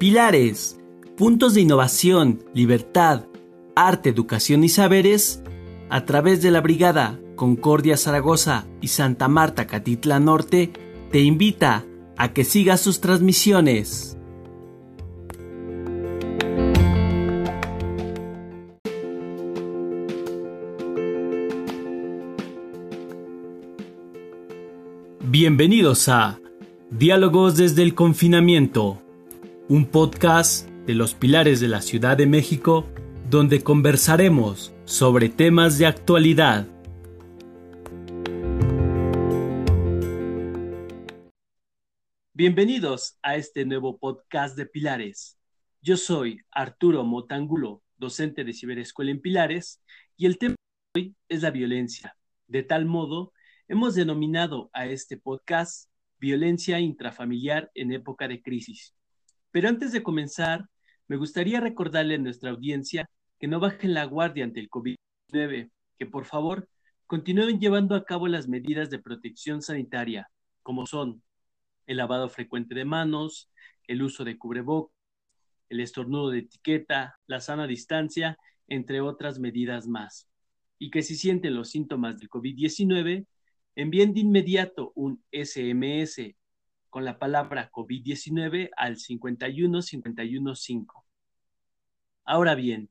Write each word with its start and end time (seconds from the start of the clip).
Pilares, 0.00 0.80
puntos 1.18 1.52
de 1.52 1.60
innovación, 1.60 2.42
libertad, 2.54 3.26
arte, 3.76 4.08
educación 4.08 4.64
y 4.64 4.70
saberes, 4.70 5.42
a 5.90 6.06
través 6.06 6.40
de 6.40 6.50
la 6.50 6.62
Brigada 6.62 7.20
Concordia 7.36 7.98
Zaragoza 7.98 8.66
y 8.80 8.88
Santa 8.88 9.28
Marta 9.28 9.66
Catitla 9.66 10.18
Norte, 10.18 10.72
te 11.12 11.20
invita 11.20 11.84
a 12.16 12.32
que 12.32 12.44
sigas 12.44 12.80
sus 12.80 13.02
transmisiones. 13.02 14.16
Bienvenidos 25.20 26.08
a 26.08 26.40
Diálogos 26.90 27.58
desde 27.58 27.82
el 27.82 27.94
confinamiento, 27.94 29.02
un 29.70 29.86
podcast 29.86 30.68
de 30.84 30.96
los 30.96 31.14
pilares 31.14 31.60
de 31.60 31.68
la 31.68 31.80
Ciudad 31.80 32.16
de 32.16 32.26
México 32.26 32.88
donde 33.30 33.62
conversaremos 33.62 34.74
sobre 34.84 35.28
temas 35.28 35.78
de 35.78 35.86
actualidad. 35.86 36.66
Bienvenidos 42.32 43.16
a 43.22 43.36
este 43.36 43.64
nuevo 43.64 43.96
podcast 43.96 44.56
de 44.56 44.66
Pilares. 44.66 45.38
Yo 45.80 45.96
soy 45.96 46.40
Arturo 46.50 47.04
Motangulo, 47.04 47.84
docente 47.96 48.42
de 48.42 48.52
Ciberescuela 48.52 49.12
en 49.12 49.20
Pilares, 49.20 49.80
y 50.16 50.26
el 50.26 50.36
tema 50.38 50.56
de 50.94 51.00
hoy 51.00 51.16
es 51.28 51.42
la 51.42 51.52
violencia. 51.52 52.16
De 52.48 52.64
tal 52.64 52.86
modo, 52.86 53.32
hemos 53.68 53.94
denominado 53.94 54.68
a 54.72 54.86
este 54.86 55.16
podcast 55.16 55.88
Violencia 56.18 56.80
intrafamiliar 56.80 57.70
en 57.74 57.92
época 57.92 58.26
de 58.26 58.42
crisis. 58.42 58.96
Pero 59.50 59.68
antes 59.68 59.92
de 59.92 60.02
comenzar, 60.02 60.66
me 61.08 61.16
gustaría 61.16 61.60
recordarle 61.60 62.14
a 62.14 62.18
nuestra 62.18 62.50
audiencia 62.50 63.10
que 63.38 63.48
no 63.48 63.58
bajen 63.58 63.94
la 63.94 64.04
guardia 64.04 64.44
ante 64.44 64.60
el 64.60 64.70
COVID-19, 64.70 65.70
que 65.98 66.06
por 66.06 66.24
favor 66.24 66.68
continúen 67.06 67.58
llevando 67.58 67.96
a 67.96 68.04
cabo 68.04 68.28
las 68.28 68.46
medidas 68.48 68.90
de 68.90 69.00
protección 69.00 69.62
sanitaria, 69.62 70.30
como 70.62 70.86
son 70.86 71.22
el 71.86 71.96
lavado 71.96 72.28
frecuente 72.28 72.74
de 72.74 72.84
manos, 72.84 73.50
el 73.88 74.02
uso 74.02 74.22
de 74.24 74.38
cubrebocas, 74.38 74.94
el 75.68 75.80
estornudo 75.80 76.30
de 76.30 76.40
etiqueta, 76.40 77.18
la 77.26 77.40
sana 77.40 77.66
distancia, 77.66 78.38
entre 78.68 79.00
otras 79.00 79.40
medidas 79.40 79.88
más. 79.88 80.28
Y 80.78 80.90
que 80.90 81.02
si 81.02 81.16
sienten 81.16 81.54
los 81.54 81.70
síntomas 81.70 82.18
del 82.18 82.28
COVID-19, 82.30 83.26
envíen 83.74 84.14
de 84.14 84.20
inmediato 84.20 84.92
un 84.94 85.22
SMS 85.32 86.36
con 86.90 87.04
la 87.04 87.18
palabra 87.18 87.70
COVID-19 87.70 88.70
al 88.76 88.96
51515. 88.96 90.86
Ahora 92.24 92.54
bien, 92.54 92.90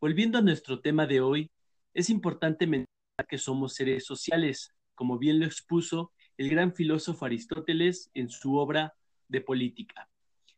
volviendo 0.00 0.38
a 0.38 0.42
nuestro 0.42 0.80
tema 0.80 1.06
de 1.06 1.20
hoy, 1.20 1.50
es 1.92 2.08
importante 2.08 2.66
mencionar 2.66 3.26
que 3.28 3.38
somos 3.38 3.74
seres 3.74 4.06
sociales, 4.06 4.74
como 4.94 5.18
bien 5.18 5.40
lo 5.40 5.46
expuso 5.46 6.12
el 6.38 6.48
gran 6.48 6.72
filósofo 6.72 7.26
Aristóteles 7.26 8.10
en 8.14 8.30
su 8.30 8.56
obra 8.56 8.94
de 9.28 9.40
política. 9.40 10.08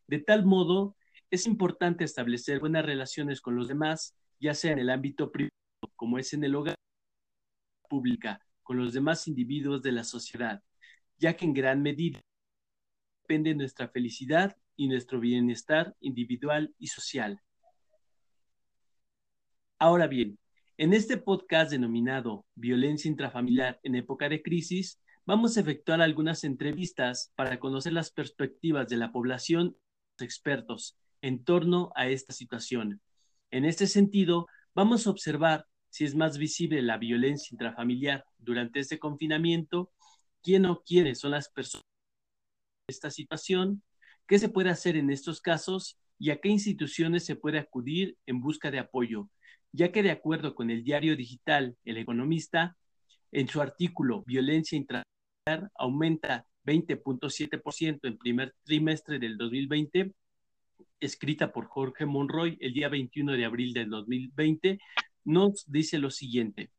De 0.06 0.18
tal 0.18 0.44
modo, 0.44 0.96
es 1.30 1.46
importante 1.46 2.05
establecer 2.05 2.60
buenas 2.60 2.84
relaciones 2.84 3.40
con 3.40 3.56
los 3.56 3.66
demás, 3.66 4.14
ya 4.38 4.55
sea 4.55 4.72
en 4.72 4.78
el 4.78 4.90
ámbito 4.90 5.32
privado 5.32 5.50
como 5.96 6.18
es 6.18 6.32
en 6.32 6.44
el 6.44 6.55
hogar 6.55 6.77
pública, 7.88 8.40
con 8.62 8.78
los 8.78 8.92
demás 8.92 9.27
individuos 9.28 9.82
de 9.82 9.92
la 9.92 10.05
sociedad, 10.05 10.62
ya 11.18 11.36
que 11.36 11.44
en 11.44 11.55
gran 11.55 11.82
medida 11.82 12.20
depende 13.25 13.55
nuestra 13.55 13.89
felicidad 13.89 14.55
y 14.77 14.86
nuestro 14.86 15.19
bienestar 15.19 15.97
individual 16.00 16.75
y 16.78 16.89
social. 16.89 17.41
Ahora 19.79 20.08
bien, 20.08 20.39
en 20.77 20.92
este 20.92 21.17
podcast 21.17 21.70
denominado 21.70 22.45
Violencia 22.55 23.08
intrafamiliar 23.08 23.80
en 23.83 23.95
época 23.95 24.29
de 24.29 24.42
crisis, 24.42 25.01
vamos 25.24 25.57
a 25.57 25.61
efectuar 25.61 26.02
algunas 26.02 26.45
entrevistas 26.45 27.33
para 27.34 27.58
conocer 27.58 27.95
las 27.95 28.11
perspectivas 28.11 28.89
de 28.90 28.98
la 28.98 29.11
población 29.11 29.68
y 29.68 29.79
los 30.18 30.27
expertos 30.27 30.98
en 31.23 31.45
torno 31.45 31.92
a 31.96 32.08
esta 32.08 32.34
situación. 32.34 33.01
En 33.51 33.64
este 33.64 33.86
sentido, 33.86 34.48
vamos 34.74 35.07
a 35.07 35.11
observar 35.11 35.67
si 35.89 36.05
es 36.05 36.14
más 36.14 36.36
visible 36.36 36.83
la 36.83 36.98
violencia 36.98 37.55
intrafamiliar 37.55 38.27
durante 38.36 38.80
este 38.80 38.98
confinamiento, 38.98 39.90
quién 40.42 40.67
o 40.67 40.83
quiénes 40.83 41.20
son 41.20 41.30
las 41.30 41.48
personas 41.48 41.93
esta 42.86 43.11
situación, 43.11 43.83
qué 44.27 44.39
se 44.39 44.48
puede 44.48 44.70
hacer 44.70 44.96
en 44.96 45.11
estos 45.11 45.40
casos 45.40 45.98
y 46.18 46.30
a 46.30 46.40
qué 46.40 46.48
instituciones 46.48 47.24
se 47.24 47.36
puede 47.36 47.58
acudir 47.58 48.17
en 48.27 48.40
busca 48.40 48.70
de 48.70 48.78
apoyo, 48.78 49.28
ya 49.72 49.90
que 49.90 50.02
de 50.02 50.11
acuerdo 50.11 50.55
con 50.55 50.70
el 50.70 50.84
diario 50.84 51.17
digital 51.17 51.77
El 51.84 51.98
Economista, 51.98 52.77
en 53.33 53.48
su 53.48 53.61
artículo 53.61 54.22
Violencia 54.27 54.77
intrafamiliar 54.77 55.70
aumenta 55.77 56.46
20.7% 56.64 58.00
en 58.05 58.17
primer 58.17 58.55
trimestre 58.62 59.18
del 59.18 59.36
2020, 59.36 60.12
escrita 61.01 61.52
por 61.52 61.66
Jorge 61.66 62.06
Monroy 62.06 62.56
el 62.61 62.72
día 62.72 62.89
21 62.89 63.33
de 63.33 63.45
abril 63.45 63.74
del 63.74 63.90
2020, 63.90 64.78
nos 65.24 65.64
dice 65.66 65.98
lo 65.98 66.11
siguiente. 66.11 66.70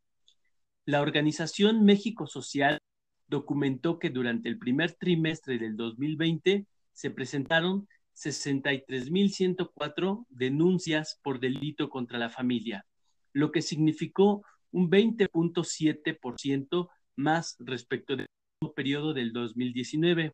La 0.86 1.02
Organización 1.02 1.84
México 1.84 2.28
Social 2.28 2.80
documentó 3.28 4.00
que 4.00 4.10
durante 4.10 4.50
el 4.50 4.58
primer 4.58 4.94
trimestre 4.94 5.58
del 5.58 5.76
2020 5.76 6.66
se 6.94 7.12
presentaron 7.12 7.88
63.104 8.16 10.26
denuncias 10.30 11.20
por 11.22 11.40
delito 11.40 11.90
contra 11.90 12.18
la 12.18 12.30
familia, 12.30 12.86
lo 13.34 13.52
que 13.52 13.62
significó 13.62 14.46
un 14.72 14.90
20.7% 14.90 16.90
más 17.18 17.58
respecto 17.60 18.16
del 18.16 18.28
periodo 18.76 19.14
del 19.14 19.34
2019. 19.34 20.34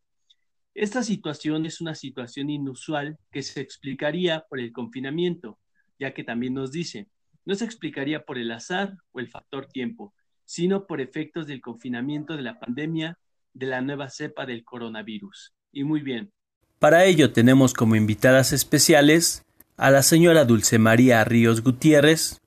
Esta 0.73 1.03
situación 1.03 1.65
es 1.65 1.81
una 1.81 1.95
situación 1.95 2.49
inusual 2.49 3.17
que 3.31 3.41
se 3.41 3.59
explicaría 3.61 4.45
por 4.49 4.59
el 4.59 4.71
confinamiento, 4.71 5.59
ya 5.99 6.13
que 6.13 6.23
también 6.23 6.53
nos 6.53 6.71
dice, 6.71 7.09
no 7.45 7.55
se 7.55 7.65
explicaría 7.65 8.23
por 8.23 8.37
el 8.37 8.51
azar 8.51 8.95
o 9.11 9.19
el 9.19 9.27
factor 9.27 9.65
tiempo, 9.67 10.13
sino 10.45 10.85
por 10.85 11.01
efectos 11.01 11.47
del 11.47 11.61
confinamiento 11.61 12.35
de 12.35 12.43
la 12.43 12.59
pandemia 12.59 13.17
de 13.53 13.65
la 13.65 13.81
nueva 13.81 14.09
cepa 14.09 14.45
del 14.45 14.63
coronavirus. 14.63 15.53
Y 15.71 15.83
muy 15.83 16.01
bien. 16.01 16.31
Para 16.79 17.05
ello 17.05 17.31
tenemos 17.31 17.73
como 17.73 17.95
invitadas 17.95 18.53
especiales 18.53 19.43
a 19.77 19.91
la 19.91 20.03
señora 20.03 20.45
Dulce 20.45 20.79
María 20.79 21.23
Ríos 21.23 21.61
Gutiérrez, 21.61 22.39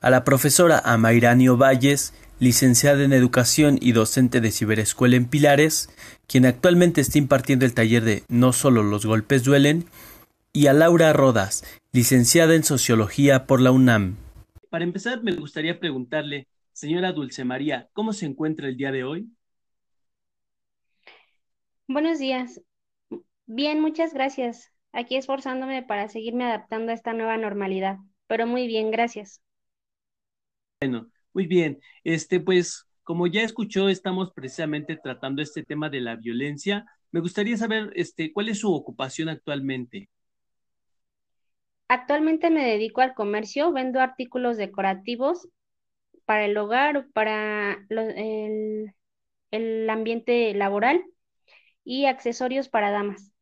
a 0.00 0.10
la 0.10 0.24
profesora 0.24 0.78
Amairanio 0.84 1.56
Valles, 1.56 2.14
licenciada 2.38 3.04
en 3.04 3.12
Educación 3.12 3.78
y 3.80 3.92
docente 3.92 4.40
de 4.40 4.50
Ciberescuela 4.50 5.16
en 5.16 5.26
Pilares, 5.26 5.90
quien 6.26 6.44
actualmente 6.44 7.00
está 7.00 7.18
impartiendo 7.18 7.64
el 7.64 7.74
taller 7.74 8.02
de 8.04 8.24
No 8.28 8.52
solo 8.52 8.82
los 8.82 9.06
golpes 9.06 9.44
duelen, 9.44 9.84
y 10.52 10.66
a 10.66 10.72
Laura 10.72 11.12
Rodas, 11.12 11.64
licenciada 11.92 12.54
en 12.54 12.64
Sociología 12.64 13.46
por 13.46 13.60
la 13.60 13.70
UNAM. 13.70 14.16
Para 14.70 14.84
empezar, 14.84 15.22
me 15.22 15.32
gustaría 15.32 15.78
preguntarle, 15.78 16.46
señora 16.82 17.12
Dulce 17.12 17.44
María, 17.44 17.88
¿cómo 17.92 18.12
se 18.12 18.26
encuentra 18.26 18.66
el 18.66 18.76
día 18.76 18.90
de 18.90 19.04
hoy? 19.04 19.30
Buenos 21.86 22.18
días. 22.18 22.60
Bien, 23.46 23.80
muchas 23.80 24.12
gracias. 24.12 24.72
Aquí 24.90 25.14
esforzándome 25.14 25.84
para 25.84 26.08
seguirme 26.08 26.42
adaptando 26.42 26.90
a 26.90 26.94
esta 26.96 27.12
nueva 27.12 27.36
normalidad, 27.36 27.98
pero 28.26 28.48
muy 28.48 28.66
bien, 28.66 28.90
gracias. 28.90 29.40
Bueno, 30.80 31.08
muy 31.32 31.46
bien. 31.46 31.78
Este, 32.02 32.40
pues, 32.40 32.84
como 33.04 33.28
ya 33.28 33.42
escuchó, 33.42 33.88
estamos 33.88 34.32
precisamente 34.32 34.98
tratando 35.00 35.40
este 35.40 35.62
tema 35.62 35.88
de 35.88 36.00
la 36.00 36.16
violencia. 36.16 36.84
Me 37.12 37.20
gustaría 37.20 37.56
saber, 37.56 37.92
este, 37.94 38.32
¿cuál 38.32 38.48
es 38.48 38.58
su 38.58 38.74
ocupación 38.74 39.28
actualmente? 39.28 40.10
Actualmente 41.86 42.50
me 42.50 42.66
dedico 42.66 43.02
al 43.02 43.14
comercio, 43.14 43.70
vendo 43.70 44.00
artículos 44.00 44.56
decorativos 44.56 45.46
para 46.24 46.44
el 46.44 46.56
hogar, 46.56 47.06
para 47.12 47.84
el, 47.88 48.94
el 49.50 49.90
ambiente 49.90 50.52
laboral 50.54 51.04
y 51.84 52.06
accesorios 52.06 52.68
para 52.68 52.90
damas. 52.90 53.32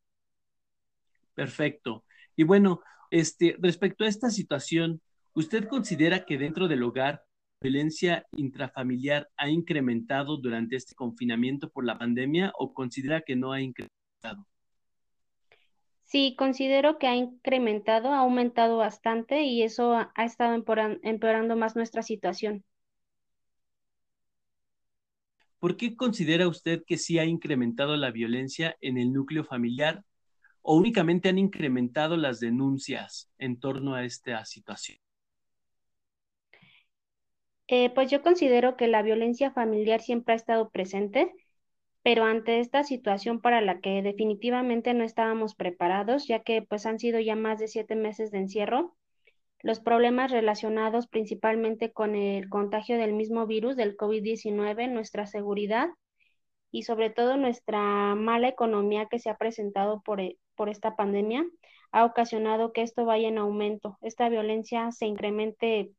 Perfecto. 1.34 2.04
Y 2.36 2.42
bueno, 2.42 2.82
este, 3.10 3.56
respecto 3.58 4.04
a 4.04 4.08
esta 4.08 4.30
situación, 4.30 5.00
¿usted 5.34 5.66
considera 5.66 6.24
que 6.24 6.38
dentro 6.38 6.68
del 6.68 6.82
hogar 6.82 7.22
la 7.60 7.68
violencia 7.68 8.26
intrafamiliar 8.32 9.28
ha 9.36 9.48
incrementado 9.48 10.36
durante 10.36 10.76
este 10.76 10.94
confinamiento 10.94 11.70
por 11.70 11.84
la 11.84 11.98
pandemia 11.98 12.52
o 12.58 12.72
considera 12.72 13.22
que 13.22 13.36
no 13.36 13.52
ha 13.52 13.60
incrementado? 13.60 14.46
Sí, 16.04 16.34
considero 16.36 16.98
que 16.98 17.06
ha 17.06 17.14
incrementado, 17.14 18.12
ha 18.12 18.18
aumentado 18.18 18.78
bastante 18.78 19.42
y 19.42 19.62
eso 19.62 19.94
ha, 19.94 20.24
estado 20.24 20.54
empeorando 20.54 21.56
más 21.56 21.76
nuestra 21.76 22.02
situación. 22.02 22.64
¿Por 25.60 25.76
qué 25.76 25.94
considera 25.94 26.48
usted 26.48 26.82
que 26.86 26.96
sí 26.96 27.18
ha 27.18 27.26
incrementado 27.26 27.94
la 27.96 28.10
violencia 28.10 28.76
en 28.80 28.96
el 28.96 29.12
núcleo 29.12 29.44
familiar 29.44 30.02
o 30.62 30.74
únicamente 30.74 31.28
han 31.28 31.38
incrementado 31.38 32.16
las 32.16 32.40
denuncias 32.40 33.30
en 33.38 33.60
torno 33.60 33.94
a 33.94 34.04
esta 34.04 34.42
situación? 34.46 34.98
Eh, 37.68 37.90
pues 37.90 38.10
yo 38.10 38.22
considero 38.22 38.76
que 38.76 38.88
la 38.88 39.02
violencia 39.02 39.52
familiar 39.52 40.00
siempre 40.00 40.32
ha 40.32 40.36
estado 40.36 40.70
presente, 40.70 41.30
pero 42.02 42.24
ante 42.24 42.58
esta 42.60 42.82
situación 42.82 43.40
para 43.40 43.60
la 43.60 43.80
que 43.80 44.02
definitivamente 44.02 44.94
no 44.94 45.04
estábamos 45.04 45.54
preparados, 45.54 46.26
ya 46.26 46.42
que 46.42 46.62
pues 46.62 46.86
han 46.86 46.98
sido 46.98 47.20
ya 47.20 47.36
más 47.36 47.58
de 47.58 47.68
siete 47.68 47.96
meses 47.96 48.30
de 48.30 48.38
encierro, 48.38 48.96
los 49.62 49.80
problemas 49.80 50.30
relacionados 50.30 51.06
principalmente 51.06 51.92
con 51.92 52.14
el 52.14 52.48
contagio 52.48 52.96
del 52.96 53.12
mismo 53.12 53.46
virus, 53.46 53.76
del 53.76 53.96
COVID-19, 53.96 54.90
nuestra 54.90 55.26
seguridad 55.26 55.88
y 56.70 56.84
sobre 56.84 57.10
todo 57.10 57.36
nuestra 57.36 58.14
mala 58.14 58.48
economía 58.48 59.06
que 59.10 59.18
se 59.18 59.28
ha 59.30 59.36
presentado 59.36 60.02
por, 60.02 60.20
e, 60.20 60.38
por 60.54 60.68
esta 60.68 60.96
pandemia, 60.96 61.44
ha 61.92 62.04
ocasionado 62.04 62.72
que 62.72 62.82
esto 62.82 63.04
vaya 63.04 63.28
en 63.28 63.38
aumento, 63.38 63.98
esta 64.00 64.28
violencia 64.28 64.90
se 64.92 65.06
incremente 65.06 65.90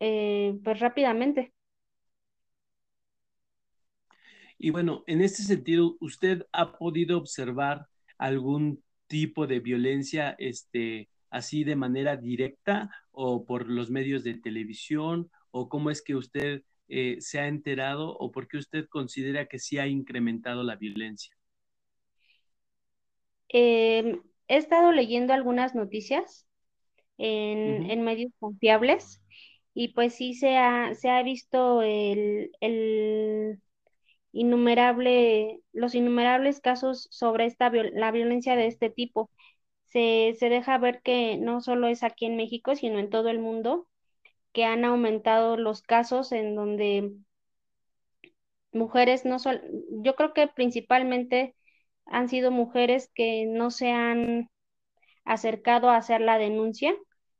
eh, 0.00 0.58
pues 0.64 0.80
rápidamente. 0.80 1.52
Y 4.58 4.70
bueno, 4.70 5.04
en 5.06 5.20
este 5.20 5.42
sentido, 5.42 5.96
¿usted 6.00 6.44
ha 6.52 6.76
podido 6.76 7.16
observar 7.16 7.86
algún 8.18 8.82
tipo 9.06 9.46
de 9.46 9.60
violencia 9.60 10.34
este, 10.38 11.08
así 11.30 11.64
de 11.64 11.76
manera 11.76 12.16
directa 12.16 12.90
o 13.10 13.44
por 13.44 13.68
los 13.68 13.90
medios 13.90 14.24
de 14.24 14.34
televisión? 14.34 15.30
¿O 15.50 15.68
cómo 15.68 15.90
es 15.90 16.02
que 16.02 16.14
usted 16.14 16.62
eh, 16.88 17.16
se 17.20 17.38
ha 17.38 17.48
enterado 17.48 18.16
o 18.16 18.30
por 18.30 18.48
qué 18.48 18.58
usted 18.58 18.86
considera 18.88 19.46
que 19.46 19.58
sí 19.58 19.78
ha 19.78 19.86
incrementado 19.86 20.62
la 20.62 20.76
violencia? 20.76 21.34
Em, 23.48 24.20
he 24.48 24.56
estado 24.56 24.92
leyendo 24.92 25.32
algunas 25.32 25.74
noticias 25.74 26.46
en, 27.18 27.90
en 27.90 28.02
medios 28.02 28.32
confiables 28.38 29.22
y 29.74 29.88
pues 29.88 30.14
sí 30.14 30.34
se 30.34 30.56
ha, 30.56 30.94
se 30.94 31.10
ha 31.10 31.22
visto 31.22 31.82
el, 31.82 32.50
el 32.60 33.60
innumerable, 34.32 35.60
los 35.72 35.94
innumerables 35.94 36.60
casos 36.60 37.08
sobre 37.10 37.46
esta, 37.46 37.70
la 37.70 38.10
violencia 38.10 38.56
de 38.56 38.66
este 38.66 38.90
tipo. 38.90 39.30
Se, 39.88 40.34
se 40.38 40.48
deja 40.48 40.78
ver 40.78 41.02
que 41.02 41.36
no 41.38 41.60
solo 41.60 41.88
es 41.88 42.02
aquí 42.02 42.26
en 42.26 42.36
México, 42.36 42.76
sino 42.76 42.98
en 42.98 43.10
todo 43.10 43.28
el 43.28 43.38
mundo, 43.38 43.88
que 44.52 44.64
han 44.64 44.84
aumentado 44.84 45.56
los 45.56 45.82
casos 45.82 46.32
en 46.32 46.54
donde 46.54 47.12
mujeres 48.72 49.24
no 49.24 49.38
son, 49.38 49.60
yo 50.02 50.14
creo 50.14 50.32
que 50.34 50.48
principalmente 50.48 51.54
han 52.06 52.28
sido 52.28 52.50
mujeres 52.50 53.10
que 53.14 53.46
no 53.46 53.70
se 53.70 53.90
han 53.90 54.50
acercado 55.24 55.90
a 55.90 55.96
hacer 55.96 56.20
la 56.20 56.38
denuncia, 56.38 56.94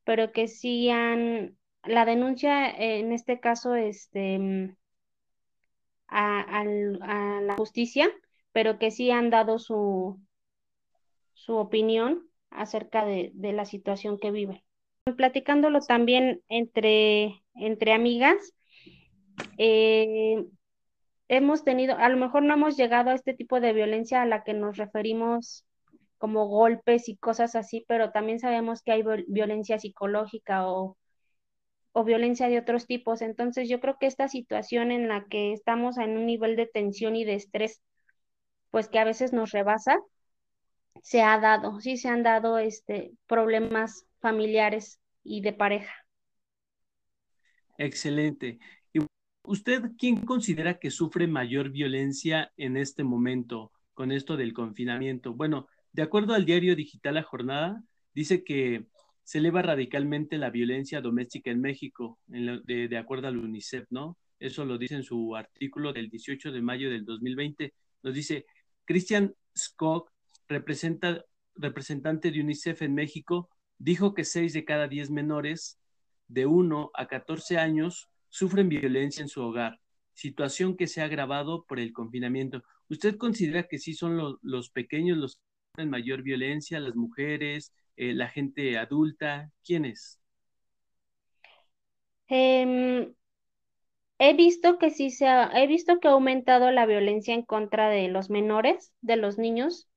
pero 0.05 0.33
que 0.33 0.49
sí 0.49 0.91
han 0.91 1.57
la 1.85 2.05
denuncia 2.05 2.71
en 2.71 3.13
este 3.13 3.41
caso 3.41 3.75
este, 3.75 4.39
mm, 4.39 4.77
a, 6.09 6.65
la 6.65 7.57
justicia, 7.57 8.11
pero 8.53 8.79
que 8.79 8.91
sí 8.91 9.11
han 9.11 9.31
dado 9.31 9.59
su, 9.59 10.21
su 11.35 11.57
opinión 11.57 12.28
acerca 12.51 13.05
de, 13.05 13.33
la 13.35 13.65
situación 13.65 14.19
que 14.19 14.31
viven. 14.31 14.63
Platicándolo 15.17 15.81
también 15.81 16.43
entre, 16.49 17.43
entre 17.55 17.93
amigas, 17.93 18.53
eh, 19.57 20.45
hemos 21.29 21.65
tenido, 21.65 21.97
a 21.97 22.09
lo 22.09 22.17
mejor 22.17 22.43
no 22.43 22.55
hemos 22.55 22.77
llegado 22.77 23.11
a 23.11 23.15
este 23.15 23.35
tipo 23.35 23.61
de 23.61 23.73
violencia 23.73 24.23
a 24.23 24.27
la 24.27 24.45
que 24.45 24.55
nos 24.55 24.77
referimos 24.77 25.65
como 26.19 26.47
golpes 26.49 27.09
y 27.09 27.17
cosas 27.17 27.55
así, 27.55 27.85
pero 27.89 28.11
también 28.11 28.41
sabemos 28.41 28.83
que 28.83 28.93
hay 28.93 29.05
violencia 29.29 29.79
psicológica 29.79 30.69
o 30.69 30.97
o 31.93 32.05
violencia 32.05 32.49
de 32.49 32.59
otros 32.59 32.87
tipos. 32.87 33.23
Entonces 33.23 33.69
yo 33.69 33.81
creo 33.81 33.99
que 33.99 34.07
esta 34.07 34.29
situación 34.29 34.93
en 34.93 35.09
la 35.09 35.27
que 35.29 35.53
estamos 35.53 35.99
en 35.99 36.17
un 36.17 36.27
nivel 36.27 36.57
de 36.57 36.67
tensión 36.67 37.17
y 37.17 37.25
de 37.25 37.35
estrés, 37.35 37.83
pues 38.71 38.89
que 38.89 38.99
a 38.99 39.05
veces 39.05 39.33
nos 39.33 39.51
rebasa, 39.53 39.99
se 41.03 41.23
ha 41.23 41.39
dado, 41.39 41.81
sí 41.81 41.97
se 41.97 42.09
han 42.09 42.23
dado 42.23 42.59
este, 42.59 43.13
problemas 43.27 44.07
familiares 44.21 45.01
y 45.23 45.41
de 45.41 45.53
pareja. 45.53 45.95
Excelente. 47.77 48.59
¿Y 48.93 49.01
usted 49.43 49.93
quién 49.99 50.25
considera 50.25 50.79
que 50.79 50.91
sufre 50.91 51.27
mayor 51.27 51.71
violencia 51.71 52.53
en 52.57 52.77
este 52.77 53.05
momento 53.05 53.73
con 53.95 54.11
esto 54.11 54.37
del 54.37 54.53
confinamiento? 54.53 55.35
Bueno, 55.35 55.69
de 55.93 56.03
acuerdo 56.03 56.35
al 56.35 56.45
diario 56.45 56.75
digital 56.77 57.15
La 57.15 57.23
Jornada, 57.23 57.83
dice 58.15 58.43
que 58.45 58.87
se 59.23 59.39
eleva 59.39 59.61
radicalmente 59.63 60.39
la 60.39 60.51
violencia 60.51 61.01
doméstica 61.01 61.51
en 61.51 61.61
México, 61.61 62.19
de, 62.27 62.97
acuerdo 62.97 63.29
al 63.29 63.37
UNICEF, 63.37 63.85
¿no? 63.91 64.17
Eso 64.39 64.65
lo 64.65 64.79
dice 64.79 64.95
en 64.95 65.03
su 65.03 65.37
artículo 65.37 65.93
del 65.93 66.09
18 66.09 66.51
de 66.51 66.63
mayo 66.63 66.89
del 66.89 67.05
2020. 67.05 67.75
Nos 68.03 68.15
dice, 68.15 68.47
Christian 68.87 69.35
Skog, 69.55 70.11
representante 70.49 72.31
de 72.31 72.41
UNICEF 72.41 72.83
en 72.83 72.95
México, 72.95 73.51
dijo 73.79 74.15
que 74.15 74.25
6 74.25 74.53
de 74.53 74.65
cada 74.65 74.89
10 74.89 75.11
menores 75.11 75.79
de 76.27 76.47
1 76.47 76.91
a 76.95 77.07
14 77.07 77.59
años 77.59 78.11
sufren 78.29 78.69
violencia 78.69 79.23
en 79.23 79.29
su 79.29 79.43
hogar, 79.43 79.81
situación 80.13 80.77
que 80.77 80.87
se 80.87 81.01
ha 81.01 81.05
agravado 81.05 81.65
por 81.65 81.79
el 81.79 81.93
confinamiento. 81.93 82.63
¿Usted 82.89 83.17
considera 83.17 83.65
que 83.65 83.79
sí 83.79 83.95
son 83.95 84.39
los, 84.43 84.71
pequeños 84.71 85.19
los 85.19 85.37
que 85.37 85.43
sufren 85.73 85.91
mayor 85.91 86.23
violencia, 86.23 86.81
las 86.81 86.97
mujeres, 86.97 87.73
eh, 87.97 88.15
la 88.15 88.29
gente 88.29 88.79
adulta? 88.79 89.51
¿Quiénes? 89.65 90.21
Em, 92.29 93.15
he 94.19 94.35
visto 94.35 94.79
que 94.79 94.91
sí 94.91 95.11
se 95.11 95.27
ha, 95.27 95.51
he 95.55 95.67
visto 95.67 95.99
que 95.99 96.09
ha 96.09 96.13
aumentado 96.13 96.71
la 96.71 96.87
violencia 96.87 97.35
en 97.35 97.43
contra 97.43 97.89
de 97.89 98.09
los 98.09 98.29
menores, 98.29 98.93
de 99.01 99.17
los 99.17 99.39
niños. 99.39 99.88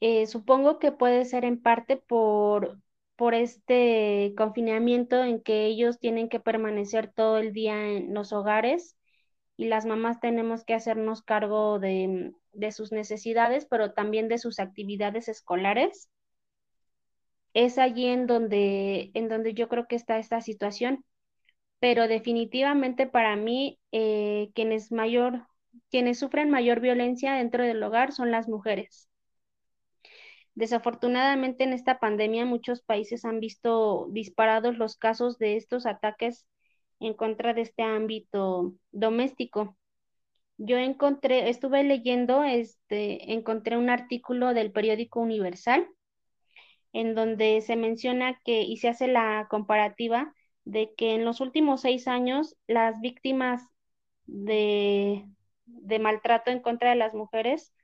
Eh, 0.00 0.26
supongo 0.26 0.78
que 0.78 0.92
puede 0.92 1.24
ser 1.24 1.44
en 1.44 1.60
parte 1.62 1.96
por, 1.96 2.78
por 3.16 3.34
este 3.34 4.34
confinamiento 4.36 5.22
en 5.24 5.42
que 5.42 5.66
ellos 5.66 5.98
tienen 5.98 6.28
que 6.28 6.40
permanecer 6.40 7.12
todo 7.12 7.38
el 7.38 7.52
día 7.52 7.88
en 7.92 8.12
los 8.14 8.32
hogares 8.32 8.96
y 9.56 9.66
las 9.66 9.86
mamás 9.86 10.20
tenemos 10.20 10.64
que 10.64 10.74
hacernos 10.74 11.22
cargo 11.22 11.78
de, 11.78 12.34
de 12.52 12.72
sus 12.72 12.92
necesidades, 12.92 13.66
pero 13.66 13.92
también 13.94 14.28
de 14.28 14.38
sus 14.38 14.60
actividades 14.60 15.28
escolares 15.28 16.10
es 17.54 17.78
allí 17.78 18.06
en 18.06 18.26
donde, 18.26 19.10
en 19.14 19.28
donde 19.28 19.54
yo 19.54 19.68
creo 19.68 19.86
que 19.88 19.96
está 19.96 20.18
esta 20.18 20.40
situación. 20.40 21.04
Pero 21.80 22.08
definitivamente 22.08 23.06
para 23.08 23.36
mí, 23.36 23.80
eh, 23.92 24.50
quienes, 24.54 24.92
mayor, 24.92 25.46
quienes 25.90 26.18
sufren 26.20 26.50
mayor 26.50 26.80
violencia 26.80 27.34
dentro 27.34 27.64
del 27.64 27.82
hogar 27.82 28.12
son 28.12 28.30
las 28.32 28.48
mujeres. 28.48 29.08
Desafortunadamente 30.56 31.64
en 31.64 31.74
esta 31.74 31.98
pandemia 31.98 32.46
muchos 32.46 32.80
países 32.80 33.26
han 33.26 33.40
visto 33.40 34.06
disparados 34.10 34.78
los 34.78 34.96
casos 34.96 35.36
de 35.38 35.56
estos 35.56 35.84
ataques 35.84 36.46
en 36.98 37.12
contra 37.12 37.52
de 37.52 37.60
este 37.60 37.82
ámbito 37.82 38.72
doméstico. 38.90 39.76
Yo 40.56 40.78
encontré, 40.78 41.50
estuve 41.50 41.84
leyendo, 41.84 42.42
este, 42.42 43.34
encontré 43.34 43.76
un 43.76 43.90
artículo 43.90 44.54
del 44.54 44.72
periódico 44.72 45.20
Universal 45.20 45.86
en 46.94 47.14
donde 47.14 47.60
se 47.60 47.76
menciona 47.76 48.40
que 48.42 48.62
y 48.62 48.78
se 48.78 48.88
hace 48.88 49.08
la 49.08 49.48
comparativa 49.50 50.34
de 50.64 50.94
que 50.96 51.14
en 51.14 51.26
los 51.26 51.42
últimos 51.42 51.82
seis 51.82 52.08
años 52.08 52.56
las 52.66 52.98
víctimas 53.02 53.62
de, 54.24 55.26
de 55.66 55.98
maltrato 55.98 56.50
en 56.50 56.60
contra 56.60 56.88
de 56.88 56.96
las 56.96 57.12
mujeres 57.12 57.74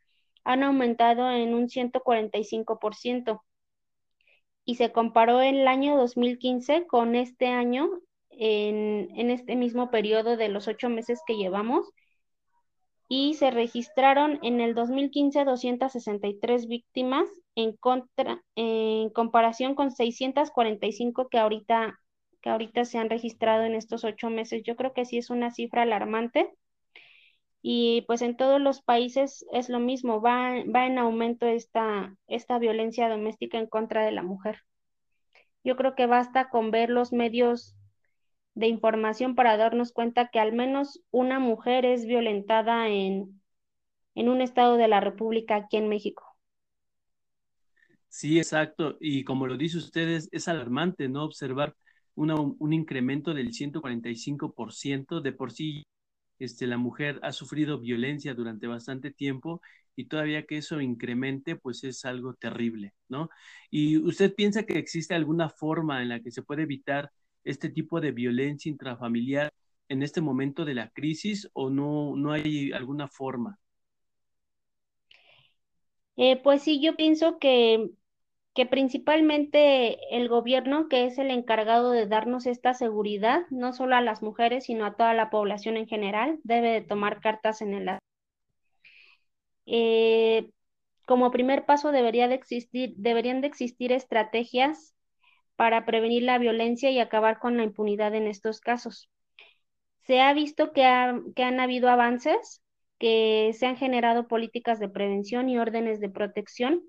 han 0.45 0.63
aumentado 0.63 1.31
en 1.31 1.55
un 1.55 1.69
145% 1.69 3.43
y 4.65 4.77
se 4.77 4.93
comparó 4.93 5.41
el 5.41 5.67
año 5.69 5.97
2015 5.97 6.87
con 6.87 7.15
este 7.15 7.49
año 7.49 7.91
en, 8.31 9.09
en, 9.17 9.31
este 9.31 9.57
mismo 9.57 9.91
periodo 9.91 10.37
de 10.37 10.49
los 10.49 10.69
ocho 10.69 10.89
meses 10.89 11.21
que 11.27 11.37
llevamos 11.37 11.93
y 13.15 13.35
se 13.35 13.51
registraron 13.51 14.39
en 14.43 14.63
el 14.63 14.75
2015 14.75 15.45
263 15.45 16.67
víctimas 16.67 17.29
en, 17.55 17.77
contra, 17.77 18.43
en 18.57 19.11
comparación 19.11 19.75
con 19.75 19.91
645 19.91 21.29
que 21.29 21.39
ahorita, 21.39 22.01
que 22.41 22.49
ahorita 22.49 22.87
se 22.87 22.97
han 22.97 23.11
registrado 23.11 23.65
en 23.65 23.75
estos 23.75 24.05
ocho 24.05 24.31
meses. 24.31 24.63
Yo 24.65 24.77
creo 24.77 24.95
que 24.95 25.05
sí 25.05 25.19
es 25.19 25.29
una 25.29 25.51
cifra 25.51 25.83
alarmante. 25.83 26.55
Y 27.63 28.03
pues 28.03 28.23
en 28.23 28.37
todos 28.37 28.61
los 28.61 28.83
países 28.83 29.47
es 29.53 29.69
lo 29.69 29.79
mismo, 29.79 30.21
va, 30.21 30.51
va 30.65 30.87
en 30.87 30.99
aumento 30.99 31.47
esta, 31.47 32.17
esta 32.27 32.59
violencia 32.59 33.09
doméstica 33.09 33.59
en 33.59 33.69
contra 33.69 34.05
de 34.05 34.13
la 34.13 34.23
mujer. 34.23 34.63
Yo 35.65 35.77
creo 35.77 35.95
que 35.95 36.07
basta 36.07 36.51
con 36.51 36.73
ver 36.73 36.91
los 36.91 37.13
medios 37.13 37.77
de 38.55 38.67
información 38.67 39.35
para 39.35 39.57
darnos 39.57 39.93
cuenta 39.93 40.29
que 40.29 40.41
al 40.41 40.53
menos 40.53 41.01
una 41.11 41.39
mujer 41.39 41.87
es 41.87 42.05
violentada 42.05 42.89
en, 42.89 43.41
en 44.15 44.29
un 44.29 44.41
estado 44.41 44.77
de 44.77 44.89
la 44.89 45.01
República 45.01 45.57
aquí 45.57 45.77
en 45.77 45.89
México. 45.89 46.25
Sí, 48.09 48.39
exacto. 48.39 48.99
Y 49.01 49.25
como 49.25 49.47
lo 49.47 49.57
dice 49.57 49.79
usted, 49.79 50.21
es, 50.31 50.49
alarmante, 50.49 51.09
¿no? 51.09 51.25
Observar 51.25 51.75
un 52.15 52.73
incremento 52.73 53.33
del 53.33 53.53
145%. 53.55 55.23
De 55.23 55.33
por 55.33 55.51
sí, 55.51 55.83
este, 56.45 56.67
la 56.67 56.79
mujer 56.79 57.19
ha 57.23 57.33
sufrido 57.33 57.79
violencia 57.79 58.35
durante 58.35 58.67
bastante 58.67 59.11
tiempo 59.11 59.61
y 59.97 60.07
todavía 60.07 60.47
que 60.47 60.59
eso 60.59 60.81
incremente, 60.81 61.57
pues 61.57 61.85
es 61.85 62.05
algo 62.05 62.35
terrible, 62.35 62.95
¿no? 63.09 63.29
¿Y 63.71 63.99
usted 63.99 64.35
piensa 64.35 64.65
que 64.65 64.79
existe 64.79 65.15
alguna 65.15 65.51
forma 65.51 66.03
en 66.03 66.09
la 66.09 66.21
que 66.21 66.31
se 66.31 66.43
puede 66.43 66.63
evitar 66.63 67.11
este 67.45 67.69
tipo 67.69 68.01
de 68.01 68.13
violencia 68.13 68.71
intrafamiliar 68.71 69.53
en 69.89 70.03
este 70.03 70.21
momento 70.21 70.65
de 70.65 70.75
la 70.75 70.91
crisis 70.91 71.49
o 71.53 71.71
no, 71.71 72.17
no 72.17 72.33
hay 72.33 72.73
alguna 72.73 73.09
forma? 73.09 73.59
Eh, 76.17 76.41
pues 76.43 76.63
sí, 76.63 76.81
yo 76.83 76.97
pienso 76.97 77.39
que, 77.39 77.91
que 78.55 78.67
principalmente 78.67 80.17
el 80.17 80.29
gobierno, 80.29 80.89
que 80.89 81.07
es 81.07 81.19
el 81.19 81.31
encargado 81.31 81.91
de 81.91 82.07
darnos 82.07 82.47
esta 82.47 82.75
seguridad, 82.75 83.43
no 83.51 83.73
solo 83.73 83.97
a 83.97 84.03
las 84.03 84.23
mujeres, 84.23 84.65
sino 84.65 84.85
a 84.85 84.95
toda 84.95 85.15
la 85.15 85.31
población 85.31 85.77
en 85.77 85.87
general, 85.89 86.39
debe 86.45 86.71
de 86.73 86.83
tomar 86.83 87.21
cartas 87.21 87.63
en 87.63 87.75
el 87.75 87.89
eh, 89.67 90.51
como 91.07 91.31
primer 91.31 91.65
paso 91.67 91.93
debería 91.93 92.29
de 92.29 92.35
existir, 92.35 92.95
deberían 92.97 93.41
de 93.41 93.49
existir 93.49 93.93
estrategias 93.93 94.95
para 95.57 95.85
prevenir 95.87 96.23
la 96.25 96.39
violencia 96.39 96.91
y 96.91 96.99
acabar 97.01 97.39
con 97.39 97.57
la 97.57 97.65
impunidad 97.65 98.15
en 98.15 98.27
estos 98.27 98.61
casos. 98.61 99.11
Se 100.07 100.21
ha 100.21 100.33
visto 100.35 100.73
que, 100.73 100.83
que 101.37 101.45
han 101.45 101.61
habido 101.61 101.89
avances, 101.89 102.63
que 102.99 103.53
se 103.55 103.67
han 103.67 103.77
generado 103.77 104.29
políticas 104.29 104.79
de 104.79 104.89
prevención 104.89 105.49
y 105.49 105.59
órdenes 105.59 106.01
de 106.01 106.11
protección, 106.11 106.83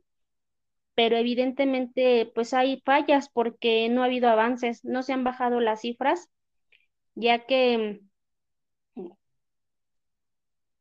pero 0.95 1.17
evidentemente 1.17 2.31
pues 2.35 2.53
hay 2.53 2.81
fallas 2.85 3.29
porque 3.29 3.89
no 3.89 4.03
ha 4.03 4.05
habido 4.05 4.29
avances, 4.29 4.83
no 4.85 5.03
se 5.03 5.13
han 5.13 5.23
bajado 5.23 5.59
las 5.59 5.81
cifras, 5.81 6.29
ya 7.15 7.45
que 7.45 8.01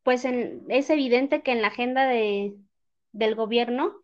pues 0.03 0.25
es 0.25 0.89
evidente 0.89 1.41
que 1.43 1.51
en 1.51 1.61
la 1.61 1.69
agenda 1.69 2.07
de, 2.07 2.55
del 3.13 3.35
gobierno, 3.35 3.95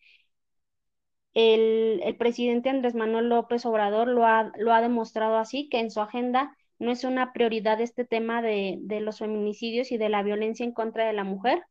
el, 1.33 2.15
presidente 2.17 2.69
Andrés 2.69 2.95
Manuel 2.95 3.29
López 3.29 3.65
Obrador 3.65 4.07
lo 4.07 4.25
ha, 4.25 4.51
lo 4.57 4.73
ha 4.73 4.81
demostrado 4.81 5.37
así, 5.37 5.69
que 5.69 5.79
en 5.79 5.91
su 5.91 6.01
agenda 6.01 6.55
no 6.79 6.91
es 6.91 7.03
una 7.03 7.33
prioridad 7.33 7.81
este 7.81 8.05
tema 8.05 8.41
de, 8.41 8.79
los 9.01 9.19
feminicidios 9.19 9.91
y 9.91 9.97
de 9.97 10.09
la 10.09 10.23
violencia 10.23 10.65
en 10.65 10.73
contra 10.73 11.05
de 11.05 11.13
la 11.13 11.23
mujer. 11.23 11.63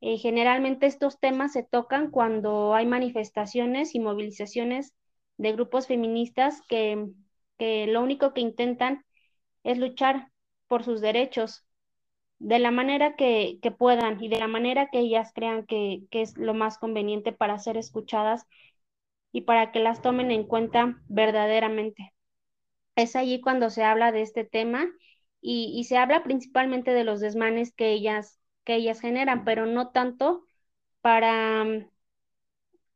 Eh, 0.00 0.18
generalmente 0.18 0.86
estos 0.86 1.18
temas 1.18 1.52
se 1.52 1.64
tocan 1.64 2.10
cuando 2.10 2.74
hay 2.74 2.86
manifestaciones 2.86 3.94
y 3.94 4.00
movilizaciones 4.00 4.94
de 5.38 5.52
grupos 5.52 5.86
feministas 5.86 6.62
que, 6.68 7.06
que 7.58 7.86
lo 7.86 8.02
único 8.02 8.32
que 8.32 8.40
intentan 8.40 9.04
es 9.64 9.78
luchar 9.78 10.30
por 10.68 10.84
sus 10.84 11.00
derechos, 11.00 11.64
de 12.38 12.58
la 12.58 12.70
manera 12.70 13.16
que, 13.16 13.58
puedan 13.78 14.22
y 14.22 14.28
de 14.28 14.38
la 14.38 14.48
manera 14.48 14.88
que 14.90 15.00
ellas 15.00 15.32
crean 15.34 15.66
que, 15.66 16.02
es 16.10 16.36
lo 16.36 16.54
más 16.54 16.78
conveniente 16.78 17.32
para 17.32 17.58
ser 17.58 17.76
escuchadas 17.76 18.46
y 19.32 19.42
para 19.42 19.72
que 19.72 19.80
las 19.80 20.02
tomen 20.02 20.30
en 20.30 20.44
cuenta 20.44 21.02
verdaderamente. 21.08 22.12
Es 22.96 23.16
allí 23.16 23.40
cuando 23.40 23.70
se 23.70 23.84
habla 23.84 24.12
de 24.12 24.22
este 24.22 24.44
tema 24.44 24.86
y, 25.40 25.84
se 25.84 25.98
habla 25.98 26.22
principalmente 26.24 26.92
de 26.92 27.04
los 27.04 27.20
desmanes 27.20 27.72
que 27.74 27.92
ellas, 27.92 28.37
que 28.68 28.74
ellas 28.74 29.00
generan, 29.00 29.46
pero 29.46 29.64
no 29.64 29.92
tanto 29.92 30.44
para 31.00 31.64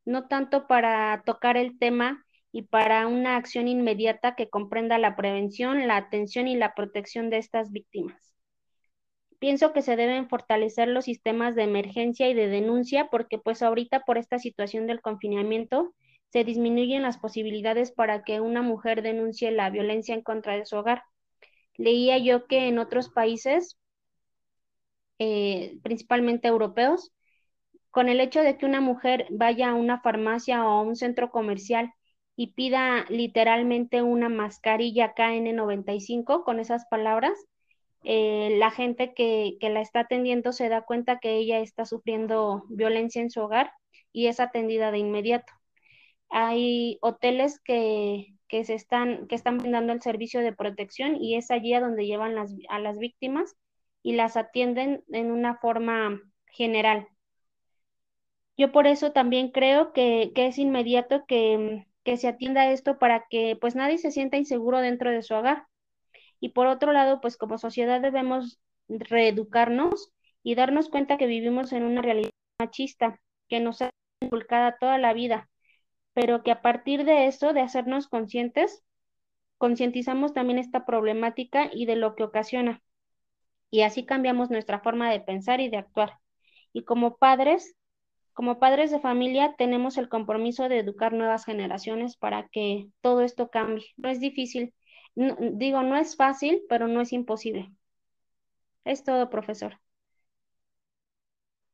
no 0.05 0.27
tanto 0.27 0.67
para 0.67 1.23
tocar 1.25 1.57
el 1.57 1.79
tema 1.79 2.23
y 2.51 2.61
para 2.61 3.07
una 3.07 3.37
acción 3.37 3.67
inmediata 3.67 4.35
que 4.35 4.51
comprenda 4.51 4.99
la 4.99 5.15
prevención, 5.15 5.87
la 5.87 5.97
atención 5.97 6.47
y 6.47 6.55
la 6.55 6.75
protección 6.75 7.31
de 7.31 7.39
estas 7.39 7.71
víctimas. 7.71 8.35
Pienso 9.39 9.73
que 9.73 9.81
se 9.81 9.95
deben 9.95 10.29
fortalecer 10.29 10.89
los 10.89 11.05
sistemas 11.05 11.55
de 11.55 11.63
emergencia 11.63 12.29
y 12.29 12.35
de 12.35 12.49
denuncia 12.49 13.07
porque 13.09 13.39
pues 13.39 13.63
ahorita 13.63 14.01
por 14.01 14.19
esta 14.19 14.37
situación 14.37 14.85
del 14.85 15.01
confinamiento 15.01 15.95
se 16.29 16.43
disminuyen 16.43 17.01
las 17.01 17.17
posibilidades 17.17 17.91
para 17.91 18.23
que 18.23 18.41
una 18.41 18.61
mujer 18.61 19.01
denuncie 19.01 19.49
la 19.49 19.71
violencia 19.71 20.13
en 20.13 20.21
contra 20.21 20.55
de 20.55 20.67
su 20.67 20.75
hogar. 20.75 21.01
Leía 21.77 22.19
yo 22.19 22.45
que 22.45 22.67
en 22.67 22.77
otros 22.77 23.09
países, 23.09 23.79
eh, 25.19 25.77
principalmente 25.83 26.47
europeos, 26.47 27.11
con 27.91 28.09
el 28.09 28.19
hecho 28.19 28.41
de 28.41 28.57
que 28.57 28.65
una 28.65 28.81
mujer 28.81 29.27
vaya 29.31 29.69
a 29.69 29.75
una 29.75 30.01
farmacia 30.01 30.65
o 30.65 30.69
a 30.69 30.81
un 30.81 30.95
centro 30.95 31.29
comercial 31.31 31.93
y 32.35 32.53
pida 32.53 33.05
literalmente 33.09 34.01
una 34.01 34.29
mascarilla 34.29 35.13
KN95 35.15 36.43
con 36.43 36.59
esas 36.59 36.85
palabras, 36.87 37.33
eh, 38.03 38.55
la 38.57 38.71
gente 38.71 39.13
que, 39.13 39.57
la 39.61 39.81
está 39.81 40.01
atendiendo 40.01 40.51
se 40.51 40.69
da 40.69 40.81
cuenta 40.81 41.19
que 41.19 41.37
ella 41.37 41.59
está 41.59 41.85
sufriendo 41.85 42.63
violencia 42.69 43.21
en 43.21 43.29
su 43.29 43.41
hogar 43.41 43.71
y 44.11 44.27
es 44.27 44.39
atendida 44.39 44.91
de 44.91 44.99
inmediato. 44.99 45.53
Hay 46.29 46.97
hoteles 47.01 47.59
que, 47.63 48.35
se 48.49 48.73
están, 48.73 49.27
que 49.27 49.35
están 49.35 49.57
brindando 49.57 49.93
el 49.93 50.01
servicio 50.01 50.41
de 50.41 50.53
protección 50.53 51.15
y 51.21 51.35
es 51.35 51.51
allí 51.51 51.73
a 51.73 51.81
donde 51.81 52.05
llevan 52.05 52.35
a 52.69 52.79
las 52.79 52.97
víctimas 52.99 53.55
y 54.03 54.13
las 54.13 54.37
atienden 54.37 55.03
en 55.11 55.31
una 55.31 55.55
forma 55.57 56.21
general. 56.47 57.07
Yo 58.55 58.71
por 58.71 58.85
eso 58.85 59.11
también 59.11 59.49
creo 59.49 59.93
que, 59.93 60.31
es 60.35 60.57
inmediato 60.59 61.25
que, 61.25 61.87
que 62.03 62.17
se 62.17 62.27
atienda 62.27 62.71
esto 62.71 62.99
para 62.99 63.25
que 63.29 63.57
pues 63.59 63.75
nadie 63.75 63.97
se 63.97 64.11
sienta 64.11 64.37
inseguro 64.37 64.79
dentro 64.79 65.09
de 65.09 65.23
su 65.23 65.33
hogar 65.33 65.65
y 66.43 66.49
por 66.49 66.67
otro 66.67 66.91
lado, 66.91 67.21
pues 67.21 67.37
como 67.37 67.57
sociedad 67.57 68.01
debemos 68.01 68.59
reeducarnos 68.89 70.11
y 70.43 70.55
darnos 70.55 70.89
cuenta 70.89 71.17
que 71.17 71.25
vivimos 71.25 71.71
en 71.71 71.83
una 71.83 72.01
realidad 72.01 72.31
machista 72.59 73.21
que 73.47 73.61
nos 73.61 73.81
ha 73.81 73.91
inculcada 74.19 74.77
toda 74.77 74.97
la 74.97 75.13
vida, 75.13 75.49
pero 76.13 76.43
que 76.43 76.51
a 76.51 76.61
partir 76.61 77.05
de 77.05 77.27
eso, 77.27 77.53
de 77.53 77.61
hacernos 77.61 78.09
conscientes, 78.09 78.83
concientizamos 79.57 80.33
también 80.33 80.59
esta 80.59 80.85
problemática 80.85 81.69
y 81.71 81.85
de 81.85 81.95
lo 81.95 82.13
que 82.13 82.23
ocasiona. 82.23 82.81
Y 83.73 83.81
así 83.83 84.05
cambiamos 84.05 84.51
nuestra 84.51 84.79
forma 84.81 85.11
de 85.11 85.19
pensar 85.21 85.61
y 85.61 85.69
de 85.69 85.77
actuar. 85.79 86.19
Y 86.73 86.83
como 86.85 87.17
padres, 87.17 87.75
como 88.33 88.59
padres 88.59 88.91
de 88.91 88.99
familia, 89.01 89.55
tenemos 89.57 89.97
el 89.97 90.09
compromiso 90.09 90.69
de 90.69 90.79
educar 90.79 91.13
nuevas 91.13 91.45
generaciones 91.45 92.17
para 92.17 92.49
que 92.49 92.87
todo 93.01 93.21
esto 93.23 93.49
cambie. 93.49 93.85
No 93.97 94.09
es 94.09 94.19
difícil, 94.21 94.73
digo, 95.15 95.83
no 95.83 95.97
es 95.97 96.17
fácil, 96.17 96.63
pero 96.69 96.87
no 96.87 97.01
es 97.01 97.13
imposible. 97.13 97.71
Es 98.85 99.03
todo, 99.03 99.29
profesor. 99.29 99.77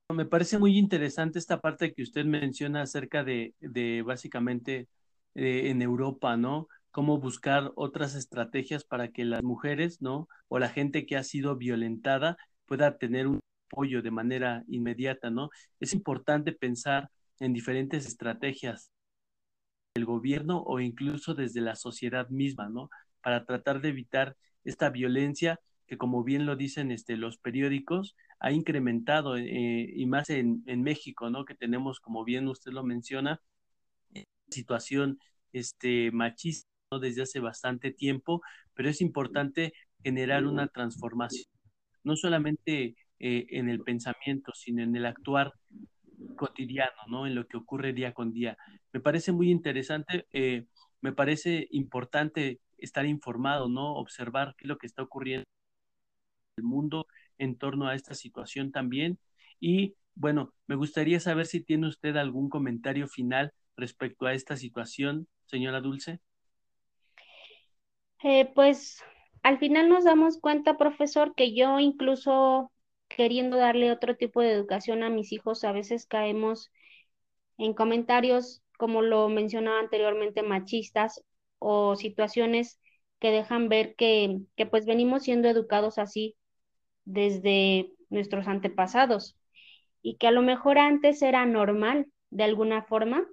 Me 0.09 0.25
parece 0.25 0.57
muy 0.57 0.77
interesante 0.77 1.37
esta 1.39 1.61
parte 1.61 1.93
que 1.93 2.01
usted 2.01 2.25
menciona 2.25 2.81
acerca 2.81 3.23
de, 3.23 3.53
de 3.59 4.01
básicamente 4.01 4.87
eh, 5.35 5.69
en 5.69 5.81
Europa, 5.83 6.35
¿no? 6.35 6.67
Cómo 6.91 7.19
buscar 7.19 7.71
otras 7.75 8.15
estrategias 8.15 8.83
para 8.83 9.09
que 9.09 9.25
las 9.25 9.43
mujeres, 9.43 10.01
¿no? 10.01 10.27
O 10.47 10.59
la 10.59 10.69
gente 10.69 11.05
que 11.05 11.17
ha 11.17 11.23
sido 11.23 11.55
violentada 11.55 12.37
pueda 12.65 12.97
tener 12.97 13.27
un 13.27 13.39
apoyo 13.71 14.01
de 14.01 14.11
manera 14.11 14.63
inmediata, 14.67 15.29
¿no? 15.29 15.49
Es 15.79 15.93
importante 15.93 16.51
pensar 16.53 17.09
en 17.39 17.53
diferentes 17.53 18.05
estrategias 18.05 18.91
del 19.95 20.05
gobierno 20.05 20.61
o 20.65 20.79
incluso 20.79 21.35
desde 21.35 21.61
la 21.61 21.75
sociedad 21.75 22.29
misma, 22.29 22.69
¿no? 22.69 22.89
para 23.21 23.45
tratar 23.45 23.81
de 23.81 23.89
evitar 23.89 24.35
esta 24.63 24.89
violencia 24.89 25.59
que 25.87 25.97
como 25.97 26.23
bien 26.23 26.45
lo 26.45 26.55
dicen 26.55 26.91
este, 26.91 27.17
los 27.17 27.37
periódicos, 27.39 28.15
ha 28.39 28.51
incrementado 28.51 29.37
eh, 29.37 29.91
y 29.91 30.05
más 30.05 30.29
en, 30.29 30.63
en, 30.67 30.83
México, 30.83 31.31
¿no? 31.31 31.45
Que 31.45 31.55
tenemos, 31.55 31.99
como 31.99 32.23
bien 32.23 32.47
usted 32.47 32.71
lo 32.71 32.83
menciona, 32.83 33.41
situación 34.49 35.19
este, 35.51 36.11
machista 36.11 36.68
desde 36.97 37.21
hace 37.21 37.39
bastante 37.39 37.91
tiempo, 37.91 38.41
pero 38.73 38.89
es 38.89 39.01
importante 39.01 39.73
generar 40.03 40.45
una 40.45 40.67
transformación, 40.67 41.45
no 42.03 42.15
solamente 42.15 42.95
eh, 43.19 43.45
en 43.49 43.69
el 43.69 43.81
pensamiento, 43.81 44.53
sino 44.55 44.81
en 44.81 44.95
el 44.95 45.05
actuar 45.05 45.53
cotidiano, 46.35 46.97
¿no? 47.07 47.27
En 47.27 47.35
lo 47.35 47.47
que 47.47 47.57
ocurre 47.57 47.93
día 47.93 48.13
con 48.13 48.33
día. 48.33 48.57
Me 48.91 48.99
parece 48.99 49.31
muy 49.31 49.51
interesante, 49.51 50.25
eh, 50.31 50.65
me 51.01 51.13
parece 51.13 51.67
importante 51.71 52.59
estar 52.77 53.05
informado, 53.05 53.69
¿no? 53.69 53.93
Observar 53.93 54.55
qué 54.57 54.65
es 54.65 54.69
lo 54.69 54.77
que 54.77 54.87
está 54.87 55.03
ocurriendo 55.03 55.45
en 56.57 56.63
el 56.63 56.69
mundo 56.69 57.07
en 57.37 57.57
torno 57.57 57.87
a 57.87 57.95
esta 57.95 58.15
situación 58.15 58.71
también. 58.71 59.19
Y 59.59 59.95
bueno, 60.15 60.53
me 60.67 60.75
gustaría 60.75 61.19
saber 61.19 61.45
si 61.45 61.61
tiene 61.61 61.87
usted 61.87 62.15
algún 62.17 62.49
comentario 62.49 63.07
final 63.07 63.53
respecto 63.77 64.25
a 64.25 64.33
esta 64.33 64.57
situación, 64.57 65.27
señora 65.45 65.81
Dulce. 65.81 66.19
Eh, 68.23 68.51
pues 68.53 69.01
al 69.43 69.59
final 69.59 69.89
nos 69.89 70.03
damos 70.03 70.39
cuenta, 70.39 70.77
profesor, 70.77 71.33
que 71.35 71.53
yo 71.55 71.79
incluso 71.79 72.71
queriendo 73.07 73.57
darle 73.57 73.91
otro 73.91 74.15
tipo 74.17 74.41
de 74.41 74.51
educación 74.51 75.03
a 75.03 75.09
mis 75.09 75.31
hijos, 75.31 75.63
a 75.63 75.71
veces 75.71 76.05
caemos 76.05 76.69
en 77.57 77.73
comentarios 77.73 78.63
como 78.77 79.01
lo 79.03 79.29
mencionaba 79.29 79.79
anteriormente, 79.79 80.43
machistas 80.43 81.23
o 81.59 81.95
situaciones 81.97 82.79
que 83.19 83.31
dejan 83.31 83.69
ver 83.69 83.95
que, 83.95 84.39
que 84.57 84.65
pues 84.67 84.85
venimos 84.85 85.23
siendo 85.23 85.49
educados 85.49 85.97
así 85.99 86.35
desde 87.05 87.91
nuestros 88.09 88.47
antepasados 88.47 89.37
y 90.01 90.17
que 90.17 90.27
a 90.27 90.31
lo 90.31 90.41
mejor 90.43 90.77
antes 90.79 91.21
era 91.21 91.45
normal 91.45 92.07
de 92.31 92.43
alguna 92.45 92.83
forma, 92.83 93.27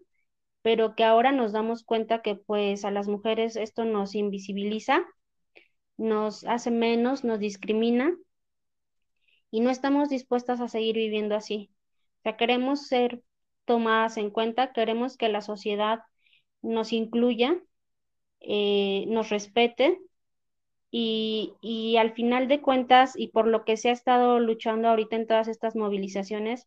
pero 0.67 0.97
que 0.97 1.05
ahora 1.05 1.31
nos 1.31 1.53
damos 1.53 1.85
cuenta 1.85 2.23
que 2.23 2.35
pues 2.35 2.85
a 2.85 2.91
las 2.91 3.07
mujeres 3.07 3.55
esto 3.55 3.85
nos 3.85 4.17
invisibiliza, 4.17 5.07
nos 5.97 6.43
hace 6.43 6.73
menos, 6.73 7.23
nos 7.23 7.39
discrimina 7.39 8.17
y 9.53 9.61
no 9.61 9.71
estamos 9.71 10.09
dispuestas 10.09 10.61
a 10.61 10.67
seguir 10.67 10.97
viviendo 10.97 11.37
así. 11.37 11.71
O 12.19 12.23
sea, 12.25 12.37
queremos 12.37 12.89
ser 12.89 13.23
tomadas 13.65 14.17
en 14.17 14.31
cuenta, 14.31 14.73
queremos 14.73 15.17
que 15.17 15.29
la 15.29 15.41
sociedad 15.41 16.01
nos 16.63 16.93
incluya, 16.93 17.63
eh, 18.41 19.05
nos 19.07 19.29
respete 19.29 20.01
y, 20.91 21.55
y, 21.61 21.97
al 21.97 22.13
final 22.13 22.49
de 22.49 22.61
cuentas, 22.61 23.13
y 23.17 23.29
por 23.29 23.47
lo 23.47 23.65
que 23.65 23.77
se 23.77 23.91
ha 23.91 23.93
estado 23.93 24.41
luchando 24.41 24.89
ahorita 24.89 25.15
en 25.15 25.29
todas 25.29 25.47
estas 25.47 25.77
movilizaciones, 25.77 26.67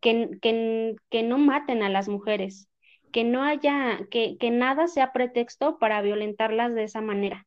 que, 0.00 0.38
que, 0.42 0.96
que 1.10 1.22
no 1.22 1.38
maten 1.38 1.82
a 1.82 1.88
las 1.88 2.08
mujeres, 2.08 2.68
que 3.12 3.24
no 3.24 3.42
haya, 3.42 4.00
que, 4.10 4.36
que, 4.38 4.50
nada 4.50 4.88
sea 4.88 5.12
pretexto 5.12 5.78
para 5.78 6.02
violentarlas 6.02 6.74
de 6.74 6.84
esa 6.84 7.00
manera. 7.00 7.46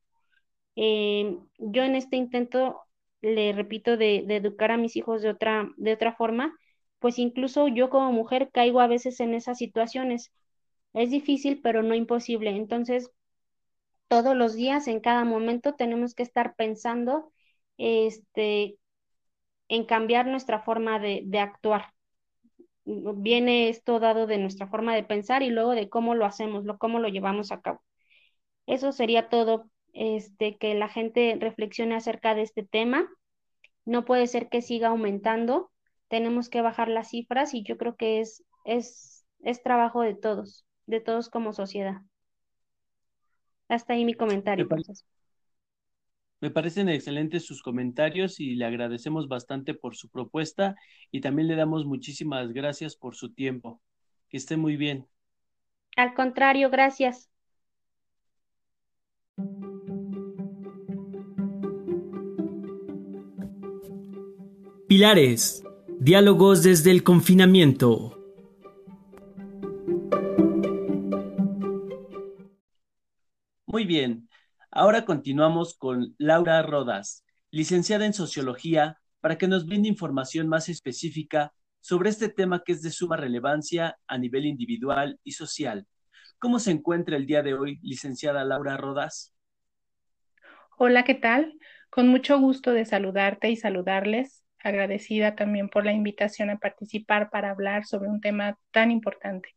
Eh, 0.75 1.37
yo 1.59 1.83
en 1.83 1.95
este 1.95 2.17
intento, 2.17 2.81
le 3.21 3.53
repito, 3.53 3.97
de, 3.97 4.23
de, 4.27 4.37
educar 4.37 4.71
a 4.71 4.77
mis 4.77 4.95
hijos 4.95 5.21
de 5.21 5.29
otra, 5.29 5.69
de 5.77 5.93
otra 5.93 6.15
forma, 6.15 6.57
pues 6.99 7.19
incluso 7.19 7.67
yo 7.67 7.89
como 7.89 8.11
mujer 8.11 8.49
caigo 8.51 8.79
a 8.81 8.87
veces 8.87 9.19
en 9.19 9.33
esas 9.33 9.57
situaciones. 9.57 10.31
Es 10.93 11.11
difícil, 11.11 11.61
pero 11.61 11.83
no 11.83 11.95
imposible. 11.95 12.51
Entonces, 12.51 13.11
todos 14.07 14.35
los 14.35 14.55
días, 14.55 14.87
en 14.87 14.99
cada 15.01 15.25
momento, 15.25 15.75
tenemos 15.75 16.15
que 16.15 16.23
estar 16.23 16.55
pensando 16.55 17.31
este, 17.77 18.77
en 19.69 19.85
cambiar 19.85 20.27
nuestra 20.27 20.61
forma 20.61 20.99
de, 20.99 21.23
de 21.25 21.39
actuar. 21.39 21.93
Viene 22.87 23.67
esto 23.67 23.99
dado 23.99 24.27
de 24.27 24.37
nuestra 24.37 24.67
forma 24.67 24.95
de 24.95 25.03
pensar 25.03 25.43
y 25.43 25.49
luego 25.49 25.71
de 25.71 25.89
cómo 25.89 26.15
lo 26.15 26.25
hacemos, 26.25 26.63
lo, 26.63 26.77
cómo 26.77 26.99
lo 26.99 27.09
llevamos 27.09 27.51
a 27.51 27.61
cabo. 27.61 27.81
Eso 28.65 28.93
sería 28.93 29.29
todo, 29.29 29.69
este, 29.93 30.57
que 30.57 30.73
la 30.73 30.87
gente 30.87 31.37
reflexione 31.39 31.95
acerca 31.95 32.33
de 32.33 32.43
este 32.43 32.63
tema. 32.63 33.09
No 33.85 34.05
puede 34.05 34.27
ser 34.27 34.47
que 34.47 34.61
siga 34.61 34.89
aumentando, 34.89 35.71
tenemos 36.07 36.49
que 36.49 36.61
bajar 36.61 36.87
las 36.87 37.09
cifras 37.09 37.53
y 37.53 37.63
yo 37.63 37.77
creo 37.77 37.95
que 37.97 38.21
es, 38.21 38.43
es, 38.65 39.25
es 39.41 39.61
trabajo 39.63 40.01
de 40.01 40.15
todos, 40.15 40.65
de 40.85 41.01
todos 41.01 41.29
como 41.29 41.51
sociedad. 41.51 42.01
Hasta 43.67 43.93
ahí 43.93 44.05
mi 44.05 44.13
comentario. 44.13 44.67
Me, 44.69 44.77
me, 46.41 46.51
parecen 46.51 46.89
excelentes 46.89 47.45
sus 47.45 47.61
comentarios 47.61 48.39
y 48.39 48.55
le 48.55 48.65
agradecemos 48.65 49.27
bastante 49.27 49.73
por 49.73 49.95
su 49.95 50.09
propuesta 50.09 50.75
y 51.11 51.21
también 51.21 51.47
le 51.47 51.55
damos 51.55 51.85
muchísimas 51.85 52.51
gracias 52.53 52.95
por 52.95 53.15
su 53.15 53.33
tiempo. 53.33 53.81
Que 54.29 54.37
esté 54.37 54.57
muy 54.57 54.75
bien. 54.75 55.07
Al 55.95 56.13
contrario, 56.13 56.69
gracias. 56.69 57.29
Pilares, 64.87 65.63
diálogos 65.99 66.63
desde 66.63 66.91
el 66.91 67.03
confinamiento. 67.03 68.17
Muy 73.65 73.85
bien, 73.85 74.26
ahora 74.71 75.05
continuamos 75.05 75.77
con 75.77 76.15
Laura 76.17 76.61
Rodas, 76.61 77.25
licenciada 77.51 78.05
en 78.05 78.13
Sociología, 78.13 78.99
para 79.19 79.37
que 79.37 79.47
nos 79.47 79.65
brinde 79.65 79.87
información 79.87 80.47
más 80.47 80.69
específica 80.69 81.53
sobre 81.79 82.09
este 82.09 82.29
tema 82.29 82.63
que 82.65 82.73
es 82.73 82.81
de 82.81 82.91
suma 82.91 83.17
relevancia 83.17 83.97
a 84.07 84.17
nivel 84.17 84.45
individual 84.45 85.19
y 85.23 85.31
social. 85.31 85.87
¿Cómo 86.39 86.59
se 86.59 86.71
encuentra 86.71 87.17
el 87.17 87.25
día 87.25 87.41
de 87.41 87.53
hoy, 87.53 87.79
licenciada 87.81 88.43
Laura 88.43 88.77
Rodas? 88.77 89.33
Hola, 90.77 91.03
¿qué 91.03 91.15
tal? 91.15 91.57
Con 91.89 92.09
mucho 92.09 92.39
gusto 92.39 92.71
de 92.71 92.85
saludarte 92.85 93.49
y 93.49 93.55
saludarles. 93.55 94.43
Agradecida 94.63 95.35
también 95.35 95.69
por 95.69 95.85
la 95.85 95.93
invitación 95.93 96.49
a 96.49 96.59
participar 96.59 97.29
para 97.29 97.51
hablar 97.51 97.85
sobre 97.85 98.09
un 98.09 98.21
tema 98.21 98.59
tan 98.71 98.91
importante. 98.91 99.55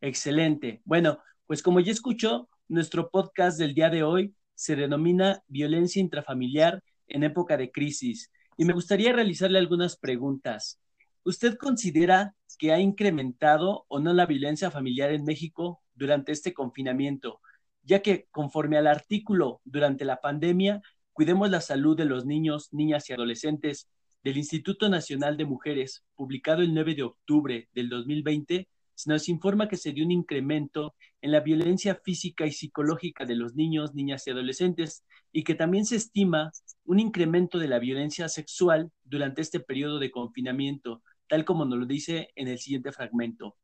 Excelente. 0.00 0.82
Bueno, 0.84 1.18
pues 1.46 1.62
como 1.62 1.80
ya 1.80 1.92
escuchó, 1.92 2.48
nuestro 2.72 3.10
podcast 3.10 3.58
del 3.58 3.74
día 3.74 3.90
de 3.90 4.02
hoy 4.02 4.34
se 4.54 4.76
denomina 4.76 5.42
Violencia 5.46 6.00
intrafamiliar 6.00 6.82
en 7.06 7.22
época 7.22 7.58
de 7.58 7.70
crisis 7.70 8.30
y 8.56 8.64
me 8.64 8.72
gustaría 8.72 9.12
realizarle 9.12 9.58
algunas 9.58 9.96
preguntas. 9.98 10.80
¿Usted 11.22 11.56
considera 11.58 12.34
que 12.58 12.72
ha 12.72 12.80
incrementado 12.80 13.84
o 13.88 14.00
no 14.00 14.14
la 14.14 14.24
violencia 14.24 14.70
familiar 14.70 15.12
en 15.12 15.24
México 15.24 15.82
durante 15.94 16.32
este 16.32 16.54
confinamiento? 16.54 17.40
Ya 17.82 18.00
que 18.00 18.26
conforme 18.30 18.78
al 18.78 18.86
artículo 18.86 19.60
durante 19.64 20.06
la 20.06 20.22
pandemia, 20.22 20.80
cuidemos 21.12 21.50
la 21.50 21.60
salud 21.60 21.94
de 21.94 22.06
los 22.06 22.24
niños, 22.24 22.72
niñas 22.72 23.10
y 23.10 23.12
adolescentes 23.12 23.90
del 24.24 24.38
Instituto 24.38 24.88
Nacional 24.88 25.36
de 25.36 25.44
Mujeres, 25.44 26.04
publicado 26.14 26.62
el 26.62 26.72
9 26.72 26.94
de 26.94 27.02
octubre 27.02 27.68
del 27.74 27.90
2020, 27.90 28.56
se 28.56 28.66
nos 29.06 29.28
informa 29.28 29.68
que 29.68 29.76
se 29.76 29.92
dio 29.92 30.04
un 30.04 30.10
incremento 30.10 30.94
en 31.20 31.32
la 31.32 31.40
violencia 31.40 32.00
física 32.02 32.46
y 32.46 32.52
psicológica 32.52 33.24
de 33.24 33.36
los 33.36 33.54
niños, 33.54 33.94
niñas 33.94 34.26
y 34.26 34.30
adolescentes 34.30 35.04
y 35.32 35.44
que 35.44 35.54
también 35.54 35.86
se 35.86 35.96
estima 35.96 36.52
un 36.84 37.00
incremento 37.00 37.58
de 37.58 37.68
la 37.68 37.78
violencia 37.78 38.28
sexual 38.28 38.90
durante 39.04 39.42
este 39.42 39.60
periodo 39.60 39.98
de 39.98 40.10
confinamiento, 40.10 41.02
tal 41.28 41.44
como 41.44 41.64
nos 41.64 41.78
lo 41.78 41.86
dice 41.86 42.28
en 42.36 42.48
el 42.48 42.58
siguiente 42.58 42.92
fragmento. 42.92 43.56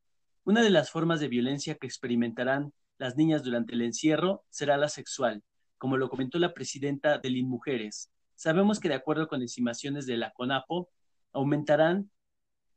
Una 0.45 0.63
de 0.63 0.71
las 0.71 0.91
formas 0.91 1.21
de 1.21 1.29
violencia 1.29 1.75
que 1.75 1.87
experimentarán 1.87 2.73
las 2.97 3.17
niñas 3.17 3.45
durante 3.45 3.75
el 3.75 3.83
encierro 3.83 4.45
será 4.51 4.77
la 4.77 4.89
sexual, 4.89 5.43
como 5.77 5.97
lo 5.97 6.09
comentó 6.09 6.39
la 6.39 6.55
presidenta 6.55 7.19
del 7.19 7.37
INMujeres. 7.37 8.11
Sabemos 8.35 8.81
que 8.81 8.89
de 8.89 8.95
acuerdo 8.95 9.29
con 9.29 9.43
estimaciones 9.43 10.07
de 10.07 10.17
la 10.17 10.33
CONAPO, 10.33 10.89
aumentarán 11.33 12.11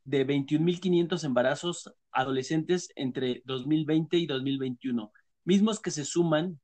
de 0.04 0.26
21.500 0.26 1.24
embarazos 1.24 1.92
adolescentes 2.12 2.90
entre 2.96 3.42
2020 3.44 4.16
y 4.16 4.26
2021, 4.26 5.12
mismos 5.44 5.80
que 5.80 5.90
se 5.90 6.04
suman 6.04 6.60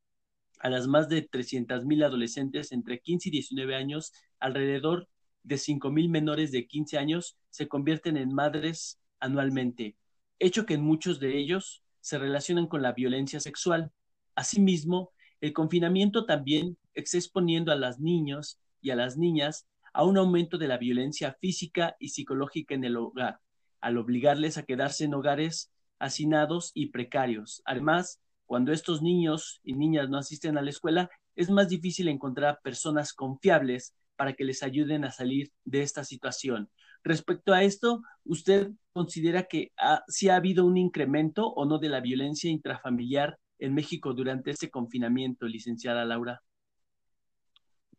a 0.61 0.71
las 0.71 0.87
más 0.87 1.09
de 1.09 1.29
300.000 1.29 2.05
adolescentes 2.05 2.73
entre 2.73 3.01
15 3.01 3.29
y 3.29 3.33
19 3.33 3.75
años, 3.75 4.13
alrededor 4.39 5.09
de 5.43 5.57
5.000 5.57 6.09
menores 6.09 6.53
de 6.53 6.67
15 6.67 6.99
años 6.99 7.37
se 7.51 7.69
convierten 7.69 8.17
en 8.17 8.35
madres 8.35 9.01
anualmente, 9.21 9.97
hecho 10.39 10.67
que 10.67 10.75
en 10.75 10.83
muchos 10.83 11.21
de 11.21 11.39
ellos 11.39 11.83
se 12.01 12.19
relacionan 12.19 12.67
con 12.67 12.83
la 12.83 12.93
violencia 12.93 13.41
sexual. 13.41 13.93
Asimismo, 14.35 15.13
el 15.41 15.53
confinamiento 15.53 16.27
también 16.27 16.77
está 16.95 17.17
exponiendo 17.17 17.73
a 17.73 17.77
las 17.77 17.99
niños 18.01 18.61
y 18.81 18.91
a 18.91 18.97
las 18.97 19.17
niñas 19.17 19.67
a 19.93 20.05
un 20.05 20.17
aumento 20.19 20.59
de 20.59 20.69
la 20.69 20.79
violencia 20.79 21.37
física 21.41 21.97
y 21.99 22.09
psicológica 22.09 22.75
en 22.75 22.85
el 22.85 22.97
hogar, 22.97 23.41
al 23.81 23.99
obligarles 23.99 24.59
a 24.59 24.62
quedarse 24.62 25.05
en 25.05 25.14
hogares 25.14 25.73
hacinados 25.99 26.71
y 26.75 26.87
precarios. 26.87 27.62
Además, 27.64 28.21
cuando 28.47 28.73
estos 28.73 29.03
niños 29.03 29.61
y 29.62 29.75
niñas 29.75 30.09
no 30.09 30.19
asisten 30.19 30.57
a 30.57 30.62
la 30.62 30.71
escuela, 30.71 31.11
es 31.37 31.51
más 31.51 31.69
difícil 31.69 32.09
encontrar 32.09 32.61
personas 32.62 33.12
confiables 33.12 33.95
para 34.17 34.33
que 34.33 34.45
les 34.45 34.62
ayuden 34.62 35.05
a 35.05 35.12
salir 35.12 35.53
de 35.64 35.83
esta 35.83 36.03
situación. 36.03 36.71
Respecto 37.05 37.53
a 37.53 37.62
esto, 37.62 38.03
¿usted 38.25 38.71
considera 38.93 39.45
que 39.45 39.71
ha, 39.79 40.03
si 40.09 40.29
ha 40.29 40.37
habido 40.37 40.64
un 40.64 40.77
incremento 40.77 41.47
o 41.47 41.64
no 41.64 41.79
de 41.79 41.88
la 41.88 42.01
violencia 42.01 42.51
intrafamiliar 42.51 43.38
en 43.59 43.75
México 43.75 44.14
durante 44.14 44.51
este 44.51 44.71
confinamiento, 44.71 45.47
licenciada 45.47 46.05
Laura? 46.05 46.43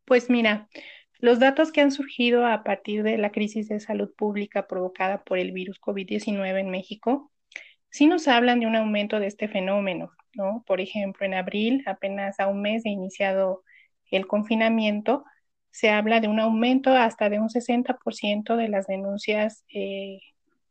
Pues 0.05 0.29
mira, 0.29 0.67
los 1.19 1.39
datos 1.39 1.71
que 1.71 1.81
han 1.81 1.91
surgido 1.91 2.45
a 2.45 2.63
partir 2.63 3.03
de 3.03 3.17
la 3.17 3.31
crisis 3.31 3.69
de 3.69 3.79
salud 3.79 4.11
pública 4.15 4.67
provocada 4.67 5.23
por 5.23 5.37
el 5.37 5.51
virus 5.51 5.79
COVID-19 5.79 6.59
en 6.59 6.69
México 6.69 7.31
sí 7.89 8.07
nos 8.07 8.27
hablan 8.27 8.59
de 8.59 8.67
un 8.67 8.75
aumento 8.75 9.19
de 9.19 9.27
este 9.27 9.47
fenómeno, 9.47 10.11
¿no? 10.33 10.63
Por 10.67 10.81
ejemplo, 10.81 11.25
en 11.25 11.33
abril, 11.33 11.83
apenas 11.85 12.39
a 12.39 12.47
un 12.47 12.61
mes 12.61 12.83
de 12.83 12.89
iniciado 12.91 13.63
el 14.11 14.27
confinamiento, 14.27 15.25
se 15.71 15.89
habla 15.89 16.19
de 16.19 16.27
un 16.27 16.39
aumento 16.39 16.91
hasta 16.95 17.29
de 17.29 17.39
un 17.39 17.49
60% 17.49 18.55
de 18.55 18.69
las 18.69 18.87
denuncias 18.87 19.65
eh, 19.73 20.19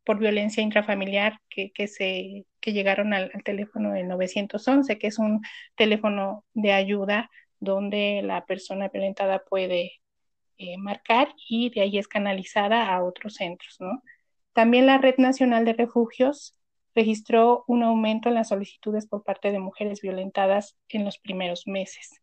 por 0.04 0.18
violencia 0.18 0.62
intrafamiliar 0.62 1.38
que, 1.50 1.70
se, 1.88 2.46
que 2.61 2.72
llegaron 2.72 3.12
al, 3.14 3.30
al 3.34 3.42
teléfono 3.42 3.92
del 3.92 4.08
911, 4.08 4.98
que 4.98 5.06
es 5.08 5.18
un 5.18 5.42
teléfono 5.76 6.44
de 6.54 6.72
ayuda 6.72 7.30
donde 7.61 8.22
la 8.24 8.44
persona 8.46 8.88
violentada 8.88 9.42
puede 9.48 10.00
eh, 10.59 10.77
marcar 10.79 11.35
y 11.49 11.71
de 11.71 11.83
ahí 11.83 11.99
es 11.99 12.09
canalizada 12.09 12.92
a 12.92 13.05
otros 13.05 13.35
centros, 13.35 13.77
¿no? 13.81 14.03
También 14.53 14.87
la 14.87 14.99
Red 14.99 15.18
Nacional 15.18 15.64
de 15.64 15.73
Refugios 15.73 16.59
registró 16.94 17.64
un 17.68 17.85
aumento 17.85 18.29
en 18.29 18.35
las 18.35 18.49
solicitudes 18.49 19.07
por 19.07 19.23
parte 19.23 19.53
de 19.53 19.61
mujeres 19.61 20.01
violentadas 20.01 20.77
en 20.88 21.05
los 21.05 21.18
primeros 21.18 21.68
meses. 21.68 22.21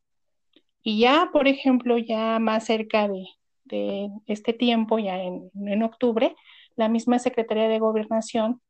Y 0.83 0.99
ya, 0.99 1.29
por 1.31 1.47
ejemplo, 1.47 1.97
ya 1.97 2.37
más 2.39 2.65
cerca 2.65 3.07
de, 3.07 4.09
este 4.27 4.51
tiempo, 4.51 4.99
ya 4.99 5.17
en, 5.23 5.49
en 5.55 5.83
octubre, 5.83 6.35
la 6.75 6.89
misma 6.89 7.19
Secretaría 7.19 7.69
de 7.69 7.79
Gobernación 7.79 8.61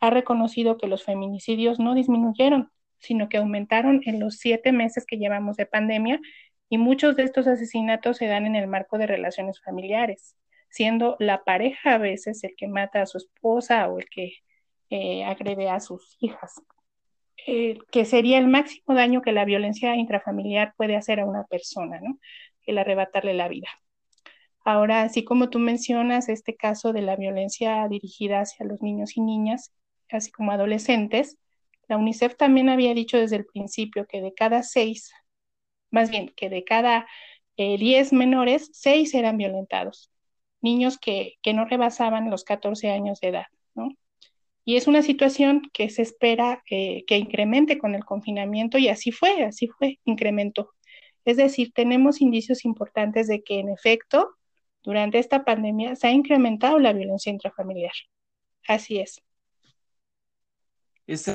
ha 0.00 0.10
reconocido 0.10 0.76
que 0.76 0.86
los 0.86 1.02
feminicidios 1.02 1.78
no 1.78 1.94
disminuyeron, 1.94 2.70
sino 2.98 3.28
que 3.28 3.38
aumentaron 3.38 4.02
en 4.04 4.20
los 4.20 4.36
siete 4.36 4.70
meses 4.72 5.06
que 5.06 5.16
llevamos 5.16 5.56
de 5.56 5.66
pandemia 5.66 6.20
y 6.68 6.78
muchos 6.78 7.16
de 7.16 7.24
estos 7.24 7.46
asesinatos 7.46 8.18
se 8.18 8.26
dan 8.26 8.46
en 8.46 8.56
el 8.56 8.66
marco 8.66 8.98
de 8.98 9.06
relaciones 9.06 9.60
familiares, 9.60 10.36
siendo 10.70 11.16
la 11.18 11.44
pareja 11.44 11.94
a 11.94 11.98
veces 11.98 12.44
el 12.44 12.54
que 12.56 12.68
mata 12.68 13.02
a 13.02 13.06
su 13.06 13.18
esposa 13.18 13.88
o 13.88 13.98
el 13.98 14.08
que 14.08 14.34
eh, 14.90 15.24
agrede 15.24 15.68
a 15.68 15.80
sus 15.80 16.16
hijas, 16.20 16.62
eh, 17.46 17.78
que 17.90 18.04
sería 18.04 18.38
el 18.38 18.48
máximo 18.48 18.94
daño 18.94 19.22
que 19.22 19.32
la 19.32 19.44
violencia 19.44 19.96
intrafamiliar 19.96 20.74
puede 20.76 20.96
hacer 20.96 21.20
a 21.20 21.26
una 21.26 21.44
persona, 21.44 22.00
¿no? 22.00 22.18
El 22.66 22.78
arrebatarle 22.78 23.34
la 23.34 23.48
vida. 23.48 23.68
Ahora, 24.64 25.02
así 25.02 25.24
como 25.24 25.48
tú 25.48 25.58
mencionas 25.58 26.28
este 26.28 26.54
caso 26.54 26.92
de 26.92 27.00
la 27.00 27.16
violencia 27.16 27.86
dirigida 27.88 28.40
hacia 28.40 28.66
los 28.66 28.82
niños 28.82 29.16
y 29.16 29.22
niñas, 29.22 29.72
así 30.10 30.30
como 30.30 30.52
adolescentes, 30.52 31.38
la 31.88 31.96
UNICEF 31.96 32.36
también 32.36 32.68
había 32.68 32.92
dicho 32.92 33.16
desde 33.16 33.36
el 33.36 33.46
principio 33.46 34.06
que 34.06 34.20
de 34.20 34.34
cada 34.34 34.62
seis, 34.62 35.10
más 35.90 36.10
bien 36.10 36.32
que 36.36 36.48
de 36.50 36.64
cada 36.64 37.06
eh, 37.56 37.78
diez 37.78 38.12
menores, 38.12 38.70
seis 38.72 39.14
eran 39.14 39.36
violentados, 39.36 40.10
niños 40.60 40.98
que, 40.98 41.34
que 41.42 41.52
no 41.52 41.64
rebasaban 41.64 42.30
los 42.30 42.44
14 42.44 42.90
años 42.90 43.20
de 43.20 43.28
edad, 43.28 43.46
¿no? 43.74 43.90
Y 44.68 44.76
es 44.76 44.86
una 44.86 45.00
situación 45.00 45.62
que 45.72 45.88
se 45.88 46.02
espera 46.02 46.62
eh, 46.70 47.04
que 47.06 47.16
incremente 47.16 47.78
con 47.78 47.94
el 47.94 48.04
confinamiento 48.04 48.76
y 48.76 48.88
así 48.88 49.12
fue, 49.12 49.44
así 49.44 49.66
fue, 49.68 49.98
incrementó. 50.04 50.74
Es 51.24 51.38
decir, 51.38 51.72
tenemos 51.72 52.20
indicios 52.20 52.66
importantes 52.66 53.28
de 53.28 53.42
que 53.42 53.60
en 53.60 53.70
efecto, 53.70 54.36
durante 54.82 55.18
esta 55.18 55.42
pandemia 55.42 55.96
se 55.96 56.08
ha 56.08 56.10
incrementado 56.10 56.78
la 56.78 56.92
violencia 56.92 57.32
intrafamiliar. 57.32 57.94
Así 58.66 58.98
es. 58.98 59.22
Es 61.06 61.34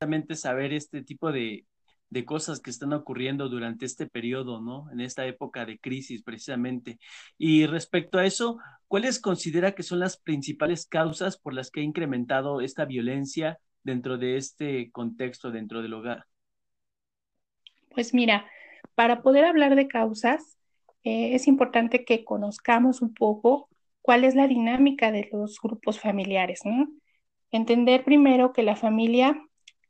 exactamente 0.00 0.34
saber 0.34 0.72
este 0.72 1.02
tipo 1.02 1.30
de, 1.32 1.66
de 2.10 2.24
cosas 2.24 2.60
que 2.60 2.70
están 2.70 2.92
ocurriendo 2.92 3.48
durante 3.48 3.84
este 3.84 4.06
periodo, 4.06 4.60
¿no? 4.60 4.90
En 4.92 5.00
esta 5.00 5.26
época 5.26 5.66
de 5.66 5.78
crisis, 5.78 6.22
precisamente. 6.22 6.98
Y 7.38 7.66
respecto 7.66 8.18
a 8.18 8.26
eso, 8.26 8.58
¿cuáles 8.88 9.20
considera 9.20 9.72
que 9.72 9.82
son 9.82 9.98
las 9.98 10.16
principales 10.16 10.86
causas 10.86 11.36
por 11.36 11.54
las 11.54 11.70
que 11.70 11.80
ha 11.80 11.84
incrementado 11.84 12.60
esta 12.60 12.84
violencia 12.84 13.58
dentro 13.82 14.18
de 14.18 14.36
este 14.36 14.90
contexto, 14.90 15.50
dentro 15.50 15.82
del 15.82 15.94
hogar? 15.94 16.26
Pues 17.90 18.14
mira, 18.14 18.46
para 18.94 19.22
poder 19.22 19.44
hablar 19.44 19.74
de 19.74 19.88
causas, 19.88 20.56
eh, 21.02 21.34
es 21.34 21.46
importante 21.46 22.04
que 22.04 22.24
conozcamos 22.24 23.02
un 23.02 23.14
poco 23.14 23.68
cuál 24.02 24.24
es 24.24 24.34
la 24.34 24.46
dinámica 24.46 25.10
de 25.10 25.28
los 25.32 25.60
grupos 25.60 26.00
familiares, 26.00 26.60
¿no? 26.64 26.88
Entender 27.50 28.04
primero 28.04 28.52
que 28.52 28.62
la 28.62 28.76
familia 28.76 29.40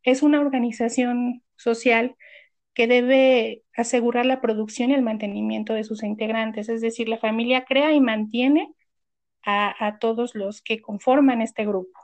es 0.07 0.23
una 0.23 0.40
organización 0.40 1.42
social 1.57 2.16
que 2.73 2.87
debe 2.87 3.64
asegurar 3.77 4.25
la 4.25 4.40
producción 4.40 4.90
y 4.90 4.95
el 4.95 5.03
mantenimiento 5.03 5.75
de 5.75 5.85
sus 5.85 6.03
integrantes, 6.05 6.69
es 6.69 6.81
decir, 6.81 7.09
la 7.09 7.19
familia 7.19 7.64
crea 7.64 7.92
y 7.92 8.01
mantiene 8.01 8.73
a, 9.42 9.99
todos 10.01 10.35
los 10.35 10.61
que 10.62 10.81
conforman 10.81 11.40
este 11.40 11.64
grupo. 11.64 11.99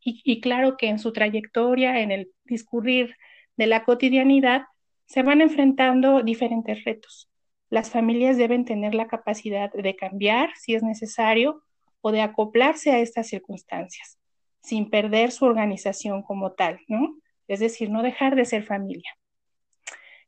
Y, 0.00 0.40
claro 0.40 0.76
que 0.78 0.88
en 0.88 0.98
su 0.98 1.12
trayectoria, 1.12 2.00
en 2.00 2.10
el 2.10 2.30
discurrir 2.44 3.14
de 3.56 3.66
la 3.66 3.84
cotidianidad, 3.84 4.62
se 5.06 5.22
van 5.22 5.42
enfrentando 5.42 6.22
diferentes 6.22 6.82
retos. 6.84 7.30
Las 7.68 7.90
familias 7.90 8.38
deben 8.38 8.64
tener 8.64 8.94
la 8.94 9.06
capacidad 9.06 9.70
de 9.70 9.96
cambiar 9.96 10.50
si 10.56 10.74
es 10.74 10.82
necesario 10.82 11.62
o 12.00 12.10
de 12.10 12.22
acoplarse 12.22 12.90
a 12.90 13.00
estas 13.00 13.28
circunstancias, 13.28 14.18
sin 14.62 14.88
perder 14.88 15.30
su 15.30 15.44
organización 15.44 16.22
como 16.22 16.52
tal, 16.52 16.80
¿no? 16.88 17.16
Es 17.48 17.60
decir, 17.60 17.90
no 17.90 18.02
dejar 18.02 18.36
de 18.36 18.44
ser 18.44 18.62
familia. 18.62 19.10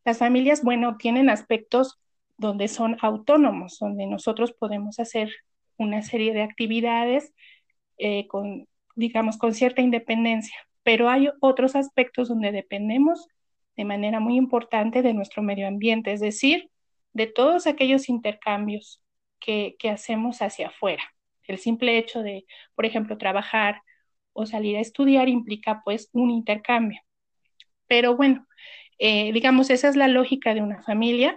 Las 0.05 0.19
familias, 0.19 0.65
bueno, 0.65 0.97
tienen 0.97 1.29
aspectos 1.29 2.01
donde 2.39 2.69
son 2.69 2.97
autónomos, 3.03 3.79
donde 3.79 4.07
nosotros 4.07 4.53
podemos 4.53 4.99
hacer 4.99 5.31
una 5.77 6.03
serie 6.03 6.33
de 6.33 6.43
actividades 6.43 7.35
eh, 7.99 8.27
con, 8.29 8.67
digamos, 8.97 9.37
con 9.37 9.53
cierta 9.53 9.83
independencia, 9.83 10.57
pero 10.83 11.11
hay 11.11 11.29
otros 11.41 11.77
aspectos 11.77 12.29
donde 12.29 12.51
dependemos 12.51 13.29
de 13.77 13.85
manera 13.85 14.21
muy 14.21 14.37
importante 14.37 15.03
de 15.03 15.13
nuestro 15.13 15.43
medio 15.43 15.69
ambiente, 15.69 16.13
es 16.13 16.21
decir, 16.21 16.71
de 17.13 17.27
todos 17.27 17.67
aquellos 17.67 18.09
intercambios 18.09 19.03
que, 19.39 19.77
que 19.79 19.91
hacemos 19.91 20.41
hacia 20.43 20.69
afuera. 20.69 21.03
El 21.47 21.59
simple 21.59 21.99
hecho 21.99 22.23
de, 22.23 22.47
por 22.75 22.87
ejemplo, 22.87 23.19
trabajar 23.19 23.83
o 24.33 24.47
salir 24.47 24.77
a 24.77 24.81
estudiar 24.81 25.29
implica 25.29 25.83
pues 25.85 26.09
un 26.13 26.31
intercambio. 26.31 27.01
Pero 27.91 28.17
bueno, 28.17 28.47
eh, 29.01 29.33
digamos, 29.33 29.69
esa 29.69 29.89
es 29.89 29.97
la 29.97 30.07
lógica 30.07 30.55
de 30.55 30.63
una 30.63 30.81
familia 30.85 31.37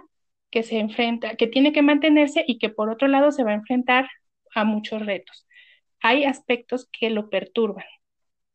que 0.50 0.62
se 0.62 0.78
enfrenta, 0.78 1.34
que 1.34 1.48
tiene 1.48 1.72
que 1.72 1.82
mantenerse 1.82 2.44
y 2.46 2.58
que 2.58 2.68
por 2.68 2.90
otro 2.90 3.08
lado 3.08 3.32
se 3.32 3.42
va 3.42 3.50
a 3.50 3.54
enfrentar 3.54 4.08
a 4.54 4.62
muchos 4.62 5.04
retos. 5.04 5.48
Hay 6.00 6.22
aspectos 6.22 6.88
que 6.92 7.10
lo 7.10 7.28
perturban, 7.28 7.86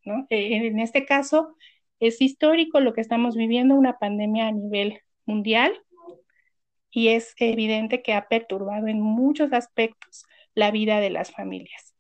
¿no? 0.06 0.28
Eh, 0.30 0.56
en 0.68 0.80
este 0.80 1.06
caso, 1.06 1.58
es 2.00 2.22
histórico 2.22 2.80
lo 2.80 2.94
que 2.94 3.02
estamos 3.02 3.36
viviendo, 3.36 3.76
una 3.76 4.00
pandemia 4.00 4.48
a 4.48 4.54
nivel 4.54 5.02
mundial, 5.26 5.74
y 6.92 7.10
es 7.10 7.34
evidente 7.38 8.02
que 8.02 8.14
ha 8.14 8.30
perturbado 8.30 8.88
en 8.88 9.02
muchos 9.02 9.52
aspectos 9.52 10.24
la 10.56 10.72
vida 10.72 11.02
de 11.02 11.10
las 11.10 11.32
familias. 11.32 11.94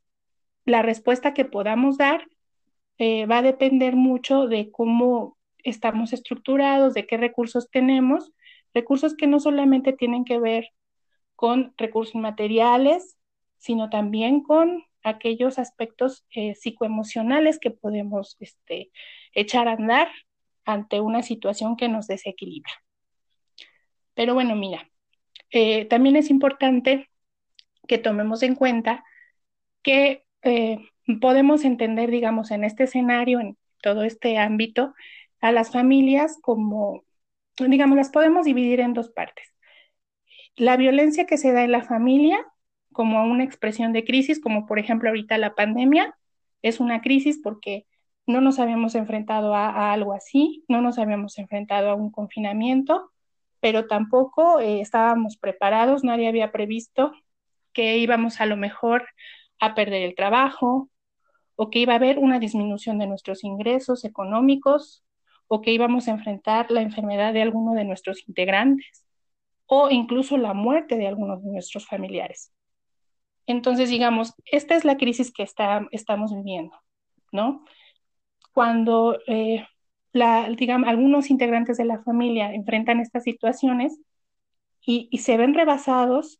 La 0.63 0.81
respuesta 0.81 1.33
que 1.33 1.43
podamos 1.43 1.97
dar 1.97 2.25
eh, 2.99 3.25
va 3.25 3.39
a 3.39 3.41
depender 3.41 3.97
mucho 3.97 4.47
de 4.47 4.71
cómo 4.71 5.38
estamos 5.63 6.13
estructurados, 6.13 6.93
de 6.93 7.05
qué 7.05 7.17
recursos 7.17 7.69
tenemos, 7.69 8.31
recursos 8.73 9.15
que 9.15 9.27
no 9.27 9.39
solamente 9.39 9.93
tienen 9.93 10.25
que 10.25 10.39
ver 10.39 10.69
con 11.35 11.73
recursos 11.77 12.15
materiales, 12.15 13.17
sino 13.57 13.89
también 13.89 14.41
con 14.41 14.83
aquellos 15.03 15.59
aspectos 15.59 16.25
eh, 16.35 16.55
psicoemocionales 16.55 17.59
que 17.59 17.71
podemos 17.71 18.37
este, 18.39 18.91
echar 19.33 19.67
a 19.67 19.73
andar 19.73 20.09
ante 20.65 20.99
una 21.01 21.23
situación 21.23 21.77
que 21.77 21.87
nos 21.87 22.07
desequilibra. 22.07 22.71
Pero 24.13 24.33
bueno, 24.33 24.55
mira, 24.55 24.89
eh, 25.51 25.85
también 25.85 26.15
es 26.15 26.29
importante 26.29 27.09
que 27.87 27.97
tomemos 27.97 28.43
en 28.43 28.55
cuenta 28.55 29.03
que 29.81 30.25
eh, 30.43 30.79
podemos 31.21 31.63
entender, 31.65 32.11
digamos, 32.11 32.51
en 32.51 32.63
este 32.63 32.83
escenario, 32.83 33.39
en 33.39 33.57
todo 33.81 34.03
este 34.03 34.37
ámbito, 34.37 34.93
a 35.41 35.51
las 35.51 35.71
familias 35.71 36.37
como, 36.41 37.03
digamos, 37.57 37.97
las 37.97 38.09
podemos 38.09 38.45
dividir 38.45 38.79
en 38.79 38.93
dos 38.93 39.09
partes. 39.09 39.53
La 40.55 40.77
violencia 40.77 41.25
que 41.25 41.37
se 41.37 41.51
da 41.53 41.63
en 41.63 41.71
la 41.71 41.83
familia 41.83 42.45
como 42.91 43.23
una 43.23 43.43
expresión 43.43 43.93
de 43.93 44.03
crisis, 44.03 44.41
como 44.41 44.65
por 44.65 44.79
ejemplo 44.79 45.09
ahorita 45.09 45.37
la 45.37 45.55
pandemia, 45.55 46.17
es 46.61 46.79
una 46.79 47.01
crisis 47.01 47.39
porque 47.41 47.85
no 48.25 48.41
nos 48.41 48.59
habíamos 48.59 48.95
enfrentado 48.95 49.55
a, 49.55 49.93
algo 49.93 50.13
así, 50.13 50.65
no 50.67 50.81
nos 50.81 50.99
habíamos 50.99 51.37
enfrentado 51.37 51.89
a 51.89 51.95
un 51.95 52.11
confinamiento, 52.11 53.11
pero 53.59 53.87
tampoco 53.87 54.59
eh, 54.59 54.81
estábamos 54.81 55.37
preparados, 55.37 56.03
nadie 56.03 56.27
había 56.27 56.51
previsto 56.51 57.13
que 57.73 57.97
íbamos 57.97 58.41
a 58.41 58.45
lo 58.45 58.57
mejor 58.57 59.07
a 59.59 59.75
perder 59.75 60.03
el 60.03 60.15
trabajo 60.15 60.89
o 61.55 61.69
que 61.69 61.79
iba 61.79 61.93
a 61.93 61.97
haber 61.97 62.19
una 62.19 62.39
disminución 62.39 62.99
de 62.99 63.07
nuestros 63.07 63.43
ingresos 63.43 64.05
económicos 64.05 65.03
o 65.49 65.61
que 65.61 65.73
íbamos 65.73 66.07
a 66.07 66.11
enfrentar 66.11 66.71
la 66.71 66.81
enfermedad 66.81 67.33
de 67.33 67.41
alguno 67.41 67.73
de 67.73 67.83
nuestros 67.83 68.25
integrantes 68.29 69.03
o 69.65 69.89
incluso 69.89 70.37
la 70.37 70.53
muerte 70.53 70.95
de 70.95 71.07
alguno 71.07 71.37
de 71.37 71.51
nuestros 71.51 71.87
familiares. 71.87 72.53
Entonces, 73.47 73.89
digamos, 73.89 74.35
esta 74.45 74.75
es 74.75 74.85
la 74.85 74.95
crisis 74.95 75.33
que 75.33 75.43
está, 75.43 75.87
estamos 75.91 76.33
viviendo, 76.33 76.75
¿no? 77.31 77.65
Cuando 78.53 79.17
eh, 79.27 79.65
la, 80.13 80.49
digamos, 80.49 80.87
algunos 80.87 81.31
integrantes 81.31 81.77
de 81.77 81.85
la 81.85 82.03
familia 82.03 82.53
enfrentan 82.53 82.99
estas 82.99 83.23
situaciones 83.23 83.99
y, 84.85 85.09
se 85.17 85.35
ven 85.37 85.55
rebasados, 85.55 86.39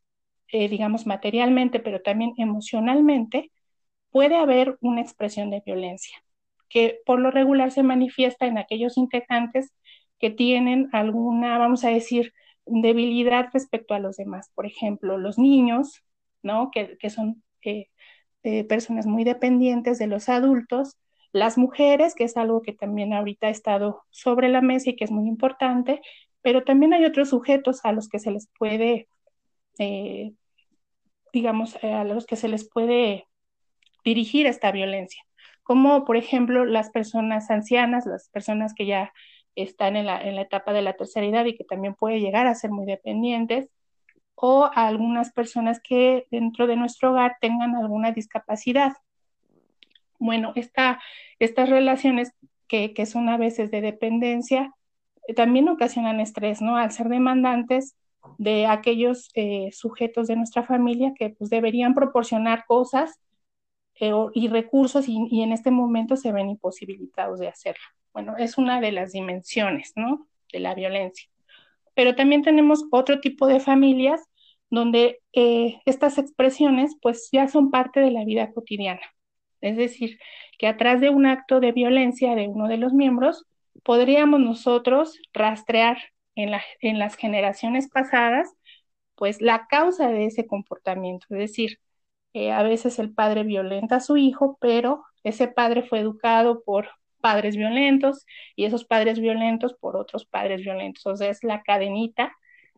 eh, 0.51 0.69
digamos, 0.69 1.07
materialmente, 1.07 1.79
pero 1.79 2.01
también 2.01 2.33
emocionalmente, 2.37 3.51
puede 4.11 4.35
haber 4.37 4.77
una 4.81 5.01
expresión 5.01 5.49
de 5.49 5.63
violencia 5.65 6.15
que 6.69 6.99
por 7.05 7.19
lo 7.19 7.31
regular 7.31 7.71
se 7.71 7.83
manifiesta 7.83 8.45
en 8.47 8.57
aquellos 8.57 8.97
integrantes 8.97 9.73
que 10.19 10.29
tienen 10.29 10.89
alguna, 10.93 11.57
vamos 11.57 11.83
a 11.85 11.89
decir, 11.89 12.33
debilidad 12.65 13.49
respecto 13.53 13.93
a 13.93 13.99
los 13.99 14.17
demás. 14.17 14.51
Por 14.55 14.65
ejemplo, 14.65 15.17
los 15.17 15.37
niños, 15.37 16.03
¿no? 16.43 16.71
Que, 16.71 16.97
son 17.09 17.43
eh, 17.63 17.87
eh, 18.43 18.63
personas 18.65 19.05
muy 19.05 19.23
dependientes 19.23 19.99
de 19.99 20.07
los 20.07 20.29
adultos, 20.29 20.97
las 21.31 21.57
mujeres, 21.57 22.15
que 22.15 22.23
es 22.23 22.37
algo 22.37 22.61
que 22.61 22.73
también 22.73 23.13
ahorita 23.13 23.47
ha 23.47 23.51
estado 23.51 24.03
sobre 24.11 24.49
la 24.49 24.61
mesa 24.61 24.91
y 24.91 24.95
que 24.95 25.05
es 25.05 25.11
muy 25.11 25.27
importante, 25.27 26.01
pero 26.41 26.63
también 26.63 26.93
hay 26.93 27.05
otros 27.05 27.29
sujetos 27.29 27.81
a 27.83 27.91
los 27.91 28.09
que 28.09 28.19
se 28.19 28.31
les 28.31 28.49
puede, 28.57 29.07
eh, 29.79 30.33
digamos, 31.33 31.77
a 31.83 32.03
los 32.03 32.25
que 32.25 32.35
se 32.35 32.47
les 32.47 32.67
puede 32.69 33.25
dirigir 34.03 34.47
esta 34.47 34.71
violencia, 34.71 35.21
como 35.69 36.03
por 36.03 36.17
ejemplo 36.17 36.65
las 36.65 36.89
personas 36.89 37.51
ancianas, 37.51 38.07
las 38.07 38.27
personas 38.29 38.73
que 38.73 38.87
ya 38.87 39.13
están 39.53 39.97
en 39.97 40.07
la, 40.07 40.19
en 40.19 40.35
la 40.35 40.41
etapa 40.41 40.73
de 40.73 40.81
la 40.81 40.93
tercera 40.93 41.27
edad 41.27 41.45
y 41.45 41.55
que 41.55 41.63
también 41.63 41.93
puede 41.93 42.19
llegar 42.19 42.47
a 42.47 42.55
ser 42.55 42.71
muy 42.71 42.87
dependientes, 42.87 43.69
o 44.33 44.67
algunas 44.73 45.31
personas 45.31 45.79
que 45.79 46.25
dentro 46.31 46.65
de 46.65 46.75
nuestro 46.75 47.11
hogar 47.11 47.37
tengan 47.39 47.75
alguna 47.75 48.11
discapacidad. 48.11 48.93
Bueno, 50.17 50.53
esta, 50.55 50.99
estas 51.37 51.69
relaciones 51.69 52.33
que, 52.67 52.95
que 52.95 53.05
son 53.05 53.29
a 53.29 53.37
veces 53.37 53.69
de 53.69 53.81
dependencia 53.81 54.73
eh, 55.27 55.35
también 55.35 55.69
ocasionan 55.69 56.19
estrés, 56.19 56.63
¿no? 56.63 56.77
Al 56.77 56.91
ser 56.91 57.09
demandantes 57.09 57.95
de 58.39 58.65
aquellos 58.65 59.29
eh, 59.35 59.69
sujetos 59.71 60.25
de 60.25 60.35
nuestra 60.35 60.63
familia 60.63 61.13
que 61.15 61.29
pues 61.29 61.51
deberían 61.51 61.93
proporcionar 61.93 62.65
cosas 62.65 63.19
eh, 63.99 64.11
y 64.33 64.47
recursos 64.47 65.05
y, 65.07 65.41
en 65.41 65.51
este 65.51 65.71
momento 65.71 66.15
se 66.15 66.31
ven 66.31 66.49
imposibilitados 66.49 67.39
de 67.39 67.47
hacerlo. 67.47 67.83
Bueno, 68.13 68.35
es 68.37 68.57
una 68.57 68.81
de 68.81 68.91
las 68.91 69.11
dimensiones, 69.11 69.93
¿no? 69.95 70.27
De 70.51 70.59
la 70.59 70.73
violencia. 70.75 71.29
Pero 71.95 72.15
también 72.15 72.41
tenemos 72.41 72.85
otro 72.91 73.19
tipo 73.19 73.47
de 73.47 73.59
familias 73.59 74.21
donde 74.69 75.19
eh, 75.33 75.81
estas 75.85 76.17
expresiones 76.17 76.95
pues 77.01 77.29
ya 77.31 77.47
son 77.47 77.71
parte 77.71 77.99
de 77.99 78.11
la 78.11 78.23
vida 78.23 78.51
cotidiana. 78.53 79.01
Es 79.61 79.77
decir, 79.77 80.19
que 80.57 80.67
atrás 80.67 81.01
de 81.01 81.09
un 81.09 81.25
acto 81.25 81.59
de 81.59 81.71
violencia 81.71 82.35
de 82.35 82.47
uno 82.47 82.67
de 82.67 82.77
los 82.77 82.93
miembros, 82.93 83.45
podríamos 83.83 84.39
nosotros 84.39 85.19
rastrear 85.33 85.97
en, 86.35 86.51
la, 86.51 86.61
en 86.81 86.99
las 86.99 87.15
generaciones 87.15 87.89
pasadas 87.89 88.55
pues 89.15 89.41
la 89.41 89.67
causa 89.67 90.07
de 90.07 90.25
ese 90.25 90.47
comportamiento. 90.47 91.27
Es 91.31 91.39
decir, 91.39 91.79
eh, 92.33 92.51
a 92.51 92.63
veces 92.63 92.99
el 92.99 93.13
padre 93.13 93.43
violenta 93.43 93.97
a 93.97 94.01
su 94.01 94.17
hijo, 94.17 94.57
pero 94.61 95.03
ese 95.23 95.47
padre 95.47 95.83
fue 95.83 95.99
educado 95.99 96.63
por 96.63 96.89
padres 97.21 97.57
violentos 97.57 98.25
y 98.55 98.65
esos 98.65 98.85
padres 98.85 99.19
violentos 99.19 99.73
por 99.73 99.97
otros 99.97 100.25
padres 100.25 100.61
violentos. 100.61 101.05
O 101.05 101.15
sea, 101.15 101.29
es 101.29 101.43
la 101.43 101.63
cadenita 101.63 102.33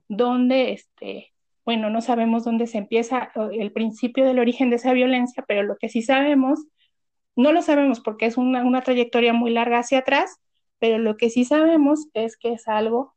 donde 0.08 0.74
este, 0.74 1.32
bueno, 1.66 1.90
no 1.90 2.02
sabemos 2.02 2.44
dónde 2.44 2.68
se 2.68 2.80
empieza 2.80 3.32
el 3.52 3.72
principio 3.72 4.26
del 4.26 4.40
origen 4.40 4.70
de 4.70 4.78
esa 4.78 4.94
violencia, 4.94 5.44
pero 5.48 5.64
lo 5.64 5.78
que 5.78 5.90
sí 5.90 6.02
sabemos, 6.02 6.66
no 7.36 7.52
lo 7.52 7.62
sabemos 7.62 8.00
porque 8.00 8.26
es 8.26 8.38
una, 8.38 8.64
una 8.64 8.82
trayectoria 8.82 9.34
muy 9.34 9.52
larga 9.52 9.80
hacia 9.80 10.00
atrás, 10.00 10.38
pero 10.80 10.98
lo 10.98 11.18
que 11.18 11.30
sí 11.30 11.46
sabemos 11.46 12.08
es 12.14 12.38
que 12.38 12.54
es 12.54 12.68
algo 12.68 13.16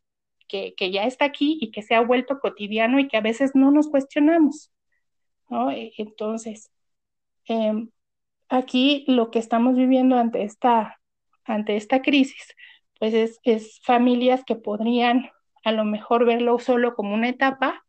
que, 0.48 0.74
que, 0.76 0.90
ya 0.90 1.04
está 1.04 1.24
aquí 1.24 1.58
y 1.60 1.70
que 1.70 1.82
se 1.82 1.94
ha 1.94 2.00
vuelto 2.00 2.38
cotidiano 2.38 2.98
y 2.98 3.08
que 3.08 3.16
a 3.16 3.22
veces 3.22 3.52
no 3.54 3.70
nos 3.70 3.88
cuestionamos. 3.88 4.73
¿No? 5.48 5.70
E, 5.70 5.92
entonces, 5.98 6.70
eh, 7.48 7.88
aquí 8.48 9.04
lo 9.08 9.30
que 9.30 9.38
estamos 9.38 9.76
viviendo 9.76 10.16
ante 10.16 10.44
esta, 10.44 11.00
ante 11.44 11.76
esta 11.76 12.02
crisis, 12.02 12.54
pues 12.98 13.14
es, 13.14 13.40
es 13.44 13.80
familias 13.84 14.44
que 14.44 14.56
podrían 14.56 15.30
a 15.64 15.72
lo 15.72 15.84
mejor 15.84 16.26
verlo 16.26 16.58
solo 16.58 16.94
como 16.94 17.14
una 17.14 17.28
etapa 17.28 17.84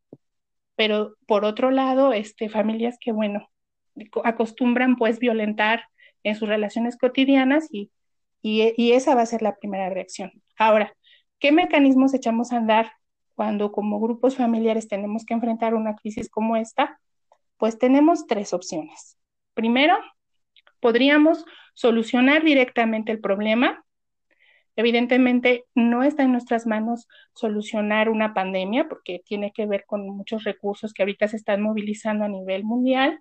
pero 0.76 1.16
por 1.28 1.46
otro 1.46 1.72
lado, 1.72 2.14
este, 2.14 2.50
familias 2.50 2.98
que, 3.00 3.12
bueno, 3.12 3.50
acostumbran 4.24 4.98
pues 4.98 5.20
violentar 5.20 5.84
en 6.24 6.36
sus 6.36 6.50
relaciones 6.50 6.98
cotidianas 6.98 7.68
y, 7.72 7.92
y, 8.42 8.74
y, 8.78 8.92
esa 8.94 9.16
va 9.16 9.22
a 9.22 9.26
ser 9.26 9.42
la 9.42 9.56
primera 9.56 9.90
reacción. 9.90 10.32
Ahora, 10.58 10.94
¿qué 11.40 11.52
mecanismos 11.52 12.14
echamos 12.14 12.52
a 12.52 12.58
andar 12.58 12.92
cuando 13.36 13.72
como 13.72 14.00
grupos 14.00 14.36
familiares 14.36 14.88
tenemos 14.88 15.26
que 15.26 15.34
enfrentar 15.34 15.76
una 15.76 15.96
crisis 15.96 16.30
como 16.30 16.58
esta? 16.58 17.00
Pues 17.58 17.78
tenemos 17.78 18.28
tres 18.28 18.54
opciones. 18.54 19.18
Primero, 19.54 19.98
podríamos 20.80 21.46
solucionar 21.74 22.44
directamente 22.44 23.12
el 23.12 23.20
problema 23.20 23.86
Evidentemente, 24.76 25.66
no 25.74 26.04
está 26.04 26.24
en 26.24 26.34
nuestras 26.34 26.68
manos 26.68 27.08
solucionar 27.34 28.10
una 28.10 28.34
pandemia 28.34 28.88
porque 28.90 29.22
tiene 29.26 29.52
que 29.54 29.66
ver 29.66 29.86
con 29.86 30.08
muchos 30.10 30.44
recursos 30.44 30.94
que 30.94 31.04
ahorita 31.04 31.28
se 31.30 31.38
están 31.38 31.62
movilizando 31.62 32.26
a 32.26 32.28
nivel 32.28 32.66
mundial, 32.66 33.20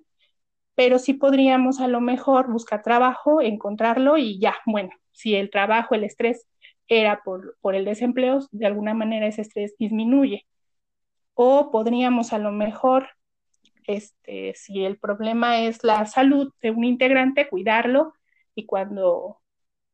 pero 0.74 0.98
sí 0.98 1.14
podríamos 1.14 1.80
a 1.80 1.88
lo 1.88 2.00
mejor 2.00 2.50
buscar 2.52 2.82
trabajo, 2.82 3.40
encontrarlo 3.40 4.18
y 4.18 4.40
ya, 4.40 4.56
bueno, 4.66 4.90
si 5.12 5.36
el 5.36 5.50
trabajo, 5.50 5.94
el 5.94 6.04
estrés 6.04 6.46
era 6.88 7.22
por, 7.24 7.56
por 7.60 7.74
el 7.76 7.84
desempleo, 7.84 8.40
de 8.50 8.66
alguna 8.66 8.94
manera 8.94 9.26
ese 9.28 9.42
estrés 9.42 9.76
disminuye. 9.78 10.46
O 11.34 11.70
podríamos 11.70 12.32
a 12.32 12.38
lo 12.38 12.52
mejor, 12.52 13.10
este, 13.86 14.54
si 14.54 14.84
el 14.84 14.98
problema 14.98 15.60
es 15.62 15.84
la 15.84 16.06
salud 16.06 16.52
de 16.62 16.70
un 16.70 16.84
integrante, 16.84 17.48
cuidarlo 17.48 18.14
y 18.54 18.66
cuando 18.66 19.40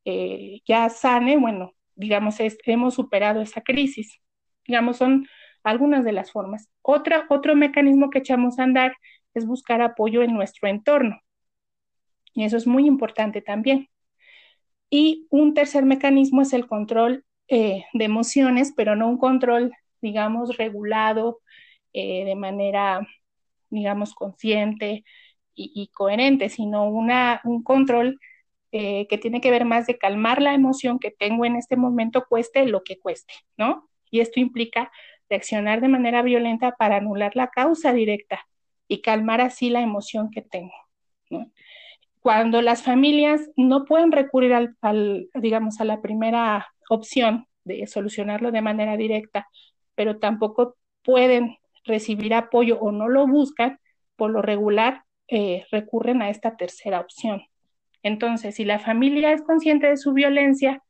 eh, 0.05 0.61
ya 0.67 0.89
sane, 0.89 1.37
bueno, 1.37 1.73
digamos, 1.95 2.37
hemos 2.65 2.95
superado 2.95 3.41
esa 3.41 3.61
crisis. 3.61 4.19
Digamos, 4.67 4.97
son 4.97 5.27
algunas 5.63 6.03
de 6.05 6.13
las 6.13 6.31
formas. 6.31 6.69
Otro 6.81 7.55
mecanismo 7.55 8.09
que 8.09 8.19
echamos 8.19 8.59
a 8.59 8.63
andar 8.63 8.95
es 9.33 9.45
buscar 9.45 9.81
apoyo 9.81 10.23
en 10.23 10.33
nuestro 10.33 10.67
entorno. 10.69 11.19
Y 12.33 12.43
eso 12.45 12.57
es 12.57 12.67
muy 12.67 12.85
importante 12.87 13.41
también. 13.41 13.89
Y 14.89 15.27
un 15.29 15.53
tercer 15.53 15.85
mecanismo 15.85 16.41
es 16.41 16.53
el 16.53 16.67
control 16.67 17.25
eh, 17.47 17.85
de 17.93 18.05
emociones, 18.05 18.73
pero 18.75 18.95
no 18.95 19.07
un 19.09 19.17
control, 19.17 19.73
digamos, 20.01 20.57
regulado 20.57 21.39
eh, 21.93 22.25
de 22.25 22.35
manera, 22.35 23.07
digamos, 23.71 24.13
consciente 24.13 25.03
y, 25.55 25.89
coherente, 25.93 26.49
sino 26.49 26.85
una, 26.89 27.41
un 27.43 27.63
control 27.63 28.19
eh, 28.71 29.07
que 29.07 29.17
tiene 29.17 29.41
que 29.41 29.51
ver 29.51 29.65
más 29.65 29.85
de 29.85 29.97
calmar 29.97 30.41
la 30.41 30.53
emoción 30.53 30.97
que 30.97 31.11
tengo 31.11 31.45
en 31.45 31.55
este 31.55 31.75
momento, 31.75 32.25
cueste 32.27 32.65
lo 32.65 32.83
que 32.83 32.99
cueste, 32.99 33.33
¿no? 33.57 33.89
Y 34.09 34.21
esto 34.21 34.39
implica 34.39 34.91
reaccionar 35.29 35.81
de 35.81 35.87
manera 35.87 36.21
violenta 36.21 36.75
para 36.77 36.97
anular 36.97 37.35
la 37.35 37.49
causa 37.49 37.93
directa 37.93 38.39
y 38.87 39.01
calmar 39.01 39.41
así 39.41 39.69
la 39.69 39.81
emoción 39.81 40.31
que 40.31 40.41
tengo. 40.41 40.73
Cuando 42.21 42.61
las 42.61 42.83
familias 42.83 43.49
no 43.55 43.85
pueden 43.85 44.11
recurrir 44.11 44.53
al, 44.53 44.75
al, 44.81 45.29
digamos, 45.33 45.79
a 45.79 45.85
la 45.85 46.01
primera 46.01 46.67
opción 46.89 47.47
de 47.63 47.87
solucionarlo 47.87 48.51
de 48.51 48.61
manera 48.61 48.97
directa, 48.97 49.47
pero 49.95 50.19
tampoco 50.19 50.75
pueden 51.03 51.57
recibir 51.83 52.33
apoyo 52.33 52.79
o 52.79 52.91
no 52.91 53.09
lo 53.09 53.27
buscan, 53.27 53.79
por 54.15 54.31
lo 54.31 54.41
regular 54.41 55.03
eh, 55.27 55.65
recurren 55.71 56.21
a 56.21 56.29
esta 56.29 56.57
tercera 56.57 56.99
opción, 56.99 57.43
entonces, 58.03 58.55
si 58.55 58.65
la 58.65 58.79
familia 58.79 59.31
es 59.33 59.41
consciente 59.43 59.87
de 59.87 59.97
su 59.97 60.13
violencia, 60.13 60.83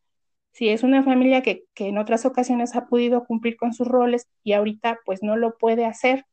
si 0.52 0.70
es 0.70 0.84
una 0.84 1.04
familia 1.04 1.42
que, 1.42 1.64
que, 1.74 1.88
en 1.88 1.98
otras 1.98 2.26
ocasiones 2.26 2.76
ha 2.76 2.88
podido 2.88 3.26
cumplir 3.26 3.58
con 3.58 3.74
sus 3.74 3.88
roles 3.88 4.30
y 4.44 4.54
ahorita 4.54 5.00
pues 5.06 5.24
no 5.24 5.38
lo 5.38 5.58
puede 5.58 5.86
hacer, 5.86 6.26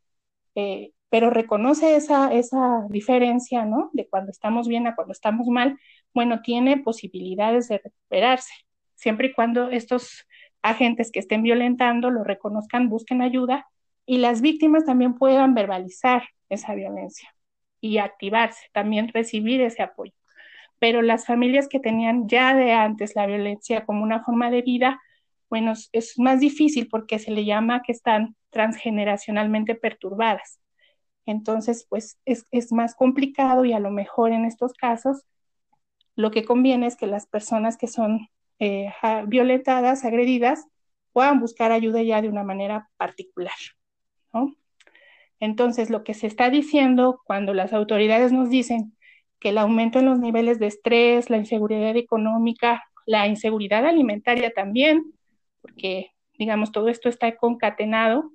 eh, 0.55 0.93
pero 1.11 1.31
reconoce 1.31 1.97
esa, 1.97 2.33
esa 2.35 2.87
diferencia, 2.91 3.65
¿no? 3.65 3.91
De 3.93 4.09
cuando 4.09 4.31
estamos 4.31 4.69
bien 4.69 4.87
a 4.87 4.95
cuando 4.95 5.13
estamos 5.13 5.47
mal, 5.49 5.79
bueno, 6.15 6.43
tiene 6.43 6.79
posibilidades 6.79 7.69
de 7.69 7.79
recuperarse, 7.79 8.53
siempre 8.95 9.29
y 9.29 9.33
cuando 9.35 9.71
estos 9.71 10.27
agentes 10.63 11.11
que 11.13 11.21
estén 11.21 11.43
violentando 11.43 12.11
lo 12.11 12.25
reconozcan, 12.25 12.89
busquen 12.89 13.23
ayuda 13.23 13.67
y 14.09 14.19
las 14.19 14.41
víctimas 14.41 14.85
también 14.85 15.15
puedan 15.15 15.55
verbalizar 15.55 16.25
esa 16.49 16.75
violencia 16.75 17.33
y 17.81 17.99
activarse, 17.99 18.67
también 18.73 19.09
recibir 19.09 19.61
ese 19.61 19.83
apoyo 19.83 20.13
pero 20.79 21.03
las 21.03 21.27
familias 21.27 21.69
que 21.69 21.81
tenían 21.81 22.29
ya 22.29 22.55
de 22.55 22.73
antes 22.73 23.17
la 23.17 23.27
violencia 23.27 23.85
como 23.85 24.03
una 24.03 24.23
forma 24.23 24.51
de 24.51 24.63
vida, 24.63 25.01
bueno, 25.51 25.73
es 25.93 26.19
más 26.19 26.41
difícil 26.41 26.89
porque 26.89 27.19
se 27.19 27.31
le 27.31 27.45
llama 27.45 27.83
que 27.83 27.93
están 27.93 28.37
transgeneracionalmente 28.51 29.75
perturbadas. 29.75 30.61
Entonces, 31.27 31.87
pues 31.89 32.19
es, 32.25 32.47
es 32.51 32.73
más 32.73 32.95
complicado 32.95 33.65
y 33.65 33.73
a 33.73 33.81
lo 33.81 33.91
mejor 33.91 34.33
en 34.33 34.45
estos 34.45 34.73
casos 34.75 35.25
lo 36.15 36.31
que 36.31 36.45
conviene 36.45 36.87
es 36.87 36.97
que 36.97 37.07
las 37.07 37.27
personas 37.27 37.77
que 37.77 37.87
son 37.87 38.29
eh, 38.59 38.93
violentadas, 39.27 40.05
agredidas, 40.05 40.67
puedan 41.13 41.41
buscar 41.41 41.73
ayuda 41.73 42.03
ya 42.03 42.23
de 42.23 42.29
una 42.29 42.45
manera 42.45 42.89
particular. 42.97 43.55
Entonces, 45.41 45.91
lo 45.91 46.05
que 46.05 46.15
se 46.15 46.27
está 46.27 46.51
diciendo 46.51 47.21
cuando 47.25 47.55
las 47.55 47.73
autoridades 47.73 48.33
nos 48.33 48.51
dicen 48.51 48.97
que 49.41 49.51
el 49.51 49.59
aumento 49.59 50.01
en 50.01 50.07
los 50.07 50.19
niveles 50.19 50.59
de 50.59 50.67
estrés, 50.67 51.31
la 51.31 51.37
inseguridad 51.37 51.97
económica, 51.97 52.83
la 53.07 53.27
inseguridad 53.27 53.87
alimentaria 53.87 54.53
también, 54.53 55.15
porque 55.63 56.11
digamos 56.39 56.73
todo 56.73 56.89
esto 56.89 57.09
está 57.09 57.37
concatenado 57.37 58.33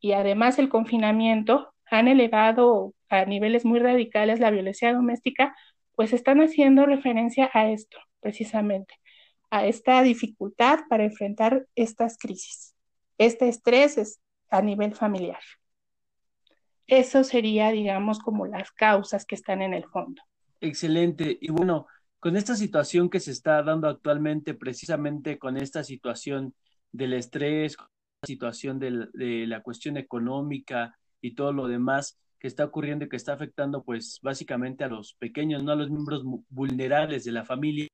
y 0.00 0.12
además 0.12 0.58
el 0.58 0.68
confinamiento 0.68 1.72
han 1.90 2.08
elevado 2.08 2.94
a 3.08 3.24
niveles 3.24 3.64
muy 3.64 3.80
radicales 3.80 4.40
la 4.40 4.50
violencia 4.50 4.92
doméstica, 4.92 5.56
pues 5.94 6.12
están 6.12 6.40
haciendo 6.40 6.86
referencia 6.86 7.50
a 7.54 7.70
esto, 7.70 7.98
precisamente, 8.20 8.94
a 9.50 9.66
esta 9.66 10.02
dificultad 10.02 10.80
para 10.88 11.04
enfrentar 11.04 11.66
estas 11.74 12.18
crisis. 12.18 12.74
Este 13.16 13.48
estrés 13.48 13.98
es 13.98 14.20
a 14.50 14.62
nivel 14.62 14.94
familiar. 14.94 15.40
Eso 16.86 17.22
sería, 17.22 17.70
digamos, 17.70 18.18
como 18.18 18.46
las 18.46 18.70
causas 18.72 19.26
que 19.26 19.34
están 19.34 19.60
en 19.60 19.74
el 19.74 19.84
fondo. 19.84 20.22
Excelente. 20.60 21.36
Y 21.40 21.50
bueno, 21.50 21.86
con 22.18 22.36
esta 22.36 22.56
situación 22.56 23.10
que 23.10 23.20
se 23.20 23.30
está 23.30 23.62
dando 23.62 23.88
actualmente, 23.88 24.54
precisamente 24.54 25.38
con 25.38 25.56
esta 25.56 25.84
situación 25.84 26.54
del 26.90 27.12
estrés, 27.12 27.76
con 27.76 27.86
la 28.22 28.26
situación 28.26 28.78
de 28.78 29.46
la 29.46 29.62
cuestión 29.62 29.96
económica 29.98 30.98
y 31.20 31.34
todo 31.34 31.52
lo 31.52 31.68
demás 31.68 32.18
que 32.38 32.48
está 32.48 32.64
ocurriendo 32.64 33.04
y 33.04 33.08
que 33.08 33.16
está 33.16 33.34
afectando, 33.34 33.82
pues, 33.82 34.20
básicamente 34.22 34.84
a 34.84 34.88
los 34.88 35.14
pequeños, 35.14 35.62
no 35.62 35.72
a 35.72 35.76
los 35.76 35.90
miembros 35.90 36.22
vulnerables 36.48 37.24
de 37.24 37.32
la 37.32 37.44
familia. 37.44 37.88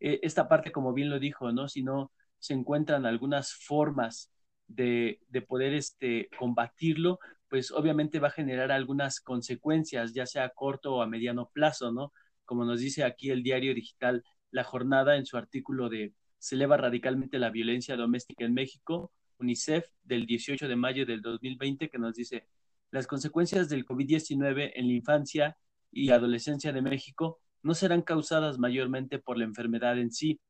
Eh, 0.00 0.18
esta 0.22 0.48
parte, 0.48 0.72
como 0.72 0.92
bien 0.94 1.10
lo 1.10 1.18
dijo, 1.18 1.52
¿no? 1.52 1.68
Si 1.68 1.82
no 1.82 2.10
se 2.38 2.54
encuentran 2.54 3.04
algunas 3.04 3.52
formas 3.52 4.30
de, 4.70 5.20
de 5.28 5.42
poder 5.42 5.74
este, 5.74 6.28
combatirlo, 6.38 7.18
pues 7.48 7.72
obviamente 7.72 8.20
va 8.20 8.28
a 8.28 8.32
generar 8.32 8.70
algunas 8.70 9.20
consecuencias, 9.20 10.14
ya 10.14 10.24
sea 10.26 10.44
a 10.44 10.50
corto 10.50 10.94
o 10.94 11.02
a 11.02 11.06
mediano 11.06 11.50
plazo, 11.52 11.92
¿no? 11.92 12.12
Como 12.44 12.64
nos 12.64 12.80
dice 12.80 13.04
aquí 13.04 13.30
el 13.30 13.42
diario 13.42 13.74
digital 13.74 14.24
La 14.50 14.64
Jornada 14.64 15.16
en 15.16 15.26
su 15.26 15.36
artículo 15.36 15.88
de 15.88 16.14
Se 16.38 16.54
eleva 16.54 16.76
radicalmente 16.76 17.38
la 17.38 17.50
violencia 17.50 17.96
doméstica 17.96 18.44
en 18.44 18.54
México, 18.54 19.12
UNICEF, 19.38 19.84
del 20.04 20.26
18 20.26 20.68
de 20.68 20.76
mayo 20.76 21.04
del 21.04 21.22
2020, 21.22 21.90
que 21.90 21.98
nos 21.98 22.14
dice, 22.14 22.46
las 22.90 23.06
consecuencias 23.06 23.68
del 23.68 23.84
COVID-19 23.84 24.72
en 24.74 24.86
la 24.86 24.92
infancia 24.92 25.56
y 25.90 26.10
adolescencia 26.10 26.72
de 26.72 26.82
México 26.82 27.40
no 27.62 27.74
serán 27.74 28.02
causadas 28.02 28.58
mayormente 28.58 29.18
por 29.18 29.36
la 29.38 29.44
enfermedad 29.44 29.98
en 29.98 30.12
sí, 30.12 30.40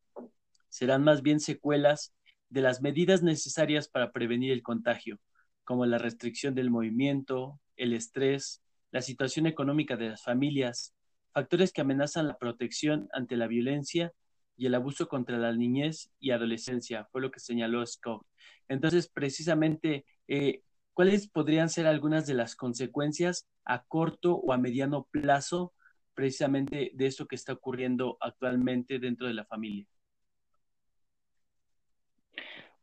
serán 0.68 1.02
más 1.02 1.22
bien 1.22 1.40
secuelas 1.40 2.14
de 2.50 2.60
las 2.60 2.82
medidas 2.82 3.22
necesarias 3.22 3.88
para 3.88 4.12
prevenir 4.12 4.52
el 4.52 4.62
contagio, 4.62 5.18
como 5.64 5.86
la 5.86 5.98
restricción 5.98 6.54
del 6.54 6.70
movimiento, 6.70 7.60
el 7.76 7.92
estrés, 7.92 8.60
la 8.90 9.02
situación 9.02 9.46
económica 9.46 9.96
de 9.96 10.10
las 10.10 10.22
familias, 10.22 10.94
factores 11.32 11.72
que 11.72 11.80
amenazan 11.80 12.26
la 12.26 12.38
protección 12.38 13.08
ante 13.12 13.36
la 13.36 13.46
violencia 13.46 14.12
y 14.56 14.66
el 14.66 14.74
abuso 14.74 15.08
contra 15.08 15.38
la 15.38 15.52
niñez 15.52 16.10
y 16.18 16.32
adolescencia, 16.32 17.06
fue 17.12 17.20
lo 17.20 17.30
que 17.30 17.40
señaló 17.40 17.86
Scott. 17.86 18.26
Entonces, 18.68 19.08
precisamente, 19.08 20.04
eh, 20.28 20.62
¿cuáles 20.92 21.28
podrían 21.28 21.70
ser 21.70 21.86
algunas 21.86 22.26
de 22.26 22.34
las 22.34 22.56
consecuencias 22.56 23.46
a 23.64 23.84
corto 23.84 24.34
o 24.34 24.52
a 24.52 24.58
mediano 24.58 25.08
plazo 25.10 25.72
precisamente 26.14 26.90
de 26.94 27.06
esto 27.06 27.26
que 27.26 27.36
está 27.36 27.52
ocurriendo 27.52 28.18
actualmente 28.20 28.98
dentro 28.98 29.28
de 29.28 29.34
la 29.34 29.46
familia? 29.46 29.86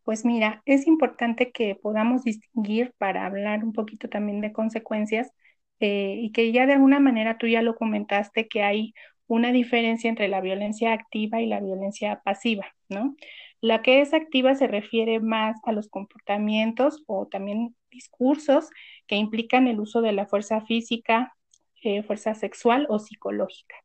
Pues 0.07 0.23
mira, 0.23 0.61
es 0.65 0.87
importante 0.87 1.51
que 1.51 1.75
podamos 1.75 2.23
distinguir 2.23 2.93
para 2.97 3.25
hablar 3.25 3.65
un 3.65 3.73
poquito 3.73 4.07
también 4.07 4.39
de 4.39 4.53
consecuencias 4.53 5.33
eh, 5.81 6.15
y 6.21 6.31
que 6.31 6.53
ya 6.53 6.65
de 6.65 6.73
alguna 6.73 7.01
manera 7.01 7.37
tú 7.37 7.45
ya 7.47 7.61
lo 7.61 7.75
comentaste 7.75 8.47
que 8.47 8.63
hay 8.63 8.93
una 9.27 9.51
diferencia 9.51 10.09
entre 10.09 10.29
la 10.29 10.39
violencia 10.39 10.93
activa 10.93 11.41
y 11.41 11.47
la 11.47 11.59
violencia 11.59 12.21
pasiva, 12.23 12.67
¿no? 12.87 13.17
La 13.59 13.81
que 13.81 13.99
es 13.99 14.13
activa 14.13 14.55
se 14.55 14.67
refiere 14.67 15.19
más 15.19 15.57
a 15.63 15.73
los 15.73 15.89
comportamientos 15.89 17.03
o 17.07 17.27
también 17.27 17.75
discursos 17.91 18.69
que 19.07 19.17
implican 19.17 19.67
el 19.67 19.81
uso 19.81 19.99
de 20.01 20.13
la 20.13 20.25
fuerza 20.25 20.61
física, 20.61 21.35
eh, 21.83 22.01
fuerza 22.03 22.33
sexual 22.33 22.85
o 22.89 22.99
psicológica, 22.99 23.75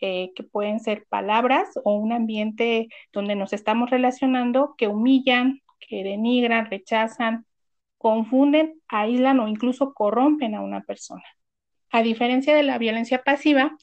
eh, 0.00 0.32
que 0.34 0.42
pueden 0.42 0.80
ser 0.80 1.06
palabras 1.08 1.68
o 1.84 1.94
un 1.94 2.12
ambiente 2.12 2.88
donde 3.12 3.34
nos 3.34 3.52
estamos 3.52 3.90
relacionando 3.90 4.74
que 4.76 4.88
humillan, 4.88 5.62
que 5.80 6.04
denigran, 6.04 6.70
rechazan, 6.70 7.46
confunden, 7.98 8.80
aíslan 8.88 9.40
o 9.40 9.48
incluso 9.48 9.94
corrompen 9.94 10.54
a 10.54 10.60
una 10.60 10.82
persona. 10.82 11.24
A 11.90 12.02
diferencia 12.02 12.54
de 12.54 12.62
la 12.62 12.78
violencia 12.78 13.22
pasiva, 13.22 13.76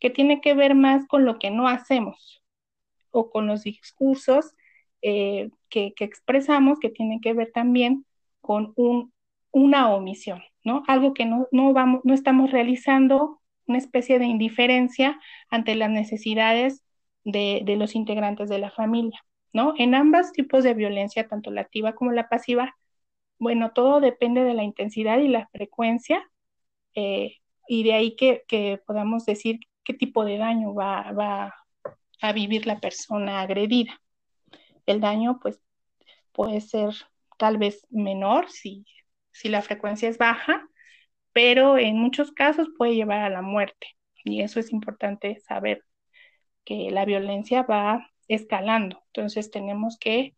que 0.00 0.10
tiene 0.10 0.40
que 0.40 0.54
ver 0.54 0.74
más 0.74 1.06
con 1.06 1.24
lo 1.24 1.38
que 1.38 1.50
no 1.50 1.66
hacemos 1.66 2.42
o 3.10 3.30
con 3.30 3.46
los 3.46 3.62
discursos 3.62 4.54
eh, 5.00 5.50
que, 5.68 5.94
expresamos 5.98 6.78
que 6.78 6.90
tienen 6.90 7.20
que 7.20 7.32
ver 7.32 7.52
también 7.52 8.04
con 8.40 8.72
un, 8.76 9.12
una 9.50 9.94
omisión, 9.94 10.42
¿no? 10.64 10.82
Algo 10.88 11.14
que 11.14 11.24
no, 11.24 11.48
no, 11.52 11.72
vamos, 11.72 12.00
no 12.04 12.12
estamos 12.12 12.50
realizando, 12.50 13.40
una 13.66 13.78
especie 13.78 14.18
de 14.18 14.26
indiferencia 14.26 15.20
ante 15.50 15.74
las 15.74 15.90
necesidades 15.90 16.82
de, 17.24 17.62
de 17.64 17.76
los 17.76 17.94
integrantes 17.94 18.48
de 18.48 18.58
la 18.58 18.70
familia, 18.70 19.20
¿no? 19.52 19.74
En 19.78 19.94
ambos 19.94 20.32
tipos 20.32 20.64
de 20.64 20.74
violencia, 20.74 21.28
tanto 21.28 21.50
la 21.50 21.62
activa 21.62 21.94
como 21.94 22.12
la 22.12 22.28
pasiva, 22.28 22.76
bueno, 23.38 23.72
todo 23.72 24.00
depende 24.00 24.44
de 24.44 24.54
la 24.54 24.64
intensidad 24.64 25.18
y 25.18 25.28
la 25.28 25.48
frecuencia, 25.48 26.22
eh, 26.94 27.38
y 27.68 27.84
de 27.84 27.94
ahí 27.94 28.16
que, 28.16 28.44
que, 28.48 28.80
podamos 28.86 29.26
decir 29.26 29.60
qué 29.84 29.94
tipo 29.94 30.24
de 30.24 30.38
daño 30.38 30.74
va, 30.74 31.12
va 31.12 31.54
a 32.20 32.32
vivir 32.32 32.66
la 32.66 32.80
persona 32.80 33.40
agredida 33.40 34.00
el 34.86 35.00
daño 35.00 35.38
pues 35.40 35.60
puede 36.32 36.60
ser 36.60 36.94
tal 37.38 37.58
vez 37.58 37.86
menor 37.90 38.50
si, 38.50 38.86
si 39.32 39.48
la 39.48 39.62
frecuencia 39.62 40.08
es 40.08 40.18
baja, 40.18 40.68
pero 41.34 41.78
en 41.78 41.98
muchos 41.98 42.32
casos 42.32 42.68
puede 42.78 42.94
llevar 42.94 43.20
a 43.20 43.30
la 43.30 43.42
muerte. 43.42 43.88
Y 44.24 44.42
eso 44.42 44.60
es 44.60 44.72
importante 44.72 45.40
saber, 45.40 45.82
que 46.64 46.90
la 46.90 47.04
violencia 47.04 47.62
va 47.64 48.10
escalando. 48.28 49.02
Entonces 49.08 49.50
tenemos 49.50 49.98
que 49.98 50.36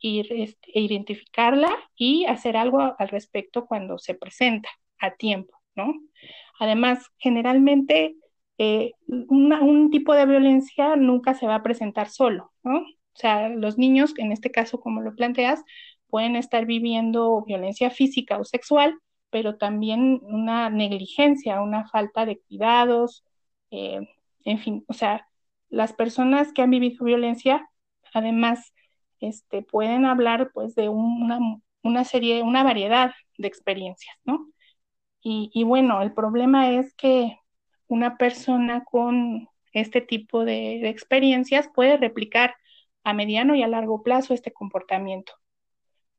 ir, 0.00 0.32
este, 0.32 0.70
identificarla 0.74 1.70
y 1.96 2.26
hacer 2.26 2.56
algo 2.58 2.94
al 2.98 3.08
respecto 3.08 3.66
cuando 3.66 3.98
se 3.98 4.14
presenta 4.14 4.68
a 4.98 5.14
tiempo, 5.14 5.58
¿no? 5.76 5.94
Además, 6.60 7.06
generalmente 7.18 8.16
eh, 8.58 8.92
un 9.08 9.90
tipo 9.90 10.14
de 10.14 10.26
violencia 10.26 10.96
nunca 10.96 11.34
se 11.34 11.46
va 11.46 11.56
a 11.56 11.62
presentar 11.62 12.08
solo, 12.08 12.52
¿no? 12.62 12.80
O 12.80 13.18
sea, 13.18 13.48
los 13.48 13.78
niños, 13.78 14.14
en 14.18 14.32
este 14.32 14.50
caso, 14.50 14.80
como 14.80 15.00
lo 15.02 15.14
planteas, 15.14 15.62
pueden 16.08 16.36
estar 16.36 16.66
viviendo 16.66 17.42
violencia 17.46 17.90
física 17.90 18.38
o 18.38 18.44
sexual, 18.44 18.98
pero 19.32 19.56
también 19.56 20.20
una 20.24 20.70
negligencia, 20.70 21.62
una 21.62 21.88
falta 21.88 22.26
de 22.26 22.38
cuidados, 22.40 23.24
eh, 23.70 24.06
en 24.44 24.58
fin, 24.58 24.84
o 24.88 24.92
sea, 24.92 25.26
las 25.70 25.94
personas 25.94 26.52
que 26.52 26.62
han 26.62 26.70
vivido 26.70 27.04
violencia, 27.06 27.68
además, 28.12 28.74
este, 29.20 29.62
pueden 29.62 30.04
hablar 30.04 30.50
pues 30.52 30.74
de 30.74 30.88
una, 30.90 31.38
una 31.82 32.04
serie, 32.04 32.42
una 32.42 32.62
variedad 32.62 33.12
de 33.38 33.48
experiencias, 33.48 34.14
¿no? 34.24 34.48
Y, 35.22 35.50
y, 35.54 35.64
bueno, 35.64 36.02
el 36.02 36.12
problema 36.12 36.72
es 36.72 36.94
que 36.94 37.38
una 37.88 38.18
persona 38.18 38.84
con 38.84 39.48
este 39.72 40.00
tipo 40.02 40.44
de, 40.44 40.80
de 40.82 40.88
experiencias 40.90 41.68
puede 41.74 41.96
replicar 41.96 42.54
a 43.04 43.14
mediano 43.14 43.54
y 43.54 43.62
a 43.62 43.68
largo 43.68 44.02
plazo 44.02 44.34
este 44.34 44.52
comportamiento, 44.52 45.32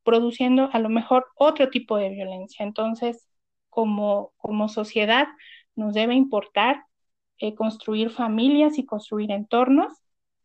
produciendo 0.04 0.70
a 0.72 0.78
lo 0.78 0.88
mejor 0.88 1.26
otro 1.36 1.70
tipo 1.70 1.96
de 1.96 2.10
violencia. 2.10 2.64
Entonces, 2.64 3.28
como, 3.70 4.32
como 4.36 4.68
sociedad, 4.68 5.28
nos 5.76 5.94
debe 5.94 6.14
importar 6.14 6.84
eh, 7.38 7.54
construir 7.54 8.10
familias 8.10 8.78
y 8.78 8.86
construir 8.86 9.32
entornos 9.32 9.92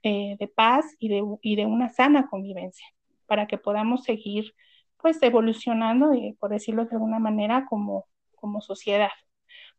eh, 0.04 0.38
de 0.40 0.48
paz 0.48 0.86
y 1.00 1.10
de, 1.10 1.24
y 1.42 1.56
de, 1.56 1.66
una 1.66 1.90
sana 1.90 2.28
convivencia 2.28 2.88
para 3.28 3.48
que 3.48 3.58
podamos 3.58 4.04
seguir 4.04 4.54
pues 4.98 5.22
evolucionando, 5.22 6.14
y, 6.14 6.34
por 6.34 6.50
decirlo 6.52 6.86
de 6.86 6.92
alguna 6.92 7.20
manera, 7.20 7.66
como, 7.70 8.08
como 8.36 8.62
sociedad. 8.62 9.12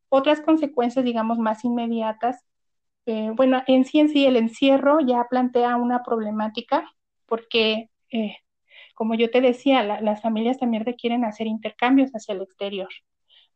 Otras 0.08 0.40
consecuencias, 0.40 1.04
digamos, 1.04 1.38
más 1.38 1.64
inmediatas 1.64 2.44
eh, 3.06 3.30
bueno, 3.34 3.62
en 3.66 3.84
sí 3.84 3.98
en 4.00 4.08
sí 4.08 4.26
el 4.26 4.36
encierro 4.36 5.00
ya 5.00 5.26
plantea 5.28 5.76
una 5.76 6.02
problemática 6.02 6.84
porque, 7.26 7.90
eh, 8.12 8.36
como 9.00 9.14
yo 9.14 9.30
te 9.30 9.40
decía, 9.40 9.82
las 9.82 10.20
familias 10.20 10.58
también 10.58 10.84
requieren 10.84 11.24
hacer 11.24 11.46
intercambios 11.46 12.10
hacia 12.10 12.34
el 12.34 12.42
exterior. 12.42 12.90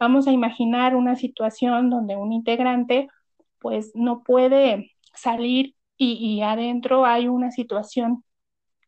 Vamos 0.01 0.27
a 0.27 0.33
imaginar 0.33 0.97
una 0.97 1.17
situación 1.17 1.91
donde 1.91 2.17
un 2.17 2.33
integrante 2.33 3.09
pues 3.59 3.93
no 3.95 4.23
puede 4.23 4.93
salir 5.13 5.75
y, 5.99 6.41
adentro 6.41 7.05
hay 7.05 7.29
una 7.29 7.51
situación 7.51 8.25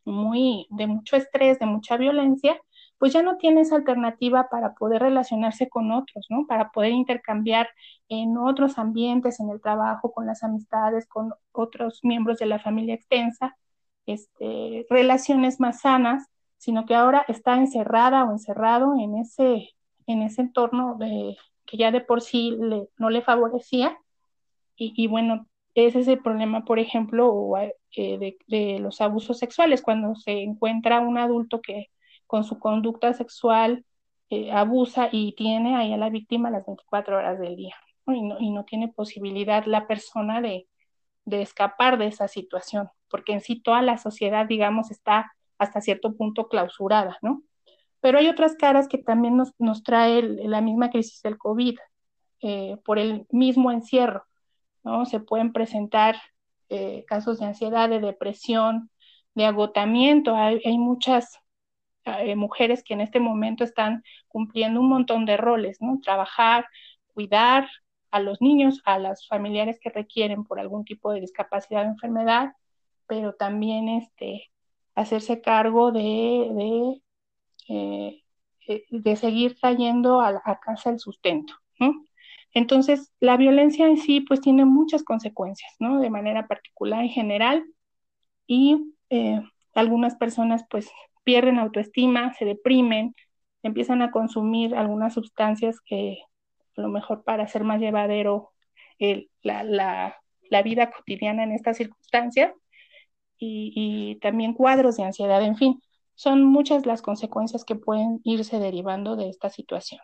muy 0.06 0.66
de 0.70 0.86
mucho 0.86 1.16
estrés, 1.16 1.58
de 1.58 1.66
mucha 1.66 1.98
violencia, 1.98 2.58
pues 2.96 3.12
ya 3.12 3.20
no 3.20 3.36
tienes 3.36 3.70
alternativa 3.70 4.48
para 4.50 4.72
poder 4.72 5.02
relacionarse 5.02 5.68
con 5.68 5.92
otros, 5.92 6.24
¿no? 6.30 6.46
Para 6.46 6.70
poder 6.70 6.92
intercambiar 6.92 7.68
en 8.08 8.38
otros 8.38 8.78
ambientes, 8.78 9.40
en 9.40 9.50
el 9.50 9.60
trabajo, 9.60 10.10
con 10.10 10.24
las 10.24 10.42
amistades, 10.42 11.06
con 11.06 11.34
otros 11.52 12.00
miembros 12.02 12.38
de 12.38 12.46
la 12.46 12.58
familia 12.60 12.94
extensa, 12.94 13.58
este, 14.06 14.86
relaciones 14.88 15.60
más 15.60 15.82
sanas, 15.82 16.30
sino 16.58 16.86
que 16.86 16.94
ahora 16.94 17.24
está 17.28 17.56
encerrada 17.56 18.24
o 18.24 18.32
encerrado 18.32 18.94
en 18.98 19.16
ese, 19.18 19.70
en 20.06 20.22
ese 20.22 20.42
entorno 20.42 20.98
que 20.98 21.76
ya 21.76 21.90
de 21.90 22.00
por 22.00 22.22
sí 22.22 22.56
no 22.96 23.10
le 23.10 23.22
favorecía. 23.22 23.98
Y, 24.78 25.06
bueno, 25.06 25.46
ese 25.74 26.00
es 26.00 26.08
el 26.08 26.20
problema, 26.20 26.64
por 26.64 26.78
ejemplo, 26.78 27.54
eh, 27.96 28.36
de, 28.46 28.78
los 28.78 29.00
abusos 29.00 29.38
sexuales, 29.38 29.82
cuando 29.82 30.14
se 30.14 30.42
encuentra 30.42 31.00
un 31.00 31.18
adulto 31.18 31.60
que 31.62 31.90
con 32.26 32.44
su 32.44 32.58
conducta 32.58 33.12
sexual 33.14 33.84
eh, 34.28 34.52
abusa 34.52 35.08
y 35.12 35.32
tiene 35.34 35.76
ahí 35.76 35.92
a 35.92 35.96
la 35.96 36.10
víctima 36.10 36.50
las 36.50 36.66
24 36.66 37.16
horas 37.16 37.38
del 37.38 37.56
día, 37.56 37.74
y, 38.06 38.22
no, 38.22 38.36
y, 38.38 38.50
no, 38.50 38.64
tiene 38.64 38.88
posibilidad 38.88 39.64
la 39.64 39.86
persona 39.86 40.40
de, 40.40 40.68
de 41.24 41.42
escapar 41.42 41.96
de 41.98 42.08
esa 42.08 42.28
situación, 42.28 42.90
porque 43.08 43.32
en 43.32 43.40
sí 43.40 43.60
toda 43.60 43.82
la 43.82 43.98
sociedad, 43.98 44.46
digamos, 44.46 44.90
está 44.90 45.35
hasta 45.58 45.80
cierto 45.80 46.14
punto 46.14 46.48
clausurada, 46.48 47.18
¿no? 47.22 47.42
Pero 48.00 48.18
hay 48.18 48.28
otras 48.28 48.54
caras 48.56 48.88
que 48.88 48.98
también 48.98 49.36
nos, 49.36 49.52
nos 49.58 49.82
trae 49.82 50.22
la 50.22 50.60
misma 50.60 50.90
crisis 50.90 51.22
del 51.22 51.38
COVID, 51.38 51.76
eh, 52.42 52.76
por 52.84 52.98
el 52.98 53.26
mismo 53.30 53.72
encierro, 53.72 54.24
¿no? 54.84 55.06
Se 55.06 55.20
pueden 55.20 55.52
presentar 55.52 56.16
eh, 56.68 57.04
casos 57.06 57.40
de 57.40 57.46
ansiedad, 57.46 57.88
de 57.88 58.00
depresión, 58.00 58.90
de 59.34 59.46
agotamiento. 59.46 60.36
Hay, 60.36 60.78
muchas 60.78 61.40
eh, 62.04 62.36
mujeres 62.36 62.84
que 62.84 62.94
en 62.94 63.00
este 63.00 63.20
momento 63.20 63.64
están 63.64 64.02
cumpliendo 64.28 64.80
un 64.80 64.88
montón 64.90 65.24
de 65.24 65.36
roles, 65.36 65.78
¿no? 65.80 65.98
Trabajar, 66.02 66.66
cuidar 67.14 67.68
a 68.10 68.20
los 68.20 68.40
niños, 68.40 68.82
a 68.84 68.98
las 68.98 69.26
familiares 69.26 69.78
que 69.80 69.90
requieren 69.90 70.44
por 70.44 70.60
algún 70.60 70.84
tipo 70.84 71.12
de 71.12 71.20
discapacidad 71.20 71.86
o 71.86 71.90
enfermedad, 71.90 72.52
pero 73.06 73.34
también 73.34 73.88
este, 73.88 74.50
hacerse 74.96 75.40
cargo 75.40 75.92
de, 75.92 77.00
de, 77.68 78.24
de 78.90 79.16
seguir 79.16 79.56
trayendo 79.60 80.20
a, 80.20 80.42
a, 80.44 80.58
casa 80.58 80.90
el 80.90 80.98
sustento. 80.98 81.54
¿no? 81.78 82.04
Entonces, 82.52 83.12
la 83.20 83.36
violencia 83.36 83.86
en 83.86 83.98
sí, 83.98 84.22
pues 84.22 84.40
tiene 84.40 84.64
muchas 84.64 85.04
consecuencias, 85.04 85.72
¿no? 85.78 86.00
De 86.00 86.10
manera 86.10 86.48
particular 86.48 87.02
en 87.02 87.10
general, 87.10 87.64
y 88.46 88.94
eh, 89.10 89.42
algunas 89.74 90.16
personas, 90.16 90.64
pues, 90.70 90.90
pierden 91.24 91.58
autoestima, 91.58 92.32
se 92.34 92.44
deprimen, 92.44 93.14
empiezan 93.62 94.00
a 94.02 94.10
consumir 94.10 94.74
algunas 94.74 95.14
sustancias 95.14 95.80
que 95.80 96.18
a 96.76 96.80
lo 96.80 96.88
mejor 96.88 97.24
para 97.24 97.44
hacer 97.44 97.64
más 97.64 97.80
llevadero 97.80 98.52
el, 98.98 99.30
la, 99.42 99.62
la, 99.62 100.16
la, 100.48 100.62
vida 100.62 100.90
cotidiana 100.90 101.42
en 101.42 101.52
estas 101.52 101.76
circunstancias, 101.76 102.52
y, 103.38 104.18
también 104.20 104.54
cuadros 104.54 104.96
de 104.96 105.04
ansiedad, 105.04 105.42
en 105.42 105.56
fin, 105.56 105.82
son 106.14 106.44
muchas 106.44 106.86
las 106.86 107.02
consecuencias 107.02 107.64
que 107.64 107.74
pueden 107.74 108.20
irse 108.24 108.58
derivando 108.58 109.16
de 109.16 109.28
esta 109.28 109.50
situación. 109.50 110.00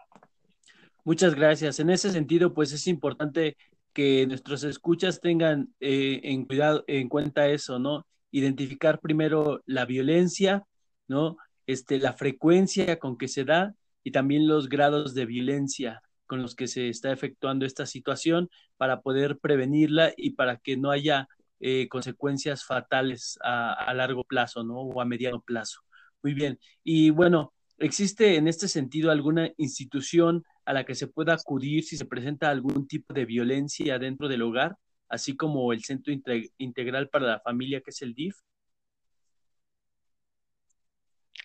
Muchas 1.05 1.35
gracias. 1.35 1.81
En 1.81 1.91
ese 1.91 2.11
sentido, 2.11 2.55
pues 2.55 2.73
es 2.73 2.87
importante 2.87 3.57
que 3.93 4.27
nuestros 4.27 4.65
escuchas 4.65 5.21
tengan 5.21 5.75
eh, 5.81 6.21
en 6.23 6.45
cuidado, 6.45 6.85
en 6.87 7.09
cuenta 7.09 7.49
eso, 7.49 7.79
¿no? 7.79 8.07
Identificar 8.31 9.01
primero 9.01 9.63
la 9.67 9.85
violencia, 9.85 10.65
¿no? 11.09 11.37
Este, 11.67 11.99
la 11.99 12.13
frecuencia 12.13 12.99
con 12.99 13.17
que 13.17 13.29
se 13.29 13.45
da 13.45 13.75
y 14.05 14.13
también 14.13 14.47
los 14.47 14.69
grados 14.69 15.15
de 15.15 15.27
violencia 15.27 16.03
con 16.27 16.43
los 16.43 16.55
que 16.55 16.67
se 16.67 16.89
está 16.89 17.13
efectuando 17.13 17.67
esta 17.67 17.85
situación 17.85 18.49
para 18.77 19.03
poder 19.03 19.39
prevenirla 19.39 20.13
y 20.17 20.31
para 20.31 20.57
que 20.57 20.77
no 20.77 20.91
haya 20.91 21.29
eh, 21.65 21.87
consecuencias 21.89 22.65
fatales 22.65 23.39
a, 23.41 23.95
largo 23.95 24.25
plazo, 24.25 24.65
¿no? 24.65 24.81
O 24.81 25.01
a 25.01 25.05
mediano 25.05 25.41
plazo. 25.41 25.83
Muy 26.21 26.35
bien. 26.35 26.59
Y 26.83 27.11
bueno, 27.11 27.55
¿existe 27.79 28.35
en 28.35 28.49
este 28.49 28.67
sentido 28.67 29.13
alguna 29.13 29.49
institución 29.59 30.43
a 30.65 30.73
la 30.73 30.85
que 30.85 30.97
se 30.97 31.07
pueda 31.07 31.35
acudir 31.35 31.85
si 31.85 31.97
se 31.97 32.05
presenta 32.05 32.51
algún 32.51 32.89
tipo 32.89 33.15
de 33.15 33.27
violencia 33.27 34.01
dentro 34.01 34.27
del 34.27 34.43
hogar, 34.43 34.77
así 35.09 35.37
como 35.37 35.73
el 35.73 35.85
Centro 35.85 36.13
Integral 36.59 37.09
para 37.11 37.27
la 37.27 37.41
Familia, 37.41 37.81
que 37.81 37.91
es 37.91 38.03
el 38.03 38.15
DIF? 38.15 38.35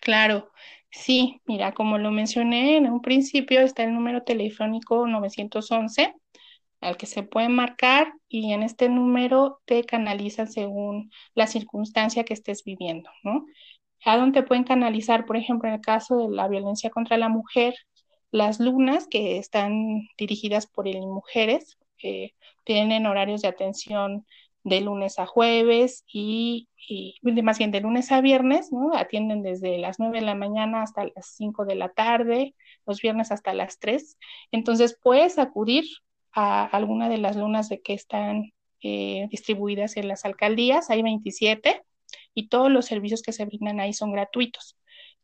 Claro, 0.00 0.50
sí, 0.90 1.40
mira, 1.46 1.74
como 1.74 1.96
lo 1.96 2.10
mencioné 2.10 2.76
en 2.76 2.90
un 2.90 3.02
principio, 3.02 3.60
está 3.60 3.84
el 3.84 3.94
número 3.94 4.24
telefónico 4.24 5.06
911 5.06 6.12
al 6.80 6.96
que 6.96 7.06
se 7.06 7.22
puede 7.22 7.48
marcar 7.48 8.12
y 8.28 8.52
en 8.52 8.62
este 8.62 8.88
número 8.88 9.60
te 9.64 9.84
canalizan 9.84 10.50
según 10.50 11.10
la 11.34 11.46
circunstancia 11.46 12.24
que 12.24 12.34
estés 12.34 12.64
viviendo, 12.64 13.10
¿no? 13.22 13.46
A 14.04 14.16
dónde 14.16 14.42
pueden 14.42 14.64
canalizar, 14.64 15.26
por 15.26 15.36
ejemplo, 15.36 15.68
en 15.68 15.76
el 15.76 15.80
caso 15.80 16.16
de 16.18 16.34
la 16.34 16.48
violencia 16.48 16.90
contra 16.90 17.16
la 17.16 17.28
mujer, 17.28 17.74
las 18.30 18.60
lunas 18.60 19.06
que 19.08 19.38
están 19.38 20.06
dirigidas 20.16 20.66
por 20.66 20.86
mujeres 20.86 21.78
tienen 22.64 23.06
horarios 23.06 23.42
de 23.42 23.48
atención 23.48 24.26
de 24.64 24.80
lunes 24.80 25.18
a 25.18 25.26
jueves 25.26 26.04
y, 26.12 26.68
y, 26.88 27.18
más 27.42 27.58
bien 27.58 27.70
de 27.70 27.80
lunes 27.80 28.12
a 28.12 28.20
viernes, 28.20 28.72
¿no? 28.72 28.94
Atienden 28.94 29.42
desde 29.42 29.78
las 29.78 29.98
9 29.98 30.20
de 30.20 30.26
la 30.26 30.34
mañana 30.34 30.82
hasta 30.82 31.04
las 31.04 31.26
5 31.36 31.64
de 31.64 31.74
la 31.74 31.88
tarde, 31.88 32.54
los 32.86 33.00
viernes 33.00 33.32
hasta 33.32 33.54
las 33.54 33.78
3. 33.78 34.18
Entonces 34.52 34.98
puedes 35.02 35.38
acudir 35.38 35.84
a 36.38 36.64
alguna 36.66 37.08
de 37.08 37.18
las 37.18 37.36
lunas 37.36 37.68
de 37.68 37.80
que 37.80 37.94
están 37.94 38.52
eh, 38.82 39.26
distribuidas 39.30 39.96
en 39.96 40.08
las 40.08 40.24
alcaldías, 40.24 40.90
hay 40.90 41.02
27 41.02 41.82
y 42.34 42.48
todos 42.48 42.70
los 42.70 42.86
servicios 42.86 43.22
que 43.22 43.32
se 43.32 43.44
brindan 43.44 43.80
ahí 43.80 43.92
son 43.92 44.12
gratuitos 44.12 44.78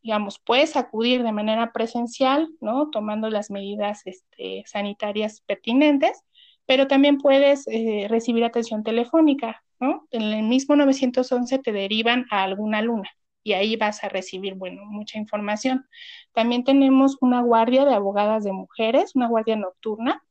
digamos, 0.05 0.37
puedes 0.37 0.75
acudir 0.75 1.23
de 1.23 1.31
manera 1.31 1.71
presencial, 1.73 2.47
¿no? 2.61 2.91
Tomando 2.91 3.31
las 3.31 3.49
medidas 3.49 4.03
este, 4.05 4.63
sanitarias 4.67 5.41
pertinentes, 5.47 6.23
pero 6.67 6.85
también 6.85 7.17
puedes 7.17 7.67
eh, 7.67 8.05
recibir 8.07 8.43
atención 8.43 8.83
telefónica, 8.83 9.63
¿no? 9.79 10.07
En 10.11 10.21
el 10.21 10.43
mismo 10.43 10.75
911 10.75 11.57
te 11.57 11.71
derivan 11.71 12.27
a 12.29 12.43
alguna 12.43 12.83
luna 12.83 13.09
y 13.43 13.53
ahí 13.53 13.77
vas 13.77 14.03
a 14.03 14.09
recibir, 14.09 14.53
bueno, 14.53 14.83
mucha 14.85 15.17
información. 15.17 15.87
También 16.33 16.63
tenemos 16.63 17.17
una 17.21 17.41
guardia 17.41 17.83
de 17.83 17.95
abogadas 17.95 18.43
de 18.43 18.51
mujeres, 18.51 19.15
una 19.15 19.27
guardia 19.27 19.55
nocturna, 19.55 20.23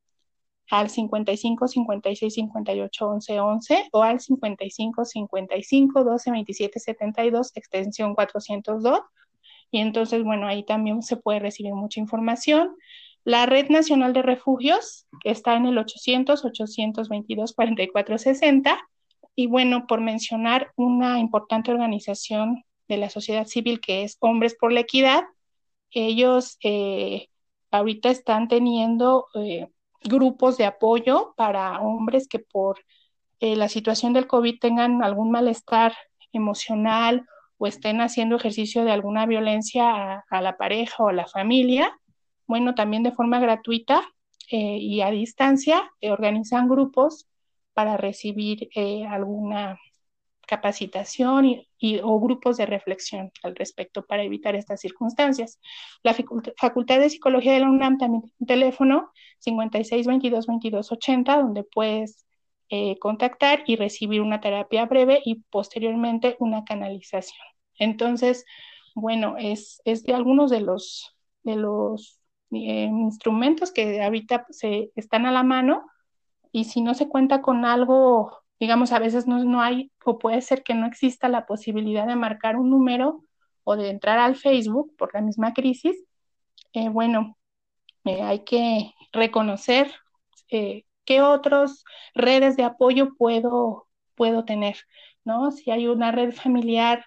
al 0.71 0.91
55 0.91 1.69
56 1.69 2.35
58 2.35 3.09
11 3.09 3.41
11 3.41 3.89
o 3.93 4.03
al 4.03 4.21
55 4.21 5.05
55 5.05 6.05
12 6.05 6.31
27 6.31 6.81
72 6.81 7.53
extensión 7.55 8.15
402 8.15 9.01
y 9.75 9.79
entonces, 9.79 10.23
bueno, 10.23 10.47
ahí 10.47 10.63
también 10.63 11.03
se 11.03 11.17
puede 11.17 11.41
recibir 11.41 11.75
mucha 11.75 11.99
información. 11.99 12.77
La 13.25 13.45
Red 13.45 13.71
Nacional 13.71 14.13
de 14.13 14.23
Refugios, 14.23 15.09
que 15.21 15.31
está 15.31 15.57
en 15.57 15.67
el 15.67 15.77
800-822-4460. 15.79 18.79
Y 19.35 19.49
bueno, 19.49 19.89
por 19.89 20.01
mencionar 20.01 20.71
una 20.77 21.19
importante 21.19 21.73
organización 21.73 22.63
de 22.87 22.99
la 22.99 23.11
sociedad 23.11 23.49
civil 23.49 23.81
que 23.81 24.05
es 24.05 24.17
Hombres 24.21 24.55
por 24.55 24.73
la 24.73 24.79
Equidad, 24.79 25.25
ellos 25.91 26.57
eh, 26.63 27.27
ahorita 27.73 28.11
están 28.11 28.47
teniendo 28.47 29.27
eh, 29.35 29.67
grupos 30.05 30.57
de 30.57 30.67
apoyo 30.67 31.35
para 31.37 31.81
hombres 31.81 32.29
que 32.29 32.39
por 32.39 32.79
eh, 33.41 33.57
la 33.57 33.69
situación 33.69 34.13
del 34.13 34.27
COVID 34.27 34.59
tengan 34.61 35.03
algún 35.03 35.31
malestar 35.31 35.95
emocional 36.33 37.27
o 37.59 37.67
estén 37.67 38.01
haciendo 38.01 38.37
ejercicio 38.37 38.85
de 38.85 38.93
alguna 38.93 39.27
violencia 39.27 40.25
a, 40.29 40.41
la 40.43 40.57
pareja 40.57 41.03
o 41.03 41.09
a 41.09 41.13
la 41.13 41.27
familia, 41.27 41.93
bueno, 42.47 42.75
también 42.75 43.03
de 43.03 43.13
forma 43.13 43.41
gratuita 43.41 44.03
eh, 44.51 44.79
y 44.79 45.01
a 45.01 45.11
distancia 45.11 45.91
eh, 46.01 46.11
organizan 46.11 46.69
grupos 46.69 47.27
para 47.73 47.97
recibir 47.97 48.69
alguna 49.09 49.79
capacitación 50.47 51.47
y, 51.79 52.01
o 52.03 52.21
grupos 52.21 52.57
de 52.57 52.67
reflexión 52.67 53.31
al 53.43 53.57
respecto 53.57 54.05
para 54.05 54.23
evitar 54.23 54.55
estas 54.55 54.81
circunstancias. 54.81 55.61
La 56.03 56.15
Facultad 56.57 57.01
de 57.01 57.11
Psicología 57.11 57.53
de 57.53 57.61
la 57.61 57.71
UNAM 57.71 57.99
también 57.99 58.23
tiene 58.23 58.37
un 58.39 58.47
teléfono 58.47 59.13
56 59.39 60.07
22 60.07 60.47
22 60.47 60.93
80 60.93 61.37
donde 61.39 61.65
puedes 61.65 62.27
eh, 62.71 62.99
contactar 62.99 63.63
y 63.67 63.77
recibir 63.77 64.21
una 64.21 64.41
terapia 64.41 64.87
breve 64.87 65.21
y 65.25 65.37
posteriormente 65.51 66.37
una 66.41 66.65
canalización. 66.65 67.47
Entonces, 67.79 68.45
bueno, 68.95 69.37
es, 69.39 69.83
es 69.85 70.05
de 70.05 70.15
algunos 70.15 70.51
de 70.51 70.61
los, 70.61 71.15
de 71.43 71.57
los 71.57 72.21
eh, 72.53 72.85
instrumentos 72.85 73.73
que 73.73 74.03
ahorita 74.03 74.47
se 74.51 74.91
están 74.95 75.27
a 75.27 75.33
la 75.33 75.43
mano 75.43 75.85
y 76.53 76.65
si 76.65 76.83
no 76.83 76.95
se 76.95 77.09
cuenta 77.09 77.43
con 77.43 77.65
algo, 77.65 78.44
digamos, 78.61 78.93
a 78.93 78.99
veces 78.99 79.27
no, 79.27 79.43
no 79.45 79.61
hay 79.63 79.93
o 80.05 80.19
puede 80.19 80.41
ser 80.43 80.63
que 80.63 80.75
no 80.75 80.87
exista 80.87 81.29
la 81.29 81.47
posibilidad 81.47 82.07
de 82.07 82.17
marcar 82.17 82.57
un 82.57 82.71
número 82.71 83.25
o 83.65 83.77
de 83.77 83.91
entrar 83.91 84.19
al 84.19 84.37
Facebook 84.37 84.95
por 84.97 85.15
la 85.15 85.21
misma 85.21 85.53
crisis, 85.55 85.97
eh, 86.73 86.89
bueno, 86.89 87.37
eh, 88.05 88.23
hay 88.23 88.45
que 88.45 88.93
reconocer 89.13 89.93
eh, 90.51 90.85
qué 91.05 91.23
otras 91.23 91.85
redes 92.15 92.57
de 92.57 92.65
apoyo 92.65 93.15
puedo, 93.17 93.89
puedo 94.15 94.45
tener, 94.45 94.77
¿no? 95.25 95.51
Si 95.53 95.71
hay 95.71 95.87
una 95.89 96.13
red 96.13 96.33
familiar 96.33 97.07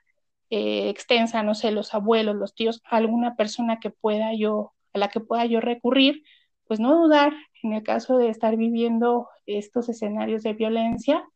eh, 0.49 0.89
extensa, 0.89 1.43
no 1.43 1.55
sé, 1.55 1.71
los 1.71 1.93
abuelos, 1.93 2.35
los 2.35 2.55
tíos, 2.55 2.81
alguna 2.85 3.35
persona 3.35 3.79
que 3.79 3.89
pueda 3.89 4.33
yo, 4.33 4.73
a 4.93 4.99
la 4.99 5.09
que 5.09 5.19
pueda 5.19 5.45
yo 5.45 5.59
recurrir, 5.61 6.23
pues 6.65 6.79
no 6.79 6.95
dudar 6.97 7.33
en 7.63 7.73
el 7.73 7.83
caso 7.83 8.17
de 8.17 8.29
estar 8.29 8.55
viviendo 8.57 9.29
estos 9.45 9.89
escenarios 9.89 10.43
de 10.43 10.53
violencia, 10.53 11.27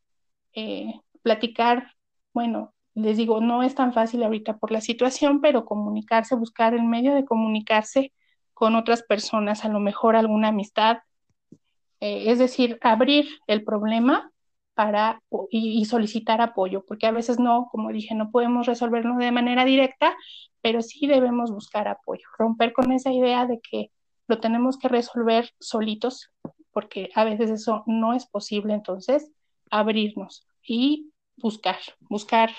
eh, 0.53 0.93
platicar, 1.21 1.93
bueno, 2.33 2.73
les 2.93 3.17
digo, 3.17 3.41
no 3.41 3.63
es 3.63 3.75
tan 3.75 3.93
fácil 3.93 4.23
ahorita 4.23 4.57
por 4.57 4.71
la 4.71 4.81
situación, 4.81 5.41
pero 5.41 5.65
comunicarse, 5.65 6.35
buscar 6.35 6.73
el 6.73 6.83
medio 6.83 7.15
de 7.15 7.25
comunicarse 7.25 8.13
con 8.53 8.75
otras 8.75 9.03
personas, 9.03 9.65
a 9.65 9.69
lo 9.69 9.79
mejor 9.79 10.15
alguna 10.15 10.49
amistad, 10.49 10.99
eh, 11.99 12.31
es 12.31 12.39
decir, 12.39 12.77
abrir 12.81 13.27
el 13.47 13.63
problema 13.63 14.31
para 14.73 15.21
y, 15.49 15.85
solicitar 15.85 16.41
apoyo, 16.41 16.83
porque 16.85 17.05
a 17.07 17.11
veces 17.11 17.39
no, 17.39 17.67
como 17.71 17.91
dije, 17.91 18.15
no 18.15 18.31
podemos 18.31 18.67
resolverlo 18.67 19.15
de 19.17 19.31
manera 19.31 19.65
directa, 19.65 20.15
pero 20.61 20.81
sí 20.81 21.07
debemos 21.07 21.51
buscar 21.51 21.87
apoyo, 21.87 22.25
romper 22.37 22.73
con 22.73 22.91
esa 22.91 23.11
idea 23.11 23.45
de 23.45 23.59
que 23.59 23.91
lo 24.27 24.39
tenemos 24.39 24.77
que 24.77 24.87
resolver 24.87 25.51
solitos, 25.59 26.31
porque 26.71 27.09
a 27.15 27.23
veces 27.23 27.49
eso 27.51 27.83
no 27.85 28.13
es 28.13 28.25
posible, 28.25 28.73
entonces 28.73 29.31
abrirnos 29.71 30.47
y 30.61 31.11
buscar, 31.37 31.79
buscar 32.01 32.51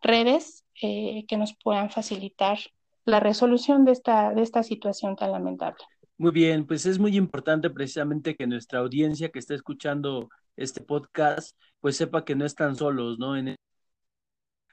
redes 0.00 0.64
eh, 0.80 1.24
que 1.26 1.36
nos 1.36 1.56
puedan 1.62 1.90
facilitar 1.90 2.58
la 3.04 3.18
resolución 3.20 3.84
de 3.84 3.92
esta, 3.92 4.32
de 4.32 4.42
esta 4.42 4.62
situación 4.62 5.16
tan 5.16 5.32
lamentable. 5.32 5.82
Muy 6.16 6.32
bien, 6.32 6.66
pues 6.66 6.86
es 6.86 6.98
muy 6.98 7.16
importante 7.16 7.70
precisamente 7.70 8.36
que 8.36 8.46
nuestra 8.46 8.80
audiencia 8.80 9.30
que 9.30 9.38
está 9.38 9.54
escuchando 9.54 10.28
este 10.56 10.82
podcast, 10.82 11.56
pues 11.80 11.96
sepa 11.96 12.24
que 12.24 12.34
no 12.34 12.44
están 12.44 12.76
solos, 12.76 13.18
¿no? 13.18 13.36
En, 13.36 13.56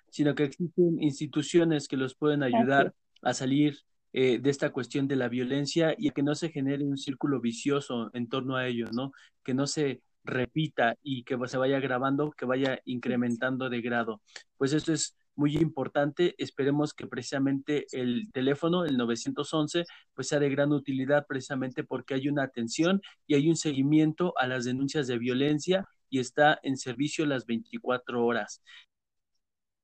sino 0.10 0.36
que 0.36 0.44
existen 0.44 1.02
instituciones 1.02 1.88
que 1.88 1.98
los 1.98 2.16
pueden 2.16 2.44
ayudar 2.44 2.94
a 3.22 3.34
salir 3.34 3.78
eh, 4.14 4.40
de 4.40 4.50
esta 4.50 4.72
cuestión 4.72 5.08
de 5.08 5.16
la 5.16 5.30
violencia 5.30 5.96
y 5.98 6.10
que 6.12 6.24
no 6.24 6.36
se 6.36 6.50
genere 6.50 6.84
un 6.84 6.98
círculo 6.98 7.40
vicioso 7.40 8.10
en 8.14 8.28
torno 8.28 8.56
a 8.56 8.68
ello, 8.68 8.88
¿no? 8.92 9.12
Que 9.44 9.54
no 9.54 9.68
se 9.68 10.02
repita 10.28 10.96
y 11.02 11.24
que 11.24 11.38
se 11.48 11.58
vaya 11.58 11.80
grabando, 11.80 12.32
que 12.32 12.46
vaya 12.46 12.80
incrementando 12.86 13.70
de 13.70 13.82
grado. 13.82 14.22
Pues 14.58 14.74
esto 14.74 14.94
es 14.94 15.16
muy 15.36 15.56
importante. 15.58 16.36
Esperemos 16.38 16.94
que 16.94 17.08
precisamente 17.08 17.86
el 17.92 18.32
teléfono, 18.32 18.86
el 18.86 18.98
911, 18.98 19.86
pues 20.14 20.28
sea 20.28 20.40
de 20.40 20.50
gran 20.50 20.74
utilidad 20.74 21.26
precisamente 21.28 21.84
porque 21.84 22.16
hay 22.16 22.28
una 22.28 22.44
atención 22.44 23.02
y 23.26 23.36
hay 23.36 23.50
un 23.50 23.56
seguimiento 23.56 24.34
a 24.38 24.48
las 24.48 24.66
denuncias 24.66 25.08
de 25.08 25.18
violencia 25.18 25.86
y 26.10 26.20
está 26.20 26.60
en 26.64 26.78
servicio 26.78 27.26
las 27.26 27.46
24 27.46 28.26
horas. 28.26 28.62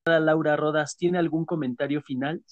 Laura 0.05 0.57
Rodas, 0.57 0.97
¿tiene 0.97 1.17
algún 1.17 1.45
comentario 1.45 2.01
final? 2.01 2.43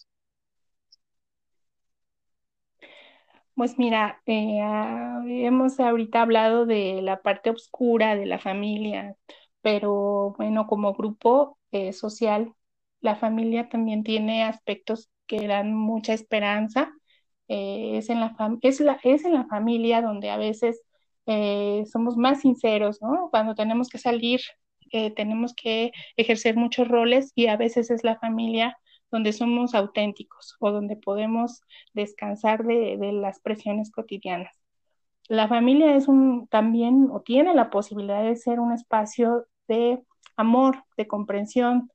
Pues 3.56 3.78
mira, 3.78 4.22
eh, 4.26 4.60
ah, 4.64 5.22
hemos 5.28 5.80
ahorita 5.80 6.22
hablado 6.22 6.66
de 6.66 7.02
la 7.02 7.22
parte 7.22 7.50
oscura 7.52 8.16
de 8.16 8.26
la 8.26 8.40
familia, 8.40 9.16
pero 9.62 10.34
bueno, 10.38 10.68
como 10.68 10.94
grupo 10.94 11.58
eh, 11.72 11.94
social 11.94 12.54
la 13.02 13.16
familia 13.16 13.68
también 13.70 14.04
tiene 14.04 14.44
aspectos 14.44 15.10
que 15.28 15.48
dan 15.48 15.74
mucha 15.76 16.14
esperanza. 16.14 16.92
Eh, 17.48 17.98
es, 17.98 18.10
en 18.10 18.20
la 18.22 18.36
es, 18.62 18.80
la, 18.80 19.00
es 19.04 19.26
en 19.26 19.34
la 19.34 19.46
familia 19.48 20.02
donde 20.02 20.30
a 20.30 20.38
veces 20.38 20.82
eh, 21.26 21.84
somos 21.92 22.18
más 22.18 22.42
sinceros, 22.42 23.02
¿no? 23.02 23.30
Cuando 23.32 23.56
tenemos 23.56 23.90
que 23.90 23.98
salir, 23.98 24.40
eh, 24.92 25.12
tenemos 25.12 25.54
que 25.56 25.92
ejercer 26.18 26.56
muchos 26.56 26.88
roles 26.88 27.32
y 27.36 27.48
a 27.48 27.58
veces 27.58 27.92
es 27.92 28.04
la 28.04 28.18
familia 28.20 28.78
donde 29.12 29.34
somos 29.34 29.76
auténticos 29.76 30.56
o 30.60 30.72
donde 30.72 30.96
podemos 30.96 31.62
descansar 31.94 32.64
de, 32.64 32.98
las 33.14 33.40
presiones 33.40 33.92
cotidianas. 33.92 34.56
La 35.28 35.48
familia 35.48 35.96
es 35.96 36.08
también 36.50 37.10
o 37.12 37.22
tiene 37.22 37.54
la 37.54 37.70
posibilidad 37.70 38.24
de 38.24 38.36
ser 38.36 38.60
un 38.60 38.74
espacio 38.74 39.46
de 39.68 40.04
amor, 40.36 40.84
de 40.98 41.08
comprensión, 41.08 41.92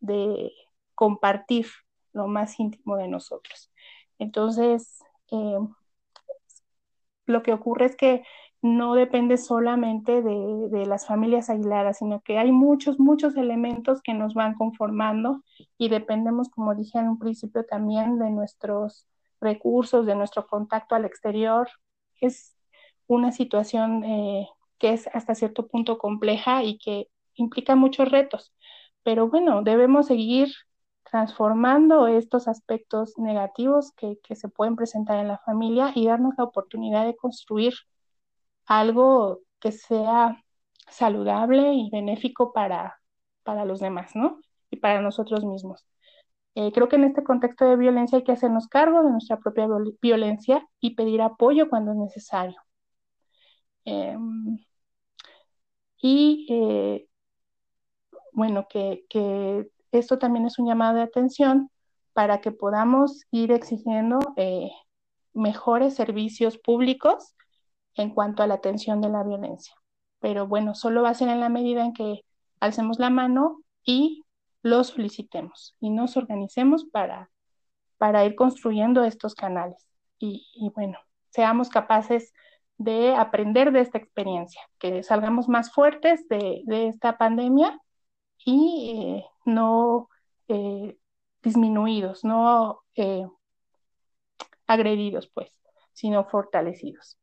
de 0.00 0.52
compartir 0.94 1.66
lo 2.12 2.26
más 2.26 2.58
íntimo 2.58 2.96
de 2.96 3.08
nosotros. 3.08 3.70
Entonces, 4.18 5.02
eh, 5.30 5.58
lo 7.26 7.42
que 7.42 7.52
ocurre 7.52 7.86
es 7.86 7.96
que 7.96 8.24
no 8.62 8.94
depende 8.94 9.38
solamente 9.38 10.22
de, 10.22 10.68
de, 10.70 10.86
las 10.86 11.06
familias 11.06 11.48
aisladas, 11.48 11.98
sino 11.98 12.20
que 12.20 12.38
hay 12.38 12.52
muchos, 12.52 12.98
muchos 12.98 13.36
elementos 13.36 14.02
que 14.02 14.14
nos 14.14 14.34
van 14.34 14.54
conformando 14.54 15.42
y 15.78 15.88
dependemos, 15.88 16.50
como 16.50 16.74
dije 16.74 16.98
en 16.98 17.08
un 17.08 17.18
principio, 17.18 17.64
también 17.64 18.18
de 18.18 18.30
nuestros 18.30 19.06
recursos, 19.40 20.06
de 20.06 20.14
nuestro 20.14 20.46
contacto 20.46 20.94
al 20.94 21.04
exterior. 21.04 21.68
Es 22.20 22.54
una 23.06 23.32
situación 23.32 24.04
eh, 24.04 24.48
que 24.78 24.92
es 24.92 25.08
hasta 25.12 25.34
cierto 25.34 25.68
punto 25.68 25.98
compleja 25.98 26.62
y 26.64 26.78
que 26.78 27.08
implica 27.34 27.76
muchos 27.76 28.10
retos. 28.10 28.52
Pero 29.02 29.28
bueno, 29.28 29.62
debemos 29.62 30.06
seguir 30.06 30.48
transformando 31.10 32.06
estos 32.06 32.48
aspectos 32.48 33.18
negativos 33.18 33.92
que, 33.92 34.18
se 34.34 34.48
pueden 34.48 34.76
presentar 34.76 35.18
en 35.18 35.28
la 35.28 35.38
familia 35.38 35.92
y 35.94 36.06
darnos 36.06 36.34
la 36.38 36.44
oportunidad 36.44 37.04
de 37.04 37.16
construir 37.16 37.74
algo 38.70 39.40
que 39.60 39.72
sea 39.72 40.44
saludable 40.88 41.74
y 41.74 41.90
benéfico 41.90 42.52
para, 42.52 43.00
para 43.42 43.64
los 43.64 43.80
demás, 43.80 44.14
¿no? 44.14 44.40
Y 44.70 44.76
para 44.76 45.02
nosotros 45.02 45.44
mismos. 45.44 45.84
Eh, 46.54 46.70
creo 46.72 46.88
que 46.88 46.96
en 46.96 47.04
este 47.04 47.24
contexto 47.24 47.64
de 47.66 47.76
violencia 47.76 48.18
hay 48.18 48.24
que 48.24 48.32
hacernos 48.32 48.68
cargo 48.68 49.02
de 49.02 49.10
nuestra 49.10 49.38
propia 49.40 49.66
violencia 50.00 50.66
y 50.80 50.94
pedir 50.94 51.20
apoyo 51.22 51.68
cuando 51.68 51.92
es 51.92 51.98
necesario. 51.98 52.60
Em, 53.84 54.58
y 56.00 56.46
eh, 56.50 57.08
bueno, 58.32 58.66
que, 58.68 59.04
esto 59.92 60.18
también 60.18 60.46
es 60.46 60.58
un 60.60 60.68
llamado 60.68 60.96
de 60.96 61.02
atención 61.02 61.70
para 62.12 62.40
que 62.40 62.52
podamos 62.52 63.24
ir 63.32 63.50
exigiendo 63.52 64.20
eh, 64.36 64.70
mejores 65.34 65.94
servicios 65.94 66.58
públicos 66.58 67.34
en 68.00 68.10
cuanto 68.10 68.42
a 68.42 68.46
la 68.46 68.54
atención 68.54 69.00
de 69.00 69.08
la 69.10 69.22
violencia. 69.22 69.74
Pero 70.20 70.46
bueno, 70.46 70.74
solo 70.74 71.02
va 71.02 71.10
a 71.10 71.14
ser 71.14 71.28
en 71.28 71.40
la 71.40 71.48
medida 71.48 71.84
en 71.84 71.92
que 71.92 72.24
alcemos 72.60 72.98
la 72.98 73.10
mano 73.10 73.62
y 73.84 74.24
lo 74.62 74.84
solicitemos 74.84 75.76
y 75.80 75.90
nos 75.90 76.16
organicemos 76.16 76.84
para, 76.84 77.30
para 77.98 78.24
ir 78.24 78.34
construyendo 78.34 79.04
estos 79.04 79.34
canales. 79.34 79.86
Y, 80.18 80.70
bueno, 80.74 80.98
seamos 81.30 81.70
capaces 81.70 82.32
de 82.76 83.14
aprender 83.14 83.72
de 83.72 83.80
esta 83.80 83.98
experiencia, 83.98 84.60
que 84.78 85.02
salgamos 85.02 85.48
más 85.48 85.72
fuertes 85.72 86.28
de, 86.28 86.62
esta 86.88 87.16
pandemia 87.16 87.78
y 88.44 88.92
eh, 88.96 89.24
no 89.46 90.08
eh, 90.48 90.98
disminuidos, 91.42 92.24
no 92.24 92.82
eh, 92.96 93.26
agredidos, 94.66 95.28
pues, 95.28 95.50
sino 95.92 96.24
fortalecidos. 96.24 97.19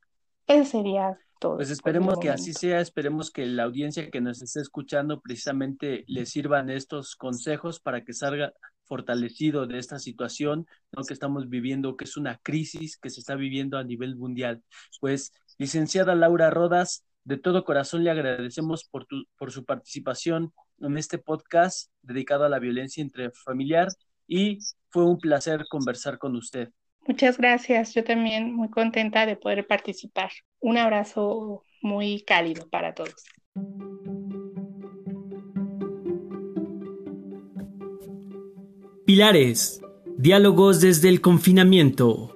Ese 0.47 0.65
sería 0.65 1.17
todo. 1.39 1.57
Pues 1.57 1.69
esperemos 1.69 2.19
que 2.19 2.29
así 2.29 2.53
sea, 2.53 2.79
esperemos 2.81 3.31
que 3.31 3.45
la 3.45 3.63
audiencia 3.63 4.09
que 4.09 4.21
nos 4.21 4.41
esté 4.41 4.61
escuchando 4.61 5.21
precisamente 5.21 6.03
le 6.07 6.25
sirvan 6.25 6.69
estos 6.69 7.15
consejos 7.15 7.79
para 7.79 8.03
que 8.03 8.13
salga 8.13 8.53
fortalecido 8.87 9.67
de 9.67 9.77
esta 9.77 9.99
situación 9.99 10.65
¿no? 10.91 11.03
que 11.03 11.13
estamos 11.13 11.49
viviendo, 11.49 11.97
que 11.97 12.05
es 12.05 12.17
una 12.17 12.37
crisis 12.37 12.97
que 12.97 13.09
se 13.09 13.19
está 13.19 13.35
viviendo 13.35 13.77
a 13.77 13.83
nivel 13.83 14.15
mundial. 14.15 14.63
Pues, 14.99 15.33
licenciada 15.57 16.15
Laura 16.15 16.49
Rodas, 16.49 17.03
de 17.23 17.37
todo 17.37 17.65
corazón 17.65 18.03
le 18.03 18.11
agradecemos 18.11 18.85
por, 18.85 19.05
tu, 19.05 19.25
por 19.37 19.51
su 19.51 19.65
participación 19.65 20.53
en 20.79 20.97
este 20.97 21.17
podcast 21.17 21.91
dedicado 22.01 22.45
a 22.45 22.49
la 22.49 22.59
violencia 22.59 23.03
intrafamiliar 23.03 23.89
y 24.27 24.59
fue 24.89 25.05
un 25.05 25.19
placer 25.19 25.65
conversar 25.69 26.17
con 26.17 26.35
usted. 26.35 26.69
Muchas 27.07 27.37
gracias, 27.37 27.93
yo 27.93 28.03
también 28.03 28.53
muy 28.53 28.69
contenta 28.69 29.25
de 29.25 29.37
poder 29.37 29.65
participar. 29.65 30.29
Un 30.59 30.77
abrazo 30.77 31.63
muy 31.81 32.21
cálido 32.23 32.67
para 32.69 32.93
todos. 32.93 33.23
Pilares, 39.05 39.81
diálogos 40.17 40.81
desde 40.81 41.07
el 41.07 41.21
confinamiento. 41.21 42.33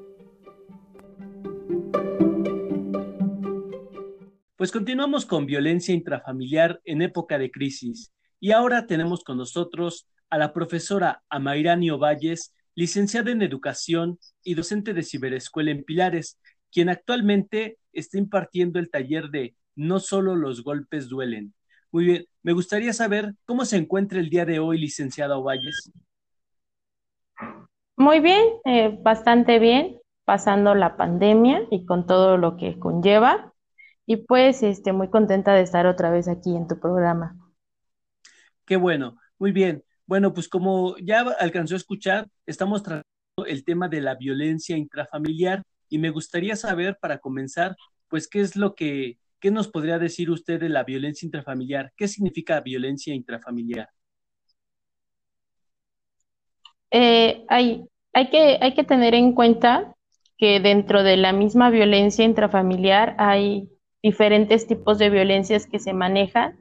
Pues 4.56 4.72
continuamos 4.72 5.26
con 5.26 5.46
violencia 5.46 5.94
intrafamiliar 5.94 6.80
en 6.86 7.02
época 7.02 7.38
de 7.38 7.52
crisis 7.52 8.14
y 8.40 8.52
ahora 8.52 8.86
tenemos 8.86 9.26
con 9.26 9.36
nosotros 9.38 10.08
a 10.30 10.38
la 10.38 10.54
profesora 10.54 11.24
Amairani 11.30 11.92
Ovalles, 11.92 12.54
licenciada 12.76 13.32
en 13.32 13.42
Educación 13.42 14.20
y 14.44 14.56
docente 14.56 14.94
de 14.94 15.04
Ciberescuela 15.04 15.72
en 15.72 15.84
Pilares, 15.84 16.40
quien 16.72 16.90
actualmente 16.90 17.78
está 17.94 18.18
impartiendo 18.18 18.80
el 18.80 18.90
taller 18.90 19.30
de 19.30 19.56
No 19.76 20.00
solo 20.00 20.36
los 20.36 20.64
golpes 20.64 21.10
duelen. 21.10 21.54
Muy 21.92 22.06
bien, 22.06 22.26
me 22.44 22.54
gustaría 22.54 22.94
saber 22.94 23.34
cómo 23.46 23.66
se 23.66 23.78
encuentra 23.78 24.20
el 24.20 24.30
día 24.30 24.46
de 24.46 24.60
hoy, 24.60 24.78
licenciada 24.80 25.38
Ovalles. 25.38 25.92
Muy 27.98 28.20
bien, 28.20 28.46
eh, 28.66 28.98
bastante 29.02 29.60
bien. 29.60 29.98
pasando 30.26 30.76
la 30.76 30.98
pandemia 30.98 31.68
y 31.72 31.86
con 31.86 32.06
todo 32.08 32.38
lo 32.38 32.56
que 32.58 32.80
conlleva. 32.80 33.54
Y 34.06 34.18
pues, 34.18 34.64
este, 34.64 34.94
muy 34.94 35.10
contenta 35.10 35.54
de 35.54 35.62
estar 35.64 35.88
otra 35.88 36.12
vez 36.12 36.28
aquí 36.28 36.56
en 36.56 36.68
tu 36.68 36.80
programa. 36.80 37.36
Qué 38.66 38.78
bueno, 38.78 39.18
muy 39.38 39.52
bien. 39.52 39.84
Bueno, 40.12 40.34
pues 40.34 40.50
como 40.50 40.98
ya 40.98 41.22
alcanzó 41.40 41.74
a 41.74 41.78
escuchar, 41.78 42.28
estamos 42.46 42.84
tratando 42.84 43.06
el 43.48 43.64
tema 43.64 43.88
de 43.88 44.02
la 44.02 44.16
violencia 44.16 44.76
intrafamiliar 44.76 45.64
y 45.88 46.00
me 46.00 46.10
gustaría 46.10 46.58
saber, 46.58 46.98
para 47.00 47.20
comenzar, 47.20 47.78
pues 48.10 48.28
qué 48.28 48.42
es 48.42 48.58
lo 48.58 48.76
que, 48.76 49.20
qué 49.40 49.52
nos 49.52 49.70
podría 49.70 50.00
decir 50.00 50.30
usted 50.30 50.60
de 50.60 50.68
la 50.68 50.84
violencia 50.84 51.26
intrafamiliar. 51.26 51.94
¿Qué 51.96 52.10
significa 52.10 52.60
violencia 52.60 53.16
intrafamiliar? 53.16 53.88
Eh, 56.92 57.46
hay, 57.48 57.86
hay, 58.12 58.30
que, 58.30 58.58
hay 58.60 58.74
que 58.74 58.84
tener 58.84 59.16
en 59.16 59.32
cuenta 59.32 59.96
que 60.38 60.60
dentro 60.60 61.04
de 61.04 61.16
la 61.16 61.32
misma 61.32 61.70
violencia 61.70 62.26
intrafamiliar 62.26 63.16
hay 63.18 63.70
diferentes 64.04 64.68
tipos 64.68 64.98
de 64.98 65.10
violencias 65.10 65.68
que 65.68 65.80
se 65.80 65.94
manejan. 65.94 66.60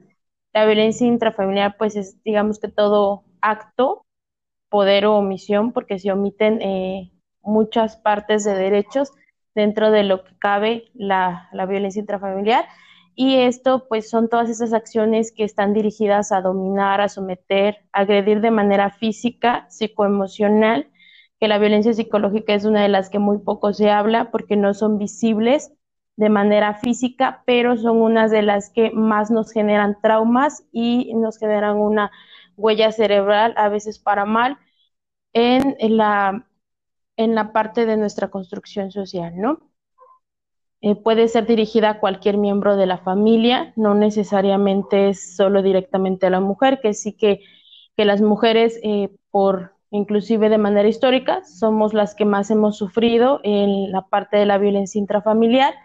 La 0.53 0.65
violencia 0.65 1.05
intrafamiliar, 1.05 1.75
pues 1.77 1.97
es, 1.97 2.23
digamos 2.23 2.57
que 2.57 2.69
todo 2.69 3.25
acto, 3.41 4.05
poder 4.69 5.05
o 5.05 5.17
omisión, 5.17 5.73
porque 5.73 5.99
se 5.99 6.11
omiten 6.11 6.61
eh, 6.61 7.11
muchas 7.41 7.97
partes 7.97 8.43
de 8.43 8.55
derechos 8.55 9.11
dentro 9.53 9.91
de 9.91 10.03
lo 10.03 10.23
que 10.23 10.37
cabe 10.39 10.85
la, 10.93 11.49
la 11.51 11.65
violencia 11.65 11.99
intrafamiliar. 11.99 12.65
Y 13.15 13.35
esto, 13.35 13.87
pues, 13.89 14.09
son 14.09 14.29
todas 14.29 14.49
esas 14.49 14.73
acciones 14.73 15.33
que 15.35 15.43
están 15.43 15.73
dirigidas 15.73 16.31
a 16.31 16.41
dominar, 16.41 17.01
a 17.01 17.09
someter, 17.09 17.77
a 17.91 18.01
agredir 18.01 18.41
de 18.41 18.51
manera 18.51 18.89
física, 18.91 19.65
psicoemocional, 19.69 20.89
que 21.39 21.47
la 21.47 21.57
violencia 21.57 21.93
psicológica 21.93 22.53
es 22.53 22.65
una 22.65 22.83
de 22.83 22.89
las 22.89 23.09
que 23.09 23.19
muy 23.19 23.39
poco 23.39 23.73
se 23.73 23.89
habla 23.89 24.31
porque 24.31 24.55
no 24.55 24.73
son 24.73 24.97
visibles 24.97 25.73
de 26.15 26.29
manera 26.29 26.75
física, 26.75 27.41
pero 27.45 27.77
son 27.77 27.97
unas 28.01 28.31
de 28.31 28.43
las 28.43 28.69
que 28.69 28.91
más 28.91 29.31
nos 29.31 29.51
generan 29.51 29.97
traumas 30.01 30.63
y 30.71 31.13
nos 31.15 31.39
generan 31.39 31.77
una 31.77 32.11
huella 32.57 32.91
cerebral, 32.91 33.53
a 33.57 33.69
veces 33.69 33.99
para 33.99 34.25
mal, 34.25 34.57
en, 35.33 35.75
la, 35.97 36.47
en 37.17 37.35
la 37.35 37.53
parte 37.53 37.85
de 37.85 37.97
nuestra 37.97 38.29
construcción 38.29 38.91
social, 38.91 39.33
¿no? 39.37 39.71
Eh, 40.81 40.95
puede 40.95 41.27
ser 41.27 41.45
dirigida 41.45 41.91
a 41.91 41.99
cualquier 41.99 42.37
miembro 42.37 42.75
de 42.75 42.87
la 42.87 42.97
familia, 42.97 43.71
no 43.75 43.93
necesariamente 43.93 45.09
es 45.09 45.35
solo 45.35 45.61
directamente 45.61 46.25
a 46.25 46.31
la 46.31 46.39
mujer, 46.39 46.79
que 46.81 46.95
sí 46.95 47.13
que, 47.13 47.41
que 47.95 48.03
las 48.05 48.21
mujeres, 48.21 48.79
eh, 48.83 49.09
por 49.29 49.73
inclusive 49.91 50.49
de 50.49 50.57
manera 50.57 50.87
histórica, 50.87 51.43
somos 51.43 51.93
las 51.93 52.15
que 52.15 52.25
más 52.25 52.49
hemos 52.49 52.77
sufrido 52.77 53.41
en 53.43 53.91
la 53.91 54.07
parte 54.07 54.37
de 54.37 54.47
la 54.47 54.57
violencia 54.57 54.97
intrafamiliar, 54.97 55.75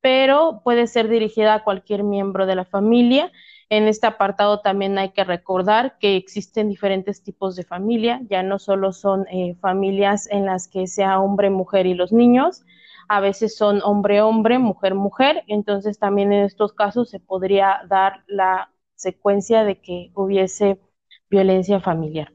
pero 0.00 0.60
puede 0.62 0.86
ser 0.86 1.08
dirigida 1.08 1.54
a 1.54 1.64
cualquier 1.64 2.04
miembro 2.04 2.46
de 2.46 2.54
la 2.54 2.64
familia 2.64 3.32
en 3.76 3.88
este 3.88 4.06
apartado 4.06 4.60
también 4.60 4.98
hay 4.98 5.10
que 5.10 5.24
recordar 5.24 5.98
que 5.98 6.16
existen 6.16 6.68
diferentes 6.68 7.22
tipos 7.22 7.56
de 7.56 7.64
familia, 7.64 8.20
ya 8.30 8.42
no 8.42 8.58
solo 8.58 8.92
son 8.92 9.26
eh, 9.28 9.56
familias 9.60 10.28
en 10.30 10.46
las 10.46 10.68
que 10.68 10.86
sea 10.86 11.18
hombre, 11.20 11.50
mujer 11.50 11.86
y 11.86 11.94
los 11.94 12.12
niños, 12.12 12.64
a 13.08 13.20
veces 13.20 13.56
son 13.56 13.80
hombre, 13.82 14.22
hombre, 14.22 14.58
mujer, 14.58 14.94
mujer, 14.94 15.44
entonces 15.48 15.98
también 15.98 16.32
en 16.32 16.44
estos 16.44 16.72
casos 16.72 17.10
se 17.10 17.20
podría 17.20 17.80
dar 17.88 18.24
la 18.26 18.70
secuencia 18.94 19.64
de 19.64 19.80
que 19.80 20.10
hubiese 20.14 20.80
violencia 21.28 21.80
familiar. 21.80 22.32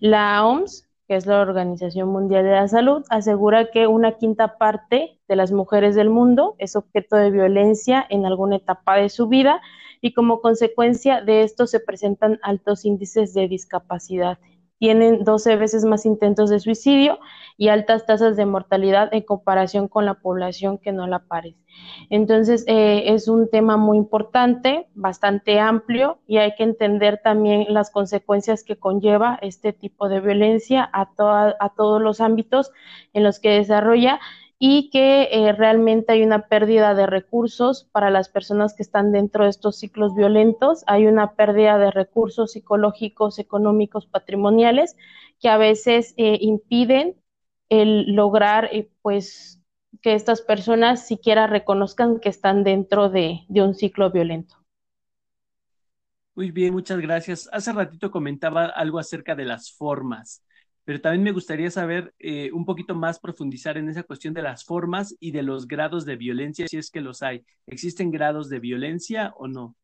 La 0.00 0.44
OMS, 0.44 0.88
que 1.06 1.16
es 1.16 1.26
la 1.26 1.40
Organización 1.40 2.08
Mundial 2.08 2.44
de 2.44 2.50
la 2.50 2.68
Salud, 2.68 3.04
asegura 3.10 3.70
que 3.70 3.86
una 3.86 4.12
quinta 4.12 4.58
parte 4.58 5.18
de 5.28 5.36
las 5.36 5.52
mujeres 5.52 5.94
del 5.94 6.10
mundo 6.10 6.56
es 6.58 6.76
objeto 6.76 7.16
de 7.16 7.30
violencia 7.30 8.04
en 8.10 8.26
alguna 8.26 8.56
etapa 8.56 8.96
de 8.96 9.08
su 9.08 9.28
vida 9.28 9.60
y 10.00 10.12
como 10.12 10.40
consecuencia 10.40 11.20
de 11.20 11.42
esto 11.42 11.66
se 11.66 11.80
presentan 11.80 12.38
altos 12.42 12.84
índices 12.84 13.34
de 13.34 13.48
discapacidad. 13.48 14.38
Tienen 14.78 15.24
12 15.24 15.56
veces 15.56 15.84
más 15.84 16.06
intentos 16.06 16.48
de 16.48 16.58
suicidio 16.58 17.18
y 17.58 17.68
altas 17.68 18.06
tasas 18.06 18.34
de 18.38 18.46
mortalidad 18.46 19.12
en 19.12 19.20
comparación 19.20 19.88
con 19.88 20.06
la 20.06 20.14
población 20.14 20.78
que 20.78 20.90
no 20.90 21.06
la 21.06 21.18
parece. 21.18 21.58
Entonces, 22.08 22.64
eh, 22.66 23.12
es 23.12 23.28
un 23.28 23.50
tema 23.50 23.76
muy 23.76 23.98
importante, 23.98 24.88
bastante 24.94 25.60
amplio 25.60 26.20
y 26.26 26.38
hay 26.38 26.54
que 26.54 26.62
entender 26.62 27.20
también 27.22 27.66
las 27.68 27.90
consecuencias 27.90 28.64
que 28.64 28.78
conlleva 28.78 29.38
este 29.42 29.74
tipo 29.74 30.08
de 30.08 30.20
violencia 30.20 30.88
a, 30.94 31.10
a 31.60 31.68
todos 31.76 32.00
los 32.00 32.22
ámbitos 32.22 32.72
en 33.12 33.22
los 33.22 33.38
que 33.38 33.50
desarrolla 33.50 34.18
y 34.62 34.90
que 34.90 35.24
eh, 35.32 35.52
realmente 35.54 36.12
hay 36.12 36.22
una 36.22 36.46
pérdida 36.48 36.94
de 36.94 37.06
recursos 37.06 37.88
para 37.92 38.10
las 38.10 38.28
personas 38.28 38.74
que 38.74 38.82
están 38.84 39.10
dentro 39.10 39.44
de 39.44 39.50
estos 39.50 39.78
ciclos 39.78 40.14
violentos, 40.14 40.84
hay 40.86 41.06
una 41.06 41.34
pérdida 41.34 41.78
de 41.78 41.90
recursos 41.90 42.52
psicológicos, 42.52 43.38
económicos, 43.40 44.06
patrimoniales, 44.06 44.96
que 45.40 45.48
a 45.48 45.56
veces 45.56 46.14
eh, 46.18 46.38
impiden 46.42 47.16
el 47.70 48.14
lograr 48.14 48.68
eh, 48.72 48.90
pues 49.02 49.62
que 50.02 50.14
estas 50.14 50.42
personas 50.42 51.06
siquiera 51.06 51.46
reconozcan 51.46 52.20
que 52.20 52.28
están 52.28 52.62
dentro 52.62 53.08
de, 53.08 53.40
de 53.48 53.62
un 53.62 53.74
ciclo 53.74 54.10
violento. 54.12 54.56
Muy 56.34 56.50
bien, 56.50 56.72
muchas 56.72 56.98
gracias. 57.00 57.48
Hace 57.52 57.72
ratito 57.72 58.10
comentaba 58.10 58.66
algo 58.66 58.98
acerca 58.98 59.34
de 59.34 59.44
las 59.44 59.72
formas 59.72 60.44
pero 60.90 61.02
también 61.02 61.22
me 61.22 61.30
gustaría 61.30 61.70
saber 61.70 62.12
eh, 62.18 62.50
un 62.52 62.64
poquito 62.64 62.96
más, 62.96 63.20
profundizar 63.20 63.78
en 63.78 63.88
esa 63.88 64.02
cuestión 64.02 64.34
de 64.34 64.42
las 64.42 64.64
formas 64.64 65.14
y 65.20 65.30
de 65.30 65.44
los 65.44 65.68
grados 65.68 66.04
de 66.04 66.16
violencia, 66.16 66.66
si 66.66 66.78
es 66.78 66.90
que 66.90 67.00
los 67.00 67.22
hay. 67.22 67.44
¿Existen 67.68 68.10
grados 68.10 68.48
de 68.48 68.58
violencia 68.58 69.32
o 69.36 69.46
no? 69.46 69.76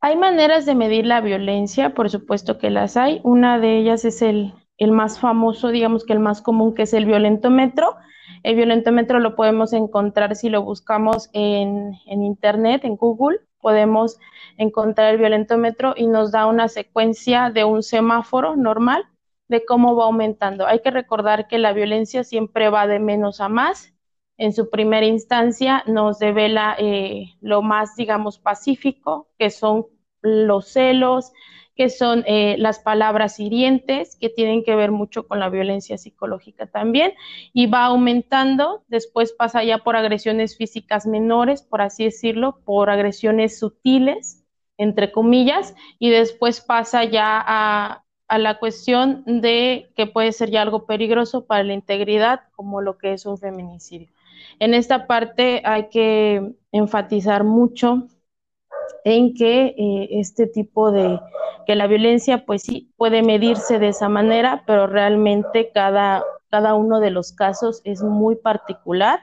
Hay 0.00 0.16
maneras 0.16 0.64
de 0.64 0.76
medir 0.76 1.06
la 1.06 1.20
violencia, 1.20 1.92
por 1.92 2.08
supuesto 2.08 2.56
que 2.56 2.70
las 2.70 2.96
hay. 2.96 3.20
Una 3.24 3.58
de 3.58 3.78
ellas 3.78 4.04
es 4.04 4.22
el, 4.22 4.54
el 4.76 4.92
más 4.92 5.18
famoso, 5.18 5.70
digamos 5.70 6.04
que 6.04 6.12
el 6.12 6.20
más 6.20 6.40
común, 6.40 6.72
que 6.72 6.82
es 6.82 6.94
el 6.94 7.04
violentómetro. 7.04 7.96
El 8.44 8.54
violentómetro 8.54 9.18
lo 9.18 9.34
podemos 9.34 9.72
encontrar 9.72 10.36
si 10.36 10.50
lo 10.50 10.62
buscamos 10.62 11.30
en, 11.32 11.94
en 12.06 12.22
Internet, 12.22 12.84
en 12.84 12.94
Google 12.94 13.40
podemos 13.60 14.18
encontrar 14.56 15.12
el 15.14 15.18
violentómetro 15.18 15.94
y 15.96 16.06
nos 16.06 16.32
da 16.32 16.46
una 16.46 16.68
secuencia 16.68 17.50
de 17.50 17.64
un 17.64 17.82
semáforo 17.82 18.56
normal 18.56 19.06
de 19.48 19.64
cómo 19.64 19.96
va 19.96 20.04
aumentando. 20.04 20.66
Hay 20.66 20.80
que 20.80 20.90
recordar 20.90 21.48
que 21.48 21.58
la 21.58 21.72
violencia 21.72 22.24
siempre 22.24 22.68
va 22.68 22.86
de 22.86 22.98
menos 22.98 23.40
a 23.40 23.48
más. 23.48 23.94
En 24.36 24.52
su 24.52 24.70
primera 24.70 25.06
instancia 25.06 25.82
nos 25.86 26.18
devela 26.18 26.76
eh, 26.78 27.34
lo 27.40 27.62
más, 27.62 27.96
digamos, 27.96 28.38
pacífico, 28.38 29.28
que 29.38 29.50
son 29.50 29.86
los 30.22 30.68
celos, 30.68 31.32
que 31.78 31.90
son 31.90 32.24
eh, 32.26 32.56
las 32.58 32.80
palabras 32.80 33.38
hirientes, 33.38 34.16
que 34.16 34.28
tienen 34.28 34.64
que 34.64 34.74
ver 34.74 34.90
mucho 34.90 35.28
con 35.28 35.38
la 35.38 35.48
violencia 35.48 35.96
psicológica 35.96 36.66
también, 36.66 37.12
y 37.52 37.66
va 37.66 37.84
aumentando, 37.84 38.82
después 38.88 39.30
pasa 39.32 39.62
ya 39.62 39.78
por 39.78 39.94
agresiones 39.94 40.56
físicas 40.56 41.06
menores, 41.06 41.62
por 41.62 41.80
así 41.80 42.02
decirlo, 42.02 42.58
por 42.64 42.90
agresiones 42.90 43.60
sutiles, 43.60 44.44
entre 44.76 45.12
comillas, 45.12 45.76
y 46.00 46.10
después 46.10 46.60
pasa 46.60 47.04
ya 47.04 47.40
a, 47.46 48.02
a 48.26 48.38
la 48.38 48.58
cuestión 48.58 49.22
de 49.24 49.92
que 49.94 50.08
puede 50.08 50.32
ser 50.32 50.50
ya 50.50 50.62
algo 50.62 50.84
peligroso 50.84 51.46
para 51.46 51.62
la 51.62 51.74
integridad, 51.74 52.40
como 52.56 52.80
lo 52.80 52.98
que 52.98 53.12
es 53.12 53.24
un 53.24 53.38
feminicidio. 53.38 54.08
En 54.58 54.74
esta 54.74 55.06
parte 55.06 55.62
hay 55.64 55.90
que 55.90 56.54
enfatizar 56.72 57.44
mucho 57.44 58.08
en 59.08 59.34
que 59.34 59.74
eh, 59.78 60.08
este 60.12 60.46
tipo 60.46 60.90
de, 60.90 61.20
que 61.66 61.74
la 61.74 61.86
violencia 61.86 62.44
pues 62.46 62.62
sí 62.62 62.92
puede 62.96 63.22
medirse 63.22 63.78
de 63.78 63.88
esa 63.88 64.08
manera, 64.08 64.64
pero 64.66 64.86
realmente 64.86 65.70
cada, 65.72 66.24
cada 66.50 66.74
uno 66.74 67.00
de 67.00 67.10
los 67.10 67.32
casos 67.32 67.80
es 67.84 68.02
muy 68.02 68.36
particular, 68.36 69.20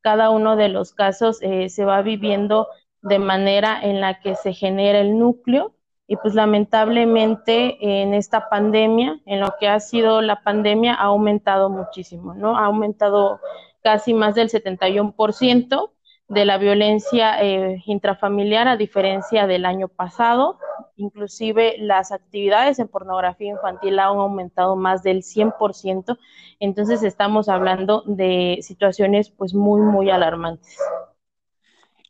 cada 0.00 0.30
uno 0.30 0.56
de 0.56 0.68
los 0.68 0.92
casos 0.92 1.38
eh, 1.42 1.68
se 1.68 1.84
va 1.84 2.02
viviendo 2.02 2.68
de 3.02 3.18
manera 3.18 3.80
en 3.82 4.00
la 4.00 4.20
que 4.20 4.34
se 4.36 4.52
genera 4.52 5.00
el 5.00 5.18
núcleo 5.18 5.74
y 6.06 6.16
pues 6.16 6.34
lamentablemente 6.34 7.76
en 7.80 8.14
esta 8.14 8.48
pandemia, 8.48 9.20
en 9.24 9.40
lo 9.40 9.54
que 9.58 9.68
ha 9.68 9.80
sido 9.80 10.20
la 10.20 10.42
pandemia, 10.42 10.94
ha 10.94 11.04
aumentado 11.04 11.70
muchísimo, 11.70 12.34
¿no? 12.34 12.56
Ha 12.56 12.66
aumentado 12.66 13.40
casi 13.82 14.12
más 14.12 14.34
del 14.34 14.50
71% 14.50 15.90
de 16.32 16.46
la 16.46 16.56
violencia 16.56 17.42
eh, 17.42 17.82
intrafamiliar 17.84 18.66
a 18.66 18.76
diferencia 18.76 19.46
del 19.46 19.66
año 19.66 19.88
pasado. 19.88 20.58
Inclusive 20.96 21.76
las 21.78 22.10
actividades 22.10 22.78
en 22.78 22.88
pornografía 22.88 23.50
infantil 23.50 23.98
han 23.98 24.16
aumentado 24.16 24.74
más 24.74 25.02
del 25.02 25.22
100%. 25.22 26.18
Entonces 26.58 27.02
estamos 27.02 27.48
hablando 27.48 28.02
de 28.06 28.58
situaciones 28.62 29.30
pues 29.30 29.54
muy, 29.54 29.82
muy 29.82 30.10
alarmantes. 30.10 30.78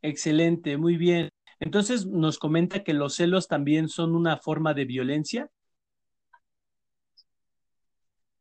Excelente, 0.03 0.77
muy 0.77 0.97
bien. 0.97 1.29
Entonces 1.59 2.07
nos 2.07 2.39
comenta 2.39 2.85
que 2.85 2.93
los 2.93 3.17
celos 3.17 3.49
también 3.49 3.89
son 3.89 4.15
una 4.15 4.37
forma 4.37 4.73
de 4.73 4.85
violencia. 4.85 5.51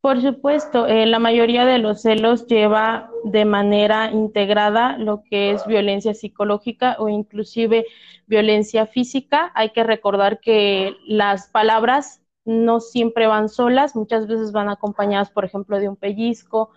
Por 0.01 0.19
supuesto, 0.19 0.87
eh, 0.87 1.05
la 1.05 1.19
mayoría 1.19 1.63
de 1.63 1.77
los 1.77 2.01
celos 2.01 2.47
lleva 2.47 3.11
de 3.23 3.45
manera 3.45 4.09
integrada 4.11 4.97
lo 4.97 5.21
que 5.21 5.51
es 5.51 5.67
violencia 5.67 6.15
psicológica 6.15 6.95
o 6.97 7.07
inclusive 7.07 7.85
violencia 8.25 8.87
física. 8.87 9.51
Hay 9.53 9.69
que 9.69 9.83
recordar 9.83 10.39
que 10.39 10.95
las 11.05 11.49
palabras 11.49 12.23
no 12.45 12.79
siempre 12.79 13.27
van 13.27 13.47
solas, 13.47 13.95
muchas 13.95 14.25
veces 14.25 14.51
van 14.51 14.69
acompañadas, 14.69 15.29
por 15.29 15.45
ejemplo, 15.45 15.77
de 15.79 15.87
un 15.87 15.95
pellizco 15.95 16.71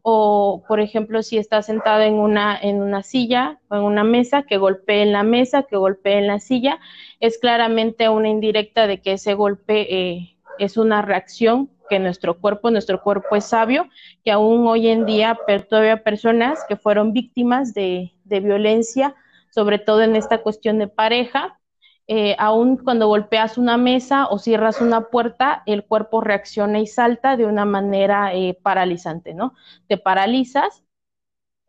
o, 0.00 0.64
por 0.66 0.80
ejemplo, 0.80 1.22
si 1.22 1.36
está 1.36 1.60
sentado 1.60 2.00
en 2.00 2.14
una, 2.14 2.58
en 2.58 2.80
una 2.80 3.02
silla 3.02 3.60
o 3.68 3.76
en 3.76 3.82
una 3.82 4.04
mesa, 4.04 4.44
que 4.44 4.56
golpee 4.56 5.02
en 5.02 5.12
la 5.12 5.22
mesa, 5.22 5.64
que 5.64 5.76
golpee 5.76 6.16
en 6.16 6.28
la 6.28 6.38
silla, 6.38 6.80
es 7.20 7.36
claramente 7.36 8.08
una 8.08 8.30
indirecta 8.30 8.86
de 8.86 9.02
que 9.02 9.12
ese 9.12 9.34
golpe 9.34 9.94
eh, 9.94 10.36
es 10.58 10.78
una 10.78 11.02
reacción 11.02 11.68
que 11.90 11.98
nuestro 11.98 12.38
cuerpo, 12.38 12.70
nuestro 12.70 13.02
cuerpo 13.02 13.36
es 13.36 13.44
sabio, 13.44 13.88
que 14.24 14.30
aún 14.30 14.66
hoy 14.66 14.88
en 14.88 15.04
día 15.04 15.36
todavía 15.68 16.02
personas 16.02 16.64
que 16.68 16.76
fueron 16.76 17.12
víctimas 17.12 17.74
de, 17.74 18.14
violencia, 18.24 19.14
sobre 19.50 19.78
todo 19.80 20.02
en 20.02 20.14
esta 20.14 20.38
cuestión 20.38 20.78
de 20.78 20.86
pareja, 20.86 21.58
eh, 22.06 22.36
aún 22.38 22.76
cuando 22.76 23.08
golpeas 23.08 23.58
una 23.58 23.76
mesa 23.76 24.26
o 24.28 24.38
cierras 24.38 24.80
una 24.80 25.08
puerta, 25.08 25.62
el 25.66 25.84
cuerpo 25.84 26.20
reacciona 26.20 26.78
y 26.78 26.86
salta 26.86 27.36
de 27.36 27.44
una 27.44 27.64
manera 27.64 28.32
eh, 28.34 28.56
paralizante, 28.62 29.34
¿no? 29.34 29.54
Te 29.88 29.98
paralizas 29.98 30.84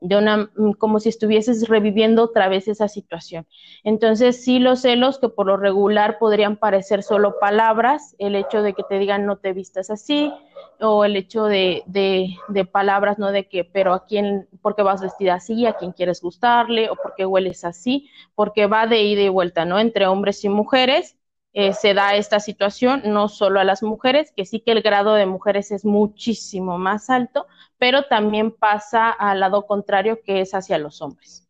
de 0.01 0.17
una, 0.17 0.51
mm, 0.55 0.71
como 0.73 0.99
si 0.99 1.09
estuvieses 1.09 1.67
reviviendo 1.69 2.23
otra 2.23 2.49
vez 2.49 2.67
esa 2.67 2.87
situación. 2.89 3.47
Entonces, 3.83 4.43
sí, 4.43 4.59
los 4.59 4.81
celos 4.81 5.19
que 5.19 5.29
por 5.29 5.47
lo 5.47 5.57
regular 5.57 6.17
podrían 6.19 6.57
parecer 6.57 7.03
solo 7.03 7.39
palabras, 7.39 8.15
el 8.19 8.35
hecho 8.35 8.63
de 8.63 8.73
que 8.73 8.83
te 8.83 8.99
digan 8.99 9.25
no 9.25 9.37
te 9.37 9.53
vistas 9.53 9.89
así, 9.91 10.33
o 10.79 11.05
el 11.05 11.15
hecho 11.15 11.45
de, 11.45 11.83
de, 11.85 12.35
de 12.47 12.65
palabras, 12.65 13.19
¿no? 13.19 13.31
De 13.31 13.47
que, 13.47 13.63
pero 13.63 13.93
a 13.93 14.05
quién, 14.05 14.47
¿por 14.61 14.75
qué 14.75 14.81
vas 14.83 15.01
vestida 15.01 15.35
así? 15.35 15.65
¿A 15.65 15.73
quién 15.73 15.91
quieres 15.91 16.21
gustarle? 16.21 16.89
¿O 16.89 16.95
por 16.95 17.13
qué 17.15 17.25
hueles 17.25 17.63
así? 17.65 18.09
Porque 18.35 18.65
va 18.67 18.87
de 18.87 19.03
ida 19.03 19.21
y 19.21 19.29
vuelta, 19.29 19.65
¿no? 19.65 19.79
Entre 19.79 20.07
hombres 20.07 20.43
y 20.43 20.49
mujeres. 20.49 21.17
Eh, 21.53 21.73
se 21.73 21.93
da 21.93 22.15
esta 22.15 22.39
situación, 22.39 23.01
no 23.05 23.27
solo 23.27 23.59
a 23.59 23.65
las 23.65 23.83
mujeres, 23.83 24.31
que 24.33 24.45
sí 24.45 24.61
que 24.61 24.71
el 24.71 24.81
grado 24.81 25.15
de 25.15 25.25
mujeres 25.25 25.71
es 25.71 25.83
muchísimo 25.83 26.77
más 26.77 27.09
alto, 27.09 27.45
pero 27.81 28.03
también 28.03 28.51
pasa 28.51 29.09
al 29.09 29.39
lado 29.39 29.65
contrario, 29.65 30.19
que 30.23 30.39
es 30.41 30.53
hacia 30.53 30.77
los 30.77 31.01
hombres. 31.01 31.49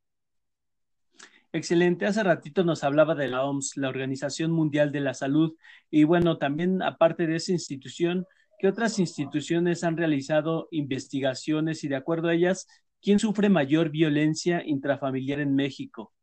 Excelente. 1.51 2.05
Hace 2.05 2.23
ratito 2.23 2.63
nos 2.63 2.85
hablaba 2.85 3.15
de 3.15 3.27
la 3.27 3.43
OMS, 3.43 3.75
la 3.75 3.89
Organización 3.89 4.49
Mundial 4.53 4.93
de 4.93 5.01
la 5.01 5.13
Salud, 5.13 5.57
y 5.89 6.05
bueno, 6.05 6.37
también 6.37 6.81
aparte 6.83 7.27
de 7.27 7.35
esa 7.35 7.51
institución, 7.51 8.25
¿qué 8.59 8.69
otras 8.69 8.97
instituciones 8.97 9.83
han 9.83 9.97
realizado 9.97 10.69
investigaciones 10.71 11.83
y 11.83 11.89
de 11.89 11.97
acuerdo 11.97 12.29
a 12.29 12.33
ellas, 12.33 12.65
quién 13.01 13.19
sufre 13.19 13.49
mayor 13.49 13.89
violencia 13.89 14.63
intrafamiliar 14.65 15.41
en 15.41 15.53
México? 15.53 16.13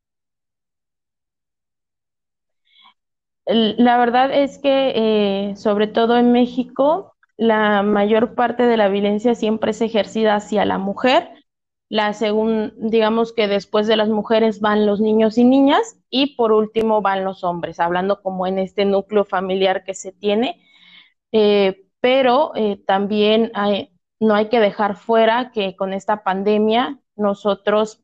La 3.44 3.98
verdad 3.98 4.32
es 4.32 4.58
que, 4.58 5.50
eh, 5.50 5.56
sobre 5.56 5.86
todo 5.86 6.16
en 6.16 6.32
México, 6.32 7.14
la 7.38 7.84
mayor 7.84 8.34
parte 8.34 8.64
de 8.64 8.76
la 8.76 8.88
violencia 8.88 9.34
siempre 9.34 9.70
es 9.70 9.80
ejercida 9.80 10.34
hacia 10.34 10.64
la 10.64 10.76
mujer. 10.76 11.30
La 11.88 12.12
según, 12.12 12.74
digamos 12.76 13.32
que 13.32 13.46
después 13.46 13.86
de 13.86 13.96
las 13.96 14.08
mujeres 14.08 14.60
van 14.60 14.84
los 14.84 15.00
niños 15.00 15.38
y 15.38 15.44
niñas 15.44 15.96
y 16.10 16.34
por 16.34 16.52
último 16.52 17.00
van 17.00 17.24
los 17.24 17.44
hombres, 17.44 17.80
hablando 17.80 18.20
como 18.22 18.46
en 18.46 18.58
este 18.58 18.84
núcleo 18.84 19.24
familiar 19.24 19.84
que 19.84 19.94
se 19.94 20.12
tiene. 20.12 20.60
Eh, 21.32 21.86
pero 22.00 22.52
eh, 22.56 22.82
también 22.86 23.52
no 24.20 24.34
hay 24.34 24.48
que 24.48 24.60
dejar 24.60 24.96
fuera 24.96 25.52
que 25.52 25.76
con 25.76 25.92
esta 25.92 26.24
pandemia 26.24 26.98
nosotros 27.16 28.02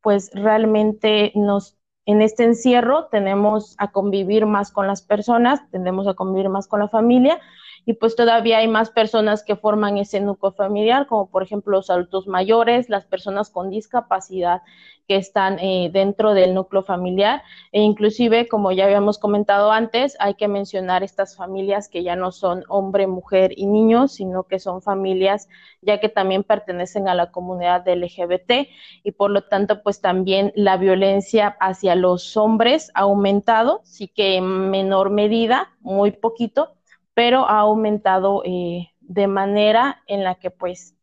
pues 0.00 0.30
realmente 0.32 1.32
nos 1.34 1.76
en 2.06 2.22
este 2.22 2.44
encierro 2.44 3.06
tenemos 3.06 3.74
a 3.78 3.92
convivir 3.92 4.46
más 4.46 4.72
con 4.72 4.86
las 4.86 5.02
personas, 5.02 5.60
tendemos 5.70 6.08
a 6.08 6.14
convivir 6.14 6.48
más 6.48 6.66
con 6.66 6.80
la 6.80 6.88
familia 6.88 7.38
y 7.86 7.94
pues 7.94 8.16
todavía 8.16 8.58
hay 8.58 8.68
más 8.68 8.90
personas 8.90 9.42
que 9.42 9.56
forman 9.56 9.98
ese 9.98 10.20
núcleo 10.20 10.52
familiar, 10.52 11.06
como 11.06 11.30
por 11.30 11.42
ejemplo 11.42 11.72
los 11.72 11.90
adultos 11.90 12.26
mayores, 12.26 12.88
las 12.88 13.04
personas 13.04 13.50
con 13.50 13.70
discapacidad 13.70 14.62
que 15.10 15.16
están 15.16 15.58
eh, 15.58 15.90
dentro 15.92 16.34
del 16.34 16.54
núcleo 16.54 16.84
familiar. 16.84 17.42
E 17.72 17.80
inclusive, 17.80 18.46
como 18.46 18.70
ya 18.70 18.84
habíamos 18.84 19.18
comentado 19.18 19.72
antes, 19.72 20.16
hay 20.20 20.34
que 20.34 20.46
mencionar 20.46 21.02
estas 21.02 21.34
familias 21.34 21.88
que 21.88 22.04
ya 22.04 22.14
no 22.14 22.30
son 22.30 22.62
hombre, 22.68 23.08
mujer 23.08 23.52
y 23.56 23.66
niños, 23.66 24.12
sino 24.12 24.44
que 24.44 24.60
son 24.60 24.82
familias 24.82 25.48
ya 25.82 25.98
que 25.98 26.08
también 26.08 26.44
pertenecen 26.44 27.08
a 27.08 27.16
la 27.16 27.32
comunidad 27.32 27.88
LGBT 27.88 28.68
y 29.02 29.12
por 29.12 29.32
lo 29.32 29.42
tanto, 29.42 29.82
pues 29.82 30.00
también 30.00 30.52
la 30.54 30.76
violencia 30.76 31.56
hacia 31.58 31.96
los 31.96 32.36
hombres 32.36 32.92
ha 32.94 33.00
aumentado, 33.00 33.80
sí 33.82 34.06
que 34.06 34.36
en 34.36 34.70
menor 34.70 35.10
medida, 35.10 35.72
muy 35.80 36.12
poquito, 36.12 36.76
pero 37.20 37.46
ha 37.46 37.58
aumentado 37.58 38.42
eh, 38.46 38.92
de 39.00 39.26
manera 39.26 40.02
en 40.06 40.24
la 40.24 40.36
que 40.36 40.50
pues 40.50 40.96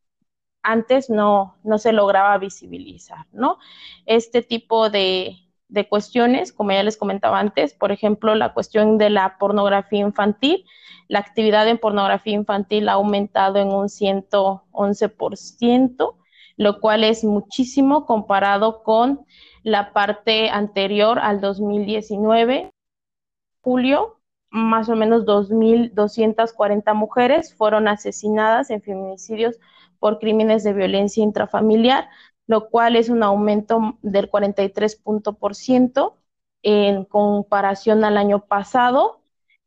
antes 0.64 1.12
no, 1.12 1.56
no 1.64 1.78
se 1.78 1.94
lograba 1.94 2.36
visibilizar, 2.40 3.28
¿no? 3.34 3.60
Este 4.08 4.42
tipo 4.42 4.90
de, 4.90 5.38
de 5.68 5.88
cuestiones, 5.88 6.52
como 6.52 6.72
ya 6.72 6.82
les 6.82 6.98
comentaba 6.98 7.40
antes, 7.40 7.76
por 7.76 7.92
ejemplo, 7.92 8.34
la 8.34 8.56
cuestión 8.56 8.98
de 8.98 9.12
la 9.12 9.38
pornografía 9.38 10.00
infantil, 10.00 10.66
la 11.08 11.20
actividad 11.20 11.68
en 11.68 11.78
pornografía 11.78 12.34
infantil 12.34 12.90
ha 12.90 12.94
aumentado 12.94 13.60
en 13.60 13.68
un 13.68 13.88
111%, 13.88 16.16
lo 16.56 16.80
cual 16.80 17.04
es 17.04 17.24
muchísimo 17.24 18.08
comparado 18.08 18.82
con 18.82 19.24
la 19.62 19.94
parte 19.94 20.50
anterior 20.50 21.20
al 21.20 21.42
2019, 21.42 22.72
julio, 23.62 24.17
más 24.50 24.90
o 24.90 24.96
menos 24.96 25.26
2.240 25.26 26.94
mujeres 26.94 27.54
fueron 27.56 27.88
asesinadas 27.88 28.70
en 28.70 28.82
feminicidios 28.82 29.60
por 30.00 30.20
crímenes 30.20 30.64
de 30.64 30.74
violencia 30.74 31.24
intrafamiliar, 31.24 32.10
lo 32.48 32.70
cual 32.70 32.96
es 32.96 33.10
un 33.10 33.24
aumento 33.24 33.98
del 34.02 34.30
43% 34.30 36.16
en 36.64 37.06
comparación 37.06 38.04
al 38.04 38.18
año 38.18 38.46
pasado. 38.46 39.22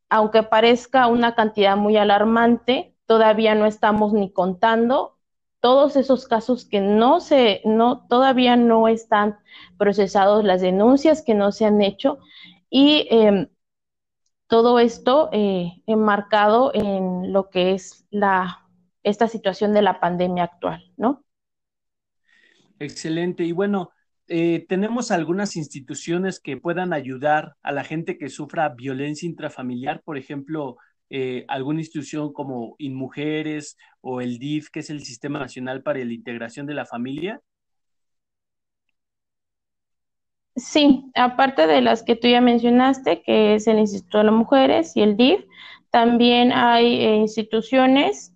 Aunque 0.09 0.43
parezca 0.43 1.07
una 1.07 1.35
cantidad 1.35 1.77
muy 1.77 1.97
alarmante, 1.97 2.95
todavía 3.05 3.55
no 3.55 3.65
estamos 3.65 4.13
ni 4.13 4.31
contando 4.31 5.17
todos 5.61 5.95
esos 5.95 6.27
casos 6.27 6.65
que 6.65 6.81
no 6.81 7.19
se, 7.19 7.61
no, 7.65 8.07
todavía 8.07 8.55
no 8.55 8.87
están 8.87 9.37
procesados, 9.77 10.43
las 10.43 10.61
denuncias 10.61 11.21
que 11.21 11.35
no 11.35 11.51
se 11.51 11.65
han 11.65 11.81
hecho 11.81 12.17
y 12.69 13.07
eh, 13.11 13.50
todo 14.51 14.79
esto 14.79 15.29
eh, 15.31 15.81
enmarcado 15.87 16.73
en 16.73 17.31
lo 17.31 17.49
que 17.49 17.71
es 17.73 18.05
la, 18.11 18.67
esta 19.01 19.29
situación 19.29 19.71
de 19.71 19.81
la 19.81 20.01
pandemia 20.01 20.43
actual, 20.43 20.91
¿no? 20.97 21.23
Excelente. 22.77 23.45
Y 23.45 23.53
bueno, 23.53 23.91
eh, 24.27 24.65
tenemos 24.67 25.09
algunas 25.11 25.55
instituciones 25.55 26.41
que 26.41 26.57
puedan 26.57 26.91
ayudar 26.91 27.55
a 27.63 27.71
la 27.71 27.85
gente 27.85 28.17
que 28.17 28.27
sufra 28.27 28.67
violencia 28.67 29.25
intrafamiliar, 29.25 30.01
por 30.03 30.17
ejemplo, 30.17 30.75
eh, 31.09 31.45
alguna 31.47 31.79
institución 31.79 32.33
como 32.33 32.75
InMujeres 32.77 33.77
o 34.01 34.19
el 34.19 34.37
DIF, 34.37 34.69
que 34.69 34.81
es 34.81 34.89
el 34.89 35.05
Sistema 35.05 35.39
Nacional 35.39 35.81
para 35.81 35.99
la 35.99 36.11
Integración 36.11 36.65
de 36.65 36.73
la 36.73 36.85
Familia. 36.85 37.39
Sí, 40.61 41.11
aparte 41.15 41.65
de 41.65 41.81
las 41.81 42.03
que 42.03 42.15
tú 42.15 42.27
ya 42.27 42.39
mencionaste, 42.39 43.23
que 43.23 43.55
es 43.55 43.65
el 43.65 43.79
Instituto 43.79 44.19
de 44.19 44.25
las 44.25 44.33
Mujeres 44.33 44.95
y 44.95 45.01
el 45.01 45.17
DIF, 45.17 45.43
también 45.89 46.51
hay 46.51 47.03
eh, 47.03 47.15
instituciones, 47.15 48.31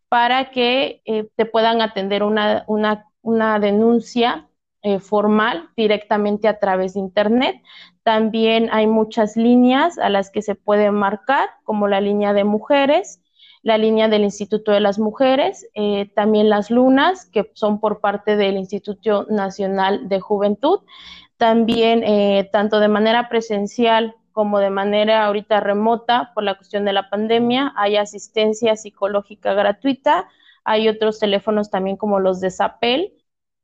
para 0.10 0.52
que 0.52 1.02
eh, 1.06 1.30
te 1.36 1.46
puedan 1.46 1.82
atender 1.82 2.24
una, 2.24 2.66
una, 2.68 3.60
denuncia 3.60 4.48
eh, 4.84 5.00
formal 5.00 5.70
directamente 5.76 6.48
a 6.48 6.60
través 6.60 6.94
de 6.94 7.00
Internet. 7.00 7.62
También 8.04 8.70
hay 8.72 8.86
muchas 8.86 9.38
líneas 9.38 9.98
a 9.98 10.10
las 10.10 10.30
que 10.30 10.42
se 10.42 10.56
puede 10.56 10.92
marcar, 10.92 11.50
como 11.64 11.88
la 11.88 12.02
línea 12.02 12.34
de 12.34 12.44
mujeres, 12.44 13.22
la 13.62 13.78
línea 13.78 14.10
del 14.10 14.24
Instituto 14.24 14.74
de 14.74 14.82
las 14.82 15.00
Mujeres, 15.00 15.66
eh, 15.74 16.12
también 16.16 16.50
las 16.50 16.70
lunas, 16.70 17.26
que 17.26 17.50
son 17.54 17.80
por 17.80 18.02
parte 18.02 18.36
del 18.36 18.58
Instituto 18.58 19.26
Nacional 19.30 20.10
de 20.10 20.20
Juventud, 20.20 20.82
también 21.38 22.04
eh, 22.04 22.50
tanto 22.52 22.82
de 22.82 22.90
manera 22.90 23.30
presencial 23.30 24.16
como 24.34 24.60
de 24.60 24.70
manera 24.70 25.26
ahorita 25.26 25.62
remota 25.62 26.32
por 26.34 26.44
la 26.44 26.56
cuestión 26.56 26.84
de 26.84 26.92
la 26.92 27.10
pandemia, 27.10 27.72
hay 27.78 27.96
asistencia 27.96 28.76
psicológica 28.76 29.54
gratuita, 29.54 30.28
hay 30.66 30.90
otros 30.90 31.20
teléfonos 31.20 31.70
también 31.70 31.96
como 31.96 32.20
los 32.20 32.42
de 32.42 32.52
SAPEL, 32.52 33.14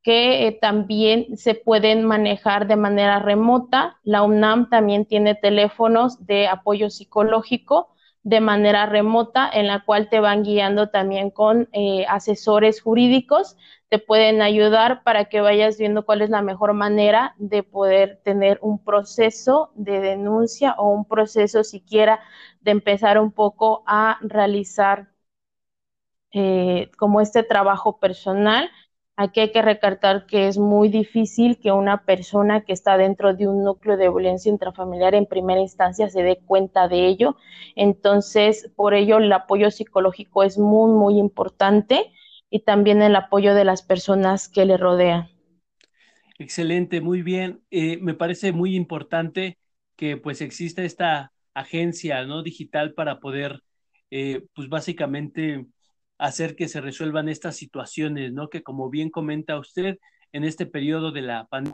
que 0.03 0.47
eh, 0.47 0.57
también 0.61 1.37
se 1.37 1.55
pueden 1.55 2.03
manejar 2.05 2.67
de 2.67 2.75
manera 2.75 3.19
remota. 3.19 3.97
La 4.03 4.23
UNAM 4.23 4.69
también 4.69 5.05
tiene 5.05 5.35
teléfonos 5.35 6.25
de 6.25 6.47
apoyo 6.47 6.89
psicológico 6.89 7.89
de 8.23 8.41
manera 8.41 8.85
remota, 8.85 9.49
en 9.51 9.67
la 9.67 9.83
cual 9.85 10.09
te 10.09 10.19
van 10.19 10.43
guiando 10.43 10.89
también 10.89 11.31
con 11.31 11.69
eh, 11.71 12.05
asesores 12.09 12.81
jurídicos, 12.81 13.57
te 13.89 13.97
pueden 13.99 14.41
ayudar 14.41 15.03
para 15.03 15.25
que 15.25 15.41
vayas 15.41 15.77
viendo 15.77 16.05
cuál 16.05 16.21
es 16.21 16.29
la 16.29 16.41
mejor 16.41 16.73
manera 16.73 17.33
de 17.37 17.63
poder 17.63 18.19
tener 18.23 18.59
un 18.61 18.83
proceso 18.83 19.71
de 19.75 19.99
denuncia 19.99 20.75
o 20.77 20.89
un 20.89 21.05
proceso 21.05 21.63
siquiera 21.63 22.19
de 22.61 22.71
empezar 22.71 23.19
un 23.19 23.31
poco 23.31 23.83
a 23.87 24.17
realizar 24.21 25.07
eh, 26.33 26.91
como 26.97 27.21
este 27.21 27.43
trabajo 27.43 27.99
personal 27.99 28.69
Aquí 29.21 29.41
hay 29.41 29.51
que 29.51 29.61
recalcar 29.61 30.25
que 30.27 30.47
es 30.47 30.57
muy 30.57 30.87
difícil 30.87 31.59
que 31.59 31.73
una 31.73 32.05
persona 32.05 32.61
que 32.61 32.71
está 32.71 32.97
dentro 32.97 33.33
de 33.33 33.49
un 33.49 33.65
núcleo 33.65 33.97
de 33.97 34.07
violencia 34.07 34.49
intrafamiliar 34.49 35.13
en 35.13 35.25
primera 35.25 35.59
instancia 35.59 36.09
se 36.09 36.23
dé 36.23 36.37
cuenta 36.37 36.87
de 36.87 37.05
ello. 37.05 37.35
Entonces, 37.75 38.71
por 38.77 38.93
ello 38.93 39.17
el 39.17 39.29
apoyo 39.33 39.71
psicológico 39.71 40.43
es 40.43 40.57
muy, 40.57 40.93
muy 40.93 41.17
importante 41.19 42.13
y 42.49 42.61
también 42.61 43.01
el 43.01 43.13
apoyo 43.13 43.53
de 43.55 43.65
las 43.65 43.81
personas 43.81 44.47
que 44.47 44.63
le 44.63 44.77
rodean. 44.77 45.27
Excelente, 46.37 47.01
muy 47.01 47.21
bien. 47.21 47.61
Eh, 47.71 47.97
me 48.01 48.13
parece 48.13 48.53
muy 48.53 48.73
importante 48.73 49.57
que 49.97 50.15
pues 50.15 50.39
exista 50.39 50.81
esta 50.83 51.33
agencia 51.53 52.23
no 52.23 52.41
digital 52.41 52.93
para 52.93 53.19
poder 53.19 53.59
eh, 54.11 54.45
pues 54.55 54.69
básicamente 54.69 55.65
hacer 56.19 56.55
que 56.55 56.67
se 56.67 56.81
resuelvan 56.81 57.29
estas 57.29 57.55
situaciones, 57.55 58.33
¿no? 58.33 58.49
Que 58.49 58.61
como 58.61 58.89
bien 58.89 59.09
comenta 59.09 59.57
usted, 59.57 59.97
en 60.31 60.43
este 60.43 60.65
periodo 60.67 61.11
de 61.11 61.21
la 61.21 61.47
pandemia 61.47 61.73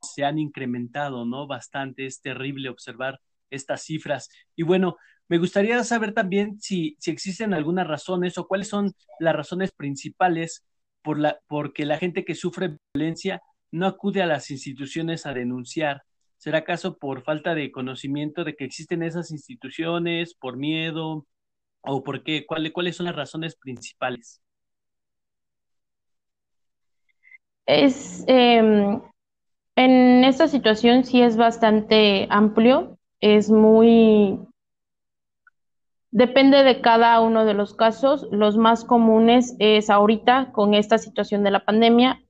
se 0.00 0.24
han 0.24 0.38
incrementado, 0.38 1.24
¿no? 1.24 1.46
Bastante, 1.48 2.06
es 2.06 2.20
terrible 2.20 2.68
observar 2.68 3.20
estas 3.50 3.82
cifras. 3.82 4.28
Y 4.54 4.62
bueno, 4.62 4.96
me 5.28 5.38
gustaría 5.38 5.82
saber 5.84 6.12
también 6.14 6.60
si, 6.60 6.96
si 7.00 7.10
existen 7.10 7.54
algunas 7.54 7.86
razones 7.88 8.38
o 8.38 8.46
cuáles 8.46 8.68
son 8.68 8.92
las 9.18 9.34
razones 9.34 9.72
principales 9.72 10.64
por 11.02 11.18
la, 11.18 11.40
porque 11.48 11.86
la 11.86 11.98
gente 11.98 12.24
que 12.24 12.34
sufre 12.34 12.78
violencia 12.94 13.42
no 13.70 13.86
acude 13.86 14.22
a 14.22 14.26
las 14.26 14.50
instituciones 14.50 15.26
a 15.26 15.34
denunciar. 15.34 16.02
¿Será 16.36 16.58
acaso 16.58 16.98
por 16.98 17.22
falta 17.22 17.54
de 17.54 17.72
conocimiento 17.72 18.44
de 18.44 18.54
que 18.54 18.64
existen 18.64 19.02
esas 19.02 19.30
instituciones, 19.30 20.34
por 20.34 20.56
miedo, 20.56 21.26
o 21.88 22.02
por 22.04 22.22
qué? 22.22 22.46
¿Cuáles 22.46 22.96
son 22.96 23.06
las 23.06 23.16
razones 23.16 23.56
principales? 23.56 24.42
Es, 27.66 28.24
em, 28.26 29.00
en 29.76 30.24
esta 30.24 30.48
situación 30.48 31.04
sí 31.04 31.22
es 31.22 31.36
bastante 31.36 32.26
amplio, 32.30 32.98
es 33.20 33.50
muy... 33.50 34.38
Depende 36.10 36.62
de 36.62 36.80
cada 36.80 37.20
uno 37.20 37.44
de 37.44 37.52
los 37.52 37.74
casos. 37.74 38.26
Los 38.30 38.56
más 38.56 38.84
comunes 38.84 39.54
es 39.58 39.90
ahorita 39.90 40.52
con 40.52 40.72
esta 40.72 40.96
situación 40.96 41.42
de 41.44 41.50
la 41.50 41.64
pandemia, 41.66 42.22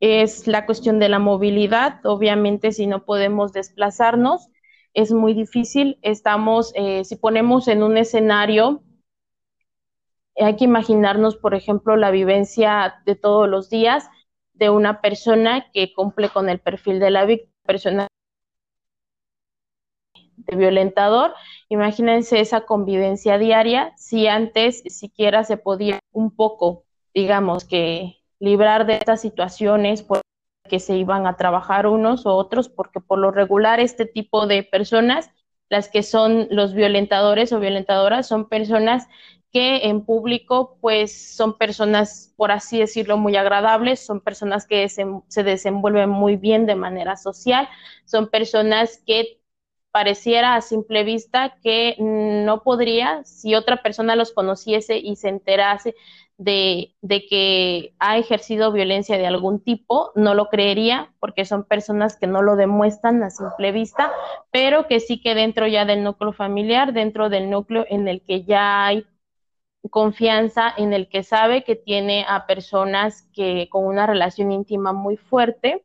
es 0.00 0.48
la 0.48 0.66
cuestión 0.66 0.98
de 0.98 1.08
la 1.08 1.20
movilidad. 1.20 2.04
Obviamente, 2.04 2.72
si 2.72 2.86
no 2.88 3.04
podemos 3.04 3.52
desplazarnos, 3.52 4.48
es 4.94 5.12
muy 5.12 5.34
difícil. 5.34 5.98
Estamos, 6.02 6.72
eh, 6.74 7.04
si 7.04 7.16
ponemos 7.16 7.68
en 7.68 7.82
un 7.82 7.98
escenario, 7.98 8.82
hay 10.36 10.56
que 10.56 10.64
imaginarnos, 10.64 11.36
por 11.36 11.54
ejemplo, 11.54 11.96
la 11.96 12.10
vivencia 12.10 13.02
de 13.04 13.14
todos 13.14 13.48
los 13.48 13.70
días 13.70 14.08
de 14.54 14.70
una 14.70 15.00
persona 15.00 15.70
que 15.72 15.92
cumple 15.92 16.28
con 16.28 16.48
el 16.48 16.60
perfil 16.60 17.00
de 17.00 17.10
la 17.10 17.24
víctima, 17.24 17.52
persona 17.64 18.08
de 20.36 20.56
violentador. 20.56 21.34
Imagínense 21.68 22.40
esa 22.40 22.62
convivencia 22.62 23.38
diaria, 23.38 23.92
si 23.96 24.26
antes 24.26 24.82
siquiera 24.86 25.44
se 25.44 25.56
podía 25.56 25.98
un 26.12 26.34
poco, 26.34 26.84
digamos, 27.14 27.64
que 27.64 28.16
librar 28.38 28.86
de 28.86 28.94
estas 28.94 29.20
situaciones, 29.20 30.02
por 30.02 30.20
que 30.68 30.80
se 30.80 30.96
iban 30.96 31.26
a 31.26 31.36
trabajar 31.36 31.86
unos 31.86 32.26
u 32.26 32.30
otros, 32.30 32.68
porque 32.68 33.00
por 33.00 33.18
lo 33.18 33.30
regular 33.30 33.80
este 33.80 34.06
tipo 34.06 34.46
de 34.46 34.62
personas, 34.62 35.30
las 35.68 35.88
que 35.88 36.02
son 36.02 36.48
los 36.50 36.74
violentadores 36.74 37.52
o 37.52 37.60
violentadoras, 37.60 38.26
son 38.26 38.48
personas 38.48 39.08
que 39.52 39.86
en 39.88 40.04
público 40.04 40.78
pues 40.80 41.36
son 41.36 41.56
personas, 41.58 42.34
por 42.36 42.50
así 42.50 42.78
decirlo, 42.80 43.16
muy 43.16 43.36
agradables, 43.36 44.00
son 44.04 44.20
personas 44.20 44.66
que 44.66 44.88
se, 44.88 45.06
se 45.28 45.44
desenvuelven 45.44 46.10
muy 46.10 46.36
bien 46.36 46.66
de 46.66 46.74
manera 46.74 47.16
social, 47.16 47.68
son 48.04 48.28
personas 48.28 49.00
que 49.06 49.40
pareciera 49.92 50.56
a 50.56 50.60
simple 50.60 51.04
vista 51.04 51.56
que 51.62 51.94
no 52.00 52.64
podría, 52.64 53.22
si 53.22 53.54
otra 53.54 53.80
persona 53.80 54.16
los 54.16 54.32
conociese 54.32 54.98
y 54.98 55.14
se 55.14 55.28
enterase 55.28 55.94
de, 56.36 56.94
que 57.28 57.94
ha 57.98 58.18
ejercido 58.18 58.72
violencia 58.72 59.18
de 59.18 59.26
algún 59.26 59.60
tipo, 59.60 60.10
no 60.14 60.34
lo 60.34 60.48
creería 60.48 61.12
porque 61.20 61.44
son 61.44 61.64
personas 61.64 62.16
que 62.16 62.26
no 62.26 62.42
lo 62.42 62.56
demuestran 62.56 63.22
a 63.22 63.30
simple 63.30 63.72
vista, 63.72 64.12
pero 64.50 64.86
que 64.86 65.00
sí 65.00 65.20
que 65.20 65.34
dentro 65.34 65.66
ya 65.66 65.84
del 65.84 66.02
núcleo 66.02 66.32
familiar, 66.32 66.92
dentro 66.92 67.28
del 67.28 67.50
núcleo 67.50 67.86
en 67.88 68.08
el 68.08 68.22
que 68.22 68.44
ya 68.44 68.86
hay 68.86 69.06
confianza, 69.90 70.72
en 70.76 70.92
el 70.92 71.08
que 71.08 71.22
sabe 71.22 71.62
que 71.62 71.76
tiene 71.76 72.24
a 72.28 72.46
personas 72.46 73.28
que 73.32 73.68
con 73.70 73.84
una 73.84 74.06
relación 74.06 74.50
íntima 74.50 74.92
muy 74.92 75.16
fuerte, 75.16 75.84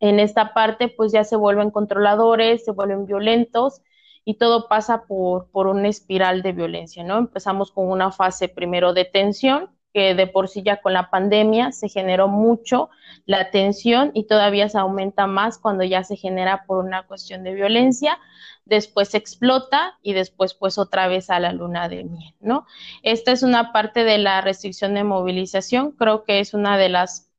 en 0.00 0.20
esta 0.20 0.54
parte 0.54 0.88
pues 0.88 1.12
ya 1.12 1.24
se 1.24 1.36
vuelven 1.36 1.70
controladores, 1.70 2.64
se 2.64 2.72
vuelven 2.72 3.06
violentos 3.06 3.82
y 4.24 4.34
todo 4.34 4.68
pasa 4.68 5.04
por, 5.06 5.50
por 5.50 5.66
una 5.66 5.88
espiral 5.88 6.42
de 6.42 6.52
violencia, 6.52 7.04
¿no? 7.04 7.18
Empezamos 7.18 7.72
con 7.72 7.88
una 7.90 8.12
fase 8.12 8.48
primero 8.48 8.92
de 8.92 9.04
tensión, 9.04 9.70
que 9.92 10.14
de 10.14 10.26
por 10.26 10.48
sí 10.48 10.62
ya 10.62 10.80
con 10.80 10.92
la 10.92 11.10
pandemia 11.10 11.72
se 11.72 11.88
generó 11.88 12.28
mucho 12.28 12.90
la 13.26 13.50
tensión 13.50 14.12
y 14.14 14.26
todavía 14.26 14.68
se 14.68 14.78
aumenta 14.78 15.26
más 15.26 15.58
cuando 15.58 15.84
ya 15.84 16.04
se 16.04 16.16
genera 16.16 16.64
por 16.66 16.84
una 16.84 17.06
cuestión 17.06 17.42
de 17.42 17.54
violencia, 17.54 18.18
después 18.64 19.14
explota 19.14 19.98
y 20.02 20.12
después 20.12 20.54
pues 20.54 20.78
otra 20.78 21.08
vez 21.08 21.28
a 21.30 21.40
la 21.40 21.52
luna 21.52 21.88
de 21.88 22.04
miel, 22.04 22.34
¿no? 22.40 22.66
Esta 23.02 23.32
es 23.32 23.42
una 23.42 23.72
parte 23.72 24.04
de 24.04 24.18
la 24.18 24.40
restricción 24.40 24.94
de 24.94 25.04
movilización, 25.04 25.92
creo 25.92 26.24
que 26.24 26.40
es 26.40 26.54
una 26.54 26.78
de 26.78 26.88
las 26.88 27.30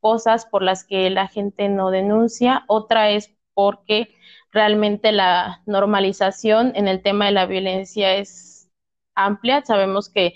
cosas 0.00 0.46
por 0.46 0.62
las 0.62 0.84
que 0.84 1.08
la 1.10 1.28
gente 1.28 1.68
no 1.68 1.90
denuncia, 1.90 2.64
otra 2.68 3.10
es 3.10 3.34
porque 3.54 4.14
realmente 4.52 5.12
la 5.12 5.62
normalización 5.66 6.72
en 6.74 6.88
el 6.88 7.02
tema 7.02 7.26
de 7.26 7.32
la 7.32 7.46
violencia 7.46 8.14
es 8.16 8.70
amplia. 9.14 9.62
Sabemos 9.64 10.08
que 10.10 10.34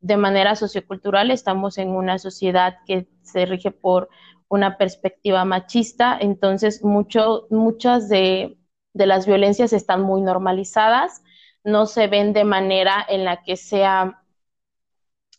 de 0.00 0.16
manera 0.16 0.56
sociocultural 0.56 1.30
estamos 1.30 1.78
en 1.78 1.90
una 1.90 2.18
sociedad 2.18 2.78
que 2.86 3.08
se 3.22 3.46
rige 3.46 3.70
por 3.70 4.08
una 4.48 4.78
perspectiva 4.78 5.44
machista, 5.44 6.16
entonces 6.20 6.82
muchas 6.82 8.08
de, 8.08 8.58
de 8.94 9.06
las 9.06 9.26
violencias 9.26 9.72
están 9.72 10.02
muy 10.02 10.22
normalizadas, 10.22 11.22
no 11.64 11.86
se 11.86 12.06
ven 12.06 12.32
de 12.32 12.44
manera 12.44 13.04
en 13.08 13.24
la 13.24 13.42
que 13.42 13.56
sea 13.56 14.22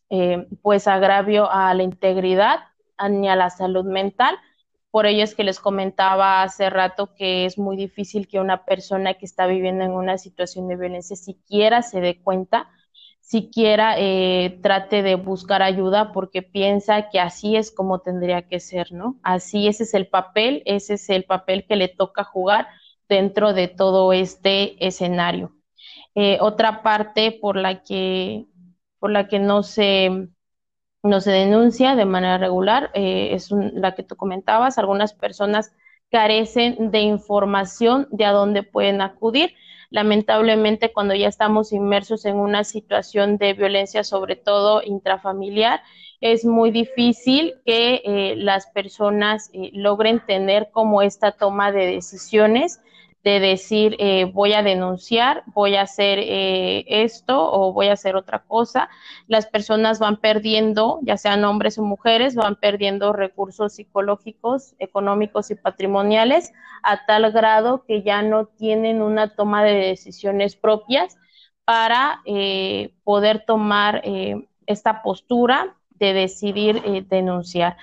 eh, 0.09 0.47
pues 0.61 0.87
agravio 0.87 1.49
a 1.51 1.73
la 1.73 1.83
integridad 1.83 2.59
ni 3.09 3.29
a 3.29 3.35
la 3.35 3.49
salud 3.49 3.85
mental. 3.85 4.37
Por 4.91 5.05
ello 5.05 5.23
es 5.23 5.35
que 5.35 5.43
les 5.43 5.59
comentaba 5.59 6.41
hace 6.41 6.69
rato 6.69 7.13
que 7.15 7.45
es 7.45 7.57
muy 7.57 7.77
difícil 7.77 8.27
que 8.27 8.39
una 8.39 8.65
persona 8.65 9.13
que 9.13 9.25
está 9.25 9.45
viviendo 9.45 9.83
en 9.83 9.91
una 9.91 10.17
situación 10.17 10.67
de 10.67 10.77
violencia 10.77 11.15
siquiera 11.15 11.81
se 11.83 12.01
dé 12.01 12.21
cuenta, 12.21 12.69
siquiera 13.21 13.95
eh, 13.99 14.59
trate 14.63 15.03
de 15.03 15.15
buscar 15.15 15.61
ayuda 15.61 16.11
porque 16.11 16.41
piensa 16.41 17.09
que 17.09 17.19
así 17.19 17.55
es 17.55 17.71
como 17.71 17.99
tendría 17.99 18.47
que 18.47 18.59
ser, 18.59 18.91
¿no? 18.91 19.19
Así 19.21 19.67
ese 19.67 19.83
es 19.83 19.93
el 19.93 20.07
papel, 20.07 20.63
ese 20.65 20.95
es 20.95 21.09
el 21.09 21.25
papel 21.25 21.65
que 21.67 21.75
le 21.75 21.87
toca 21.89 22.23
jugar 22.23 22.67
dentro 23.07 23.53
de 23.53 23.67
todo 23.67 24.13
este 24.13 24.83
escenario. 24.85 25.53
Eh, 26.15 26.37
otra 26.41 26.81
parte 26.81 27.31
por 27.31 27.55
la 27.55 27.83
que 27.83 28.45
por 28.99 29.11
la 29.11 29.27
que 29.27 29.39
no 29.39 29.63
se, 29.63 30.29
no 31.03 31.21
se 31.21 31.31
denuncia 31.31 31.95
de 31.95 32.05
manera 32.05 32.37
regular, 32.37 32.91
eh, 32.93 33.29
es 33.33 33.51
la 33.51 33.95
que 33.95 34.03
tú 34.03 34.15
comentabas, 34.15 34.77
algunas 34.77 35.13
personas 35.13 35.73
carecen 36.11 36.91
de 36.91 36.99
información 37.01 38.07
de 38.11 38.25
a 38.25 38.31
dónde 38.31 38.63
pueden 38.63 39.01
acudir. 39.01 39.53
Lamentablemente, 39.91 40.91
cuando 40.91 41.15
ya 41.15 41.27
estamos 41.27 41.71
inmersos 41.71 42.25
en 42.25 42.35
una 42.35 42.63
situación 42.63 43.37
de 43.37 43.53
violencia, 43.53 44.03
sobre 44.03 44.35
todo 44.35 44.83
intrafamiliar, 44.83 45.81
es 46.21 46.45
muy 46.45 46.71
difícil 46.71 47.55
que 47.65 48.01
eh, 48.03 48.35
las 48.35 48.67
personas 48.67 49.49
eh, 49.53 49.71
logren 49.73 50.19
tener 50.25 50.69
como 50.71 51.01
esta 51.01 51.31
toma 51.31 51.71
de 51.71 51.85
decisiones 51.87 52.81
de 53.23 53.39
decir 53.41 53.97
eh, 53.99 54.25
voy 54.25 54.53
a 54.53 54.63
denunciar, 54.63 55.43
voy 55.47 55.75
a 55.75 55.81
hacer 55.81 56.19
eh, 56.19 56.85
esto 56.87 57.51
o 57.51 57.73
voy 57.73 57.87
a 57.87 57.93
hacer 57.93 58.15
otra 58.15 58.39
cosa. 58.39 58.89
Las 59.27 59.45
personas 59.45 59.99
van 59.99 60.17
perdiendo, 60.17 60.99
ya 61.03 61.17
sean 61.17 61.43
hombres 61.43 61.77
o 61.77 61.83
mujeres, 61.83 62.35
van 62.35 62.55
perdiendo 62.55 63.11
recursos 63.11 63.73
psicológicos, 63.73 64.73
económicos 64.79 65.51
y 65.51 65.55
patrimoniales 65.55 66.53
a 66.81 67.05
tal 67.05 67.29
grado 67.31 67.83
que 67.85 68.03
ya 68.03 68.21
no 68.21 68.45
tienen 68.45 69.01
una 69.01 69.35
toma 69.35 69.63
de 69.63 69.73
decisiones 69.73 70.55
propias 70.55 71.17
para 71.65 72.21
eh, 72.25 72.93
poder 73.03 73.43
tomar 73.45 74.01
esta 74.65 75.03
postura 75.03 75.75
de 75.89 76.13
decidir 76.13 77.05
denunciar. 77.07 77.75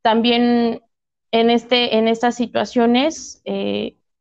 También 0.00 0.82
en, 1.30 1.50
este, 1.50 1.98
en 1.98 2.08
estas 2.08 2.34
situaciones, 2.34 3.42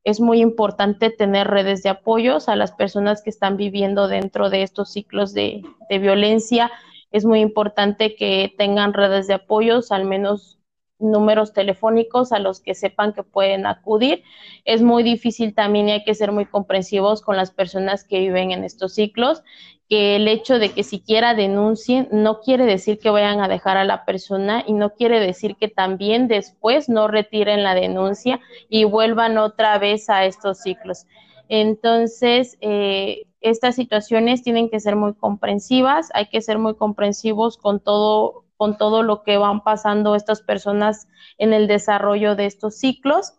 es 0.03 0.19
muy 0.19 0.41
importante 0.41 1.09
tener 1.09 1.47
redes 1.47 1.83
de 1.83 1.89
apoyos 1.89 2.49
a 2.49 2.55
las 2.55 2.71
personas 2.71 3.21
que 3.21 3.29
están 3.29 3.57
viviendo 3.57 4.07
dentro 4.07 4.49
de 4.49 4.63
estos 4.63 4.91
ciclos 4.91 5.33
de, 5.33 5.63
violencia. 5.89 6.71
Es 7.11 7.25
muy 7.25 7.41
importante 7.41 8.15
que 8.15 8.53
tengan 8.57 8.93
redes 8.93 9.27
de 9.27 9.35
apoyos, 9.35 9.91
al 9.91 10.05
menos 10.05 10.57
números 10.97 11.53
telefónicos 11.53 12.31
a 12.31 12.39
los 12.39 12.61
que 12.61 12.75
sepan 12.75 13.13
que 13.13 13.23
pueden 13.23 13.65
acudir. 13.65 14.23
Es 14.65 14.81
muy 14.81 15.03
difícil 15.03 15.53
también 15.53 15.89
y 15.89 15.91
hay 15.91 16.03
que 16.03 16.15
ser 16.15 16.31
muy 16.31 16.45
comprensivos 16.45 17.21
con 17.21 17.37
las 17.37 17.51
personas 17.51 18.03
que 18.03 18.19
viven 18.19 18.51
en 18.51 18.63
estos 18.63 18.93
ciclos 18.93 19.43
que 19.91 20.15
el 20.15 20.29
hecho 20.29 20.57
de 20.57 20.71
que 20.71 20.83
siquiera 20.83 21.33
denuncien 21.33 22.07
no 22.13 22.39
quiere 22.39 22.63
decir 22.63 22.97
que 22.97 23.09
vayan 23.09 23.41
a 23.41 23.49
dejar 23.49 23.75
a 23.75 23.83
la 23.83 24.05
persona 24.05 24.63
y 24.65 24.71
no 24.71 24.93
quiere 24.93 25.19
decir 25.19 25.57
que 25.57 25.67
también 25.67 26.29
después 26.29 26.87
no 26.87 27.09
retiren 27.09 27.61
la 27.61 27.75
denuncia 27.75 28.39
y 28.69 28.85
vuelvan 28.85 29.37
otra 29.37 29.77
vez 29.79 30.09
a 30.09 30.23
estos 30.23 30.59
ciclos. 30.59 31.07
Entonces, 31.49 32.57
eh, 32.61 33.23
estas 33.41 33.75
situaciones 33.75 34.43
tienen 34.43 34.69
que 34.69 34.79
ser 34.79 34.95
muy 34.95 35.13
comprensivas, 35.13 36.09
hay 36.13 36.27
que 36.27 36.39
ser 36.39 36.57
muy 36.57 36.75
comprensivos 36.75 37.57
con 37.57 37.81
todo, 37.81 38.45
con 38.55 38.77
todo 38.77 39.03
lo 39.03 39.23
que 39.23 39.35
van 39.35 39.61
pasando 39.61 40.15
estas 40.15 40.41
personas 40.41 41.09
en 41.37 41.51
el 41.51 41.67
desarrollo 41.67 42.37
de 42.37 42.45
estos 42.45 42.77
ciclos 42.77 43.33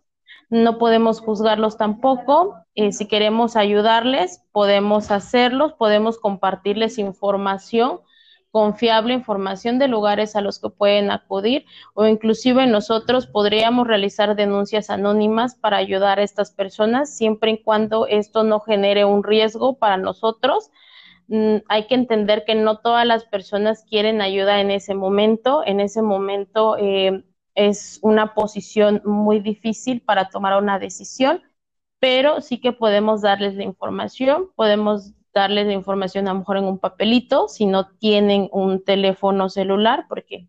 no 0.53 0.77
podemos 0.77 1.19
juzgarlos 1.19 1.77
tampoco. 1.77 2.55
Eh, 2.75 2.91
si 2.91 3.07
queremos 3.07 3.55
ayudarles, 3.55 4.43
podemos 4.51 5.09
hacerlos, 5.09 5.73
podemos 5.73 6.19
compartirles 6.19 6.99
información 6.99 8.01
confiable, 8.51 9.15
información 9.15 9.79
de 9.79 9.87
lugares 9.87 10.35
a 10.35 10.41
los 10.41 10.59
que 10.59 10.69
pueden 10.69 11.09
acudir 11.09 11.65
o 11.95 12.05
inclusive 12.05 12.67
nosotros 12.67 13.25
podríamos 13.25 13.87
realizar 13.87 14.35
denuncias 14.35 14.91
anónimas 14.91 15.55
para 15.55 15.77
ayudar 15.77 16.19
a 16.19 16.23
estas 16.23 16.51
personas 16.51 17.17
siempre 17.17 17.49
y 17.49 17.63
cuando 17.63 18.05
esto 18.05 18.43
no 18.43 18.59
genere 18.59 19.05
un 19.05 19.23
riesgo 19.23 19.79
para 19.79 19.97
nosotros. 19.97 20.69
Mm, 21.29 21.57
hay 21.67 21.87
que 21.87 21.95
entender 21.95 22.45
que 22.45 22.53
no 22.53 22.77
todas 22.77 23.07
las 23.07 23.25
personas 23.25 23.85
quieren 23.89 24.21
ayuda 24.21 24.61
en 24.61 24.69
ese 24.69 24.93
momento. 24.93 25.63
En 25.65 25.79
ese 25.79 26.03
momento 26.03 26.77
eh, 26.77 27.23
es 27.55 27.99
una 28.01 28.33
posición 28.33 29.01
muy 29.05 29.39
difícil 29.39 30.01
para 30.01 30.29
tomar 30.29 30.61
una 30.61 30.79
decisión, 30.79 31.41
pero 31.99 32.41
sí 32.41 32.59
que 32.59 32.71
podemos 32.71 33.21
darles 33.21 33.55
la 33.55 33.63
información, 33.63 34.49
podemos 34.55 35.13
darles 35.33 35.67
la 35.67 35.73
información 35.73 36.27
a 36.27 36.33
lo 36.33 36.39
mejor 36.39 36.57
en 36.57 36.65
un 36.65 36.79
papelito, 36.79 37.47
si 37.47 37.65
no 37.65 37.89
tienen 37.97 38.49
un 38.51 38.83
teléfono 38.83 39.49
celular, 39.49 40.05
porque 40.07 40.47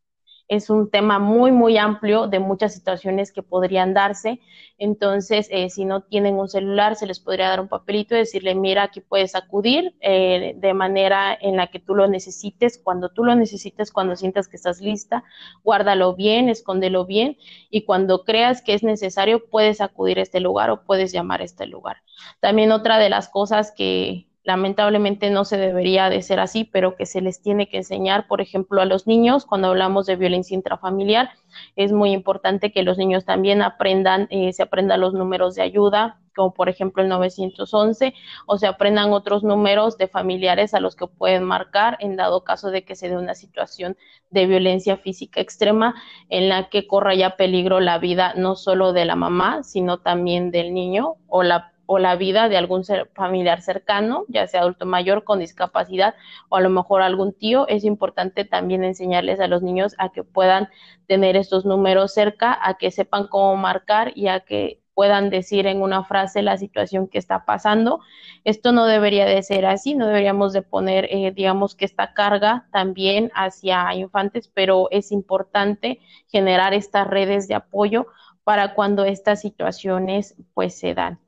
es 0.49 0.68
un 0.70 0.90
tema 0.90 1.18
muy, 1.18 1.53
muy 1.53 1.78
amplio 1.78 2.26
de 2.26 2.38
muchas 2.38 2.74
situaciones 2.74 3.32
que 3.32 3.42
podrían 3.42 3.95
darse. 3.95 4.40
Entonces, 4.76 5.49
eh, 5.51 5.70
si 5.70 5.84
no 5.84 6.03
tienen 6.03 6.34
un 6.34 6.49
celular, 6.49 6.97
se 6.97 7.07
les 7.07 7.20
podría 7.20 7.49
dar 7.49 7.61
un 7.61 7.68
papelito 7.68 8.14
y 8.14 8.18
decirle, 8.18 8.55
mira, 8.55 8.84
aquí 8.84 9.01
puedes 9.01 9.34
acudir 9.34 9.95
eh, 10.01 10.55
de 10.57 10.74
manera 10.74 11.36
en 11.40 11.57
la 11.57 11.68
que 11.68 11.78
tú 11.78 11.95
lo 11.95 12.09
necesites, 12.09 12.80
cuando 12.82 13.09
tú 13.09 13.24
lo 13.24 13.34
necesites, 13.34 13.90
cuando 13.92 14.16
sientas 14.16 14.49
que 14.49 14.57
estás 14.57 14.80
lista, 14.80 15.24
guárdalo 15.62 16.14
bien, 16.14 16.49
escóndelo 16.49 17.07
bien 17.07 17.36
y 17.70 17.84
cuando 17.84 18.24
creas 18.24 18.62
que 18.62 18.74
es 18.74 18.82
necesario, 18.82 19.49
puedes 19.49 19.80
acudir 19.80 20.18
a 20.18 20.22
este 20.22 20.40
lugar 20.40 20.70
o 20.70 20.84
puedes 20.84 21.12
llamar 21.12 21.40
a 21.40 21.45
este 21.45 21.66
lugar. 21.66 21.99
También 22.40 22.72
otra 22.72 22.99
de 22.99 23.09
las 23.09 23.28
cosas 23.28 23.72
que 23.72 24.28
lamentablemente 24.45 25.30
no 25.30 25.45
se 25.45 25.57
debería 25.57 26.11
de 26.11 26.22
ser 26.22 26.38
así, 26.38 26.64
pero 26.64 26.97
que 26.97 27.07
se 27.07 27.22
les 27.22 27.40
tiene 27.40 27.68
que 27.68 27.78
enseñar, 27.78 28.26
por 28.26 28.40
ejemplo, 28.40 28.82
a 28.82 28.84
los 28.84 29.07
niños, 29.07 29.47
cuando 29.47 29.68
hablamos 29.68 30.07
de 30.07 30.16
violencia 30.16 30.55
intrafamiliar, 30.55 31.30
es 31.76 31.92
muy 31.92 32.12
importante 32.12 32.70
que 32.70 32.82
los 32.82 32.99
niños 32.99 33.24
también 33.24 33.62
aprendan, 33.62 34.28
eh, 34.30 34.53
se 34.53 34.62
aprendan 34.62 35.01
los 35.01 35.14
números 35.14 35.55
de 35.55 35.62
ayuda, 35.62 36.20
como 36.36 36.53
por 36.53 36.68
ejemplo 36.68 37.03
el 37.03 37.09
911, 37.09 38.12
o 38.47 38.59
se 38.59 38.66
aprendan 38.66 39.12
otros 39.12 39.45
números 39.45 39.97
de 39.97 40.09
familiares 40.09 40.74
a 40.74 40.80
los 40.80 40.97
que 40.97 41.07
pueden 41.07 41.45
marcar 41.45 41.97
en 42.01 42.16
dado 42.16 42.45
caso 42.45 42.70
de 42.70 42.84
que 42.84 42.97
se 42.97 43.09
dé 43.09 43.16
una 43.16 43.34
situación 43.34 43.97
de 44.30 44.47
violencia 44.47 44.97
física 44.97 45.40
extrema 45.40 45.95
en 46.28 46.49
la 46.49 46.68
que 46.68 46.86
corra 46.86 47.14
ya 47.14 47.36
peligro 47.36 47.80
la 47.80 47.99
vida 47.99 48.34
no 48.36 48.57
solo 48.57 48.92
de 48.92 49.05
la 49.05 49.16
mamá, 49.16 49.62
sino 49.62 49.99
también 49.99 50.51
del 50.51 50.74
niño 50.74 51.14
o 51.28 51.45
la 51.45 51.74
o 51.87 51.99
la 51.99 52.16
vida 52.16 52.49
de 52.49 52.57
algún 52.57 52.82
familiar 53.14 53.62
cercano, 53.62 54.24
ya 54.28 54.47
sea 54.47 54.61
adulto 54.61 54.87
mayor 54.87 55.24
con 55.24 55.39
discapacidad 55.39 56.14
o 56.49 56.57
a 56.57 56.61
lo 56.61 56.70
mejor 56.70 57.03
algún 57.03 57.32
tío, 57.32 57.68
es 57.68 57.85
importante 57.85 58.45
también 58.45 58.85
enseñarles 58.85 59.41
a 59.41 59.49
los 59.49 59.62
niños 59.62 59.95
a 59.99 60.11
que 60.11 60.24
puedan 60.24 60.68
tener 61.07 61.37
estos 61.37 61.64
números 61.64 62.14
cerca, 62.14 62.59
a 62.61 62.74
que 62.74 62.91
sepan 62.91 63.26
cómo 63.28 63.57
marcar 63.57 64.12
y 64.14 64.28
a 64.28 64.41
que 64.41 64.80
puedan 64.95 65.28
decir 65.28 65.66
en 65.66 65.82
una 65.82 66.05
frase 66.05 66.41
la 66.43 66.57
situación 66.57 67.09
que 67.09 67.18
está 67.18 67.45
pasando. 67.45 68.01
Esto 68.45 68.72
no 68.72 68.87
debería 68.87 69.26
de 69.26 69.43
ser 69.43 69.66
así, 69.66 69.95
no 69.95 70.07
deberíamos 70.07 70.53
de 70.53 70.62
poner, 70.62 71.07
eh, 71.11 71.32
digamos, 71.35 71.74
que 71.74 71.85
esta 71.85 72.14
carga 72.14 72.68
también 72.72 73.30
hacia 73.35 73.93
infantes, 73.95 74.49
pero 74.49 74.89
es 74.91 75.12
importante 75.12 76.01
generar 76.28 76.74
estas 76.74 77.07
redes 77.07 77.49
de 77.49 77.57
apoyo 77.57 78.07
para 78.45 78.74
cuando 78.74 79.05
estas 79.05 79.41
situaciones 79.41 80.37
pues 80.55 80.78
se 80.78 80.95
dan. 80.95 81.18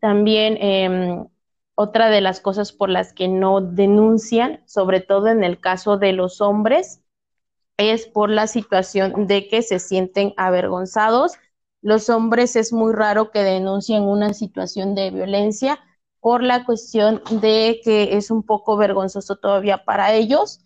También 0.00 0.56
em, 0.60 1.26
otra 1.74 2.10
de 2.10 2.20
las 2.20 2.40
cosas 2.40 2.72
por 2.72 2.88
las 2.90 3.12
que 3.12 3.28
no 3.28 3.60
denuncian, 3.60 4.62
sobre 4.66 5.00
todo 5.00 5.28
en 5.28 5.44
el 5.44 5.60
caso 5.60 5.96
de 5.96 6.12
los 6.12 6.40
hombres, 6.40 7.02
es 7.78 8.06
por 8.06 8.30
la 8.30 8.46
situación 8.48 9.26
de 9.28 9.48
que 9.48 9.62
se 9.62 9.78
sienten 9.78 10.34
avergonzados. 10.36 11.34
Los 11.82 12.10
hombres 12.10 12.56
es 12.56 12.72
muy 12.72 12.92
raro 12.92 13.30
que 13.30 13.44
denuncien 13.44 14.02
una 14.02 14.34
situación 14.34 14.94
de 14.94 15.10
violencia 15.10 15.78
por 16.20 16.42
la 16.42 16.64
cuestión 16.64 17.22
de 17.30 17.80
que 17.84 18.16
es 18.16 18.30
un 18.30 18.42
poco 18.42 18.76
vergonzoso 18.76 19.36
todavía 19.36 19.84
para 19.84 20.12
ellos. 20.14 20.60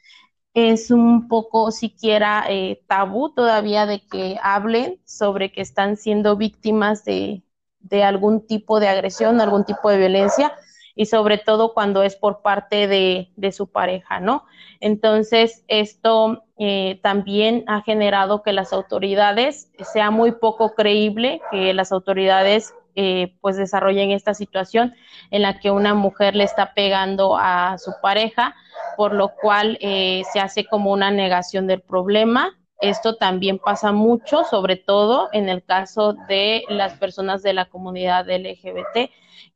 Es 0.54 0.90
un 0.90 1.28
poco 1.28 1.70
siquiera 1.70 2.44
eh, 2.48 2.82
tabú 2.88 3.34
todavía 3.34 3.86
de 3.86 4.06
que 4.06 4.38
hablen 4.42 5.00
sobre 5.04 5.52
que 5.52 5.60
están 5.62 5.96
siendo 5.96 6.36
víctimas 6.36 7.04
de, 7.04 7.42
de 7.82 8.04
algún 8.04 8.46
tipo 8.46 8.80
de 8.80 8.88
agresión, 8.88 9.40
algún 9.40 9.64
tipo 9.64 9.90
de 9.90 9.98
violencia 9.98 10.52
y 10.94 11.06
sobre 11.06 11.38
todo 11.38 11.72
cuando 11.72 12.02
es 12.02 12.16
por 12.16 12.42
parte 12.42 12.86
de, 12.86 13.30
de 13.36 13.52
su 13.52 13.66
pareja, 13.70 14.20
¿no? 14.20 14.44
Entonces, 14.80 15.64
esto 15.68 16.44
eh, 16.58 17.00
también 17.02 17.64
ha 17.66 17.82
generado 17.82 18.42
que 18.42 18.52
las 18.52 18.72
autoridades 18.72 19.70
sea 19.92 20.10
muy 20.10 20.32
poco 20.32 20.74
creíble, 20.74 21.40
que 21.50 21.72
las 21.72 21.92
autoridades 21.92 22.74
eh, 22.94 23.34
pues 23.40 23.56
desarrollen 23.56 24.10
esta 24.10 24.34
situación 24.34 24.94
en 25.30 25.42
la 25.42 25.60
que 25.60 25.70
una 25.70 25.94
mujer 25.94 26.36
le 26.36 26.44
está 26.44 26.74
pegando 26.74 27.38
a 27.38 27.78
su 27.78 27.92
pareja, 28.02 28.54
por 28.98 29.14
lo 29.14 29.30
cual 29.34 29.78
eh, 29.80 30.22
se 30.30 30.40
hace 30.40 30.66
como 30.66 30.92
una 30.92 31.10
negación 31.10 31.66
del 31.66 31.80
problema. 31.80 32.58
Esto 32.82 33.16
también 33.16 33.58
pasa 33.58 33.92
mucho, 33.92 34.44
sobre 34.44 34.76
todo 34.76 35.28
en 35.32 35.48
el 35.48 35.64
caso 35.64 36.14
de 36.28 36.64
las 36.68 36.94
personas 36.94 37.42
de 37.42 37.54
la 37.54 37.66
comunidad 37.70 38.28
LGBT, 38.28 39.10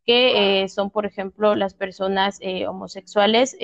que 0.07 0.63
eh, 0.63 0.69
son, 0.69 0.91
por 0.91 1.05
ejemplo, 1.05 1.55
las 1.55 1.75
personas 1.75 2.41
homosexuales, 2.67 3.57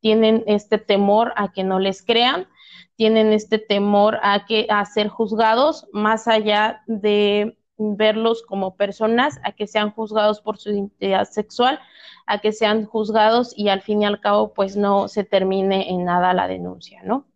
tienen 0.00 0.44
este 0.46 0.76
temor 0.78 1.32
a 1.36 1.50
que 1.52 1.64
no 1.64 1.78
les 1.78 2.02
crean, 2.02 2.46
tienen 2.94 3.32
este 3.32 3.58
temor 3.58 4.18
a 4.22 4.44
que 4.44 4.66
a 4.68 4.84
ser 4.84 5.08
juzgados 5.08 5.86
más 5.92 6.28
allá 6.28 6.82
de 6.86 7.56
verlos 7.78 8.42
como 8.42 8.76
personas, 8.76 9.40
a 9.42 9.52
que 9.52 9.66
sean 9.66 9.90
juzgados 9.90 10.40
por 10.40 10.58
su 10.58 10.70
identidad 10.70 11.24
sexual, 11.24 11.80
a 12.26 12.38
que 12.38 12.52
sean 12.52 12.84
juzgados 12.84 13.52
y 13.56 13.68
al 13.68 13.80
fin 13.80 14.02
y 14.02 14.04
al 14.04 14.20
cabo 14.20 14.52
pues 14.52 14.76
no 14.76 15.08
se 15.08 15.24
termine 15.24 15.90
en 15.90 16.04
nada 16.04 16.34
la 16.34 16.48
denuncia, 16.48 17.02
¿no? 17.02 17.26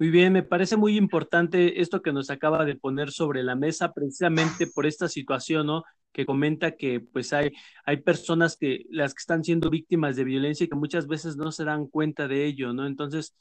Muy 0.00 0.08
bien, 0.10 0.32
me 0.32 0.42
parece 0.42 0.78
muy 0.78 0.96
importante 0.96 1.82
esto 1.82 2.00
que 2.00 2.10
nos 2.12 2.30
acaba 2.30 2.64
de 2.64 2.74
poner 2.74 3.10
sobre 3.12 3.42
la 3.42 3.54
mesa 3.54 3.92
precisamente 3.92 4.66
por 4.66 4.86
esta 4.86 5.08
situación, 5.08 5.66
¿no? 5.66 5.84
Que 6.12 6.24
comenta 6.24 6.72
que 6.74 7.00
pues 7.00 7.34
hay, 7.34 7.52
hay 7.84 7.98
personas 7.98 8.56
que 8.56 8.86
las 8.90 9.12
que 9.12 9.18
están 9.20 9.44
siendo 9.44 9.68
víctimas 9.68 10.16
de 10.16 10.24
violencia 10.24 10.64
y 10.64 10.68
que 10.70 10.74
muchas 10.74 11.06
veces 11.06 11.36
no 11.36 11.52
se 11.52 11.64
dan 11.66 11.86
cuenta 11.86 12.28
de 12.28 12.46
ello, 12.46 12.72
¿no? 12.72 12.86
Entonces, 12.86 13.36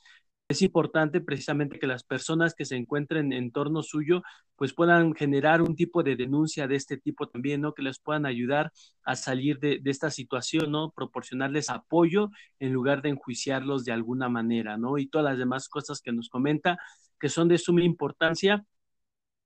es 0.50 0.64
importante 0.64 1.22
precisamente 1.22 1.78
que 1.78 1.86
las 1.86 2.04
personas 2.04 2.56
que 2.56 2.66
se 2.66 2.76
encuentren 2.76 3.34
en 3.34 3.52
torno 3.52 3.84
suyo 3.84 4.24
pues 4.56 4.74
puedan 4.74 5.14
generar 5.14 5.62
un 5.62 5.76
tipo 5.76 6.02
de 6.02 6.16
denuncia 6.16 6.68
de 6.68 6.76
este 6.76 6.98
tipo 6.98 7.30
también, 7.30 7.62
¿no? 7.62 7.76
Que 7.76 7.84
les 7.84 8.00
puedan 8.00 8.26
ayudar 8.26 8.72
a 9.04 9.16
salir 9.16 9.60
de, 9.60 9.80
esta 9.86 10.10
situación, 10.10 10.72
¿no? 10.72 10.92
Proporcionarles 10.92 11.70
apoyo 11.70 12.32
en 12.60 12.74
lugar 12.74 13.04
de 13.04 13.10
enjuiciarlos 13.10 13.86
de 13.86 13.92
alguna 13.92 14.28
manera, 14.28 14.76
¿no? 14.78 14.98
Y 14.98 15.08
todas 15.08 15.26
las 15.26 15.38
demás 15.38 15.70
cosas 15.70 16.02
que 16.02 16.12
nos 16.12 16.30
comenta 16.30 16.80
que 17.20 17.30
son 17.30 17.48
de 17.48 17.60
suma 17.60 17.84
importancia 17.84 18.66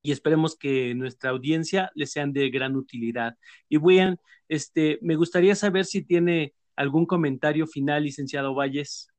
y 0.01 0.11
esperemos 0.13 0.55
que 0.57 0.95
nuestra 0.95 1.31
audiencia 1.31 1.91
les 1.95 2.11
sean 2.11 2.33
de 2.33 2.49
gran 2.49 2.75
utilidad. 2.77 3.35
Y 3.69 3.77
William, 3.77 4.17
este, 4.47 4.99
me 5.01 5.15
gustaría 5.15 5.55
saber 5.55 5.85
si 5.85 6.03
tiene 6.03 6.53
algún 6.75 7.05
comentario 7.05 7.67
final, 7.67 8.03
licenciado 8.03 8.55
Valles. 8.55 9.12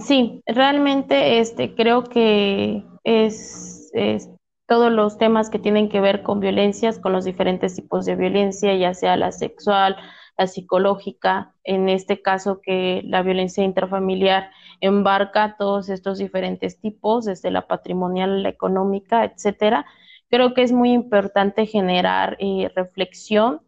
Sí, 0.00 0.42
realmente 0.46 1.38
este, 1.38 1.74
creo 1.74 2.04
que 2.04 2.82
es, 3.04 3.92
todos 4.66 4.90
los 4.90 5.18
temas 5.18 5.50
que 5.50 5.58
tienen 5.58 5.90
que 5.90 6.00
ver 6.00 6.22
con 6.22 6.40
violencias, 6.40 6.98
con 6.98 7.12
los 7.12 7.24
diferentes 7.26 7.74
tipos 7.76 8.06
de 8.06 8.16
violencia, 8.16 8.74
ya 8.74 8.94
sea 8.94 9.18
la 9.18 9.32
sexual, 9.32 9.96
la 10.38 10.46
psicológica, 10.46 11.54
en 11.62 11.90
este 11.90 12.22
caso 12.22 12.62
que 12.62 13.02
la 13.04 13.22
violencia 13.22 13.64
intrafamiliar 13.64 14.50
embarca 14.80 15.56
todos 15.58 15.90
estos 15.90 16.16
diferentes 16.16 16.80
tipos, 16.80 17.26
desde 17.26 17.50
la 17.50 17.66
patrimonial, 17.66 18.42
la 18.42 18.48
económica, 18.48 19.24
etcétera. 19.24 19.84
Creo 20.30 20.54
que 20.54 20.62
es 20.62 20.72
muy 20.72 20.92
importante 20.92 21.66
generar 21.66 22.38
eh, 22.40 22.70
reflexión 22.74 23.60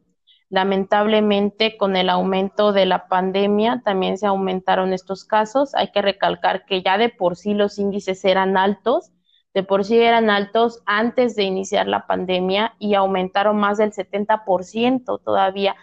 Lamentablemente, 0.51 1.77
con 1.77 1.97
el 1.97 2.09
aumento 2.09 2.73
de 2.73 2.87
la 2.87 3.09
pandemia, 3.09 3.83
también 3.85 4.19
se 4.19 4.27
aumentaron 4.27 4.93
estos 4.93 5.25
casos. 5.25 5.75
Hay 5.75 5.91
que 5.91 6.03
recalcar 6.03 6.65
que 6.65 6.83
ya 6.83 6.99
de 6.99 7.09
por 7.09 7.37
sí 7.37 7.55
los 7.55 7.79
índices 7.79 8.25
eran 8.25 8.57
altos, 8.57 9.11
de 9.55 9.63
por 9.63 9.85
sí 9.85 9.99
eran 9.99 10.31
altos 10.31 10.83
antes 10.85 11.37
de 11.37 11.45
iniciar 11.45 11.87
la 11.87 12.07
pandemia 12.07 12.75
y 12.79 12.95
aumentaron 12.95 13.57
más 13.57 13.79
del 13.79 13.93
70% 13.93 15.21
todavía 15.25 15.77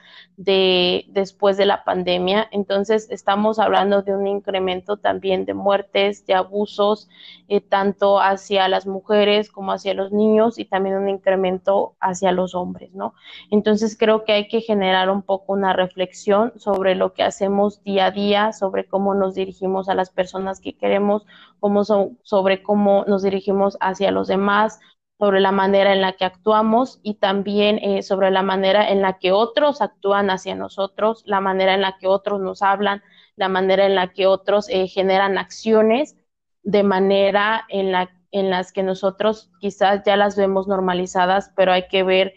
de 0.44 1.06
después 1.10 1.56
de 1.56 1.66
la 1.66 1.84
pandemia. 1.84 2.48
Entonces, 2.52 3.08
estamos 3.12 3.60
hablando 3.60 4.02
de 4.02 4.16
un 4.16 4.26
incremento 4.26 4.98
también 4.98 5.46
de 5.46 5.54
muertes, 5.54 6.26
de 6.26 6.34
abusos, 6.34 7.10
eh, 7.48 7.62
tanto 7.62 8.20
hacia 8.20 8.68
las 8.68 8.88
mujeres 8.88 9.52
como 9.52 9.72
hacia 9.72 9.94
los 9.94 10.12
niños 10.12 10.58
y 10.58 10.66
también 10.66 10.96
un 10.96 11.10
incremento 11.10 11.96
hacia 12.00 12.32
los 12.32 12.56
hombres, 12.56 12.92
¿no? 12.94 13.14
Entonces, 13.52 13.96
creo 13.98 14.24
que 14.26 14.34
hay 14.34 14.48
que 14.48 14.62
generar 14.62 15.12
un 15.12 15.22
poco 15.22 15.54
una 15.54 15.74
reflexión 15.74 16.54
sobre 16.56 16.96
lo 16.96 17.14
que 17.14 17.22
hacemos 17.24 17.84
día 17.84 18.08
a 18.08 18.12
día, 18.12 18.52
sobre 18.52 18.86
cómo 18.86 19.14
nos 19.14 19.36
dirigimos 19.36 19.90
a 19.90 19.96
las 19.96 20.10
personas 20.10 20.60
que 20.60 20.74
queremos, 20.74 21.24
cómo 21.60 21.84
sobre 21.84 22.64
cómo 22.64 23.06
nos 23.08 23.22
dirigimos 23.22 23.78
hacia 23.80 24.10
los 24.12 24.28
demás, 24.28 24.80
sobre 25.22 25.40
la 25.40 25.52
manera 25.52 25.94
en 25.94 26.02
la 26.02 26.14
que 26.14 26.26
actuamos 26.26 27.00
y 27.04 27.14
también 27.14 27.78
eh, 27.84 28.02
sobre 28.02 28.32
la 28.32 28.42
manera 28.42 28.90
en 28.90 29.04
la 29.04 29.20
que 29.20 29.32
otros 29.32 29.80
actúan 29.80 30.32
hacia 30.32 30.56
nosotros, 30.56 31.22
la 31.28 31.40
manera 31.40 31.76
en 31.76 31.82
la 31.82 32.00
que 32.00 32.08
otros 32.08 32.42
nos 32.42 32.64
hablan, 32.64 33.04
la 33.36 33.48
manera 33.48 33.86
en 33.86 33.94
la 33.94 34.14
que 34.14 34.26
otros 34.26 34.68
eh, 34.70 34.88
generan 34.88 35.38
acciones 35.38 36.18
de 36.64 36.82
manera 36.82 37.66
en 37.70 37.92
la 37.92 38.10
en 38.32 38.50
las 38.50 38.74
que 38.74 38.82
nosotros 38.82 39.52
quizás 39.60 40.02
ya 40.08 40.18
las 40.18 40.36
vemos 40.38 40.68
normalizadas, 40.68 41.52
pero 41.56 41.72
hay 41.72 41.88
que 41.88 42.02
ver 42.02 42.34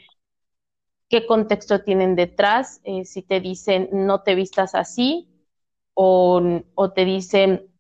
qué 1.09 1.27
contexto 1.27 1.81
tienen 1.83 2.17
detrás, 2.17 2.83
eh, 2.85 3.07
si 3.07 3.23
te 3.23 3.41
dicen 3.41 3.89
no 3.93 4.23
te 4.23 4.35
vistas 4.35 4.75
así 4.75 5.31
o, 5.95 6.43
o 6.75 6.93
te 6.93 7.07
dicen 7.07 7.71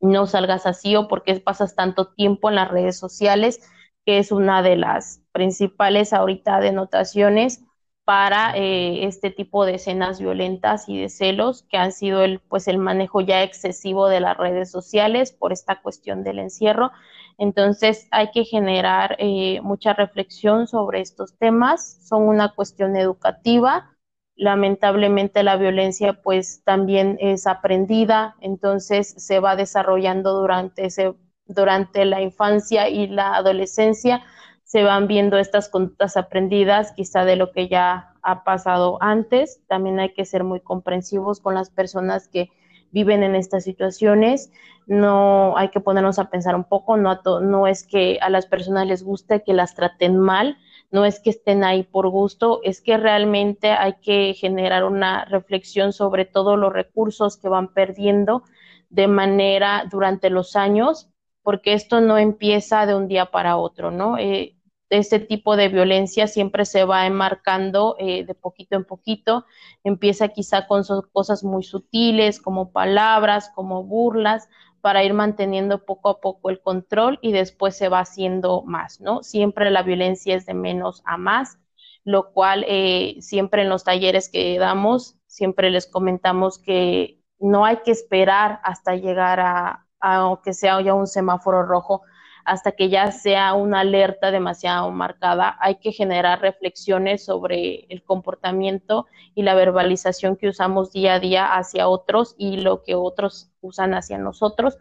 no 0.00 0.26
salgas 0.26 0.66
así 0.66 0.96
o 0.96 1.08
por 1.08 1.22
qué 1.22 1.40
pasas 1.40 1.74
tanto 1.74 2.08
tiempo 2.12 2.50
en 2.50 2.56
las 2.56 2.70
redes 2.70 2.98
sociales 2.98 3.60
que 4.04 4.18
es 4.18 4.32
una 4.32 4.62
de 4.62 4.76
las 4.76 5.22
principales 5.32 6.12
ahorita 6.12 6.60
denotaciones 6.60 7.64
para 8.04 8.56
eh, 8.56 9.04
este 9.06 9.30
tipo 9.30 9.64
de 9.64 9.76
escenas 9.76 10.20
violentas 10.20 10.88
y 10.88 11.00
de 11.00 11.08
celos 11.08 11.62
que 11.70 11.76
han 11.76 11.92
sido 11.92 12.22
el 12.22 12.40
pues 12.40 12.66
el 12.66 12.78
manejo 12.78 13.20
ya 13.20 13.42
excesivo 13.42 14.08
de 14.08 14.20
las 14.20 14.36
redes 14.36 14.70
sociales 14.70 15.32
por 15.32 15.52
esta 15.52 15.80
cuestión 15.80 16.24
del 16.24 16.40
encierro. 16.40 16.90
Entonces 17.38 18.08
hay 18.10 18.30
que 18.32 18.44
generar 18.44 19.16
eh, 19.18 19.60
mucha 19.62 19.94
reflexión 19.94 20.66
sobre 20.66 21.00
estos 21.00 21.36
temas. 21.38 21.98
Son 22.06 22.22
una 22.22 22.54
cuestión 22.54 22.96
educativa. 22.96 23.96
Lamentablemente 24.34 25.42
la 25.42 25.56
violencia 25.56 26.14
pues 26.22 26.62
también 26.64 27.18
es 27.20 27.46
aprendida. 27.46 28.36
Entonces 28.40 29.14
se 29.16 29.38
va 29.38 29.54
desarrollando 29.56 30.34
durante 30.34 30.86
ese 30.86 31.14
durante 31.54 32.04
la 32.04 32.20
infancia 32.20 32.88
y 32.88 33.06
la 33.06 33.34
adolescencia 33.34 34.22
se 34.64 34.84
van 34.84 35.06
viendo 35.06 35.36
estas 35.36 35.68
conductas 35.68 36.16
aprendidas, 36.16 36.92
quizá 36.92 37.24
de 37.24 37.36
lo 37.36 37.52
que 37.52 37.68
ya 37.68 38.14
ha 38.22 38.42
pasado 38.42 38.96
antes. 39.02 39.60
También 39.68 40.00
hay 40.00 40.14
que 40.14 40.24
ser 40.24 40.44
muy 40.44 40.60
comprensivos 40.60 41.40
con 41.40 41.54
las 41.54 41.68
personas 41.68 42.26
que 42.28 42.48
viven 42.90 43.22
en 43.22 43.34
estas 43.34 43.64
situaciones. 43.64 44.50
No 44.86 45.56
hay 45.58 45.68
que 45.68 45.80
ponernos 45.80 46.18
a 46.18 46.30
pensar 46.30 46.54
un 46.54 46.64
poco, 46.64 46.96
no, 46.96 47.20
no 47.40 47.66
es 47.66 47.86
que 47.86 48.18
a 48.22 48.30
las 48.30 48.46
personas 48.46 48.86
les 48.86 49.02
guste 49.02 49.42
que 49.42 49.52
las 49.52 49.74
traten 49.74 50.18
mal, 50.18 50.56
no 50.90 51.04
es 51.04 51.20
que 51.20 51.30
estén 51.30 51.64
ahí 51.64 51.82
por 51.82 52.08
gusto, 52.08 52.60
es 52.62 52.80
que 52.80 52.96
realmente 52.96 53.72
hay 53.72 53.94
que 54.02 54.34
generar 54.34 54.84
una 54.84 55.24
reflexión 55.26 55.92
sobre 55.92 56.24
todos 56.24 56.58
los 56.58 56.72
recursos 56.72 57.36
que 57.36 57.48
van 57.48 57.68
perdiendo 57.68 58.42
de 58.90 59.06
manera 59.06 59.84
durante 59.90 60.28
los 60.30 60.56
años 60.56 61.11
porque 61.42 61.74
esto 61.74 62.00
no 62.00 62.18
empieza 62.18 62.86
de 62.86 62.94
un 62.94 63.08
día 63.08 63.26
para 63.26 63.56
otro, 63.56 63.90
¿no? 63.90 64.18
Eh, 64.18 64.56
este 64.90 65.18
tipo 65.18 65.56
de 65.56 65.68
violencia 65.68 66.26
siempre 66.26 66.66
se 66.66 66.84
va 66.84 67.06
enmarcando 67.06 67.96
eh, 67.98 68.24
de 68.24 68.34
poquito 68.34 68.76
en 68.76 68.84
poquito, 68.84 69.46
empieza 69.84 70.28
quizá 70.28 70.66
con 70.66 70.82
cosas 71.12 71.44
muy 71.44 71.62
sutiles 71.62 72.40
como 72.40 72.72
palabras, 72.72 73.50
como 73.54 73.84
burlas, 73.84 74.48
para 74.82 75.04
ir 75.04 75.14
manteniendo 75.14 75.84
poco 75.84 76.10
a 76.10 76.20
poco 76.20 76.50
el 76.50 76.60
control 76.60 77.18
y 77.22 77.32
después 77.32 77.76
se 77.76 77.88
va 77.88 78.00
haciendo 78.00 78.62
más, 78.62 79.00
¿no? 79.00 79.22
Siempre 79.22 79.70
la 79.70 79.82
violencia 79.82 80.34
es 80.34 80.44
de 80.44 80.54
menos 80.54 81.02
a 81.06 81.16
más, 81.16 81.58
lo 82.04 82.32
cual 82.32 82.64
eh, 82.68 83.16
siempre 83.20 83.62
en 83.62 83.68
los 83.68 83.84
talleres 83.84 84.28
que 84.28 84.58
damos, 84.58 85.16
siempre 85.26 85.70
les 85.70 85.86
comentamos 85.86 86.58
que 86.58 87.20
no 87.38 87.64
hay 87.64 87.78
que 87.78 87.92
esperar 87.92 88.60
hasta 88.64 88.96
llegar 88.96 89.40
a, 89.40 89.86
aunque 90.02 90.52
sea 90.52 90.80
ya 90.82 90.94
un 90.94 91.06
semáforo 91.06 91.62
rojo, 91.62 92.02
hasta 92.44 92.72
que 92.72 92.88
ya 92.88 93.12
sea 93.12 93.54
una 93.54 93.80
alerta 93.80 94.30
demasiado 94.30 94.90
marcada, 94.90 95.56
hay 95.60 95.76
que 95.76 95.92
generar 95.92 96.40
reflexiones 96.40 97.24
sobre 97.24 97.86
el 97.88 98.02
comportamiento 98.02 99.06
y 99.34 99.42
la 99.42 99.54
verbalización 99.54 100.36
que 100.36 100.48
usamos 100.48 100.92
día 100.92 101.14
a 101.14 101.20
día 101.20 101.54
hacia 101.54 101.88
otros 101.88 102.34
y 102.36 102.58
lo 102.58 102.82
que 102.82 102.94
otros 102.94 103.50
usan 103.60 103.94
hacia 103.94 104.18
nosotros 104.18 104.76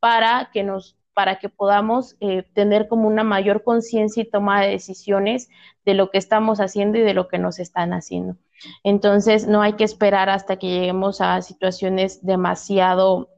para 0.00 0.50
que 0.52 0.64
nos 0.64 0.96
para 1.14 1.38
que 1.38 1.48
podamos 1.48 2.16
eh, 2.18 2.42
tener 2.54 2.88
como 2.88 3.06
una 3.06 3.22
mayor 3.22 3.62
conciencia 3.62 4.24
y 4.24 4.28
toma 4.28 4.62
de 4.62 4.70
decisiones 4.70 5.48
de 5.84 5.94
lo 5.94 6.10
que 6.10 6.18
estamos 6.18 6.58
haciendo 6.58 6.98
y 6.98 7.02
de 7.02 7.14
lo 7.14 7.28
que 7.28 7.38
nos 7.38 7.60
están 7.60 7.92
haciendo. 7.92 8.36
Entonces, 8.82 9.46
no 9.46 9.62
hay 9.62 9.74
que 9.74 9.84
esperar 9.84 10.28
hasta 10.28 10.56
que 10.56 10.66
lleguemos 10.66 11.20
a 11.20 11.40
situaciones 11.42 12.26
demasiado 12.26 13.28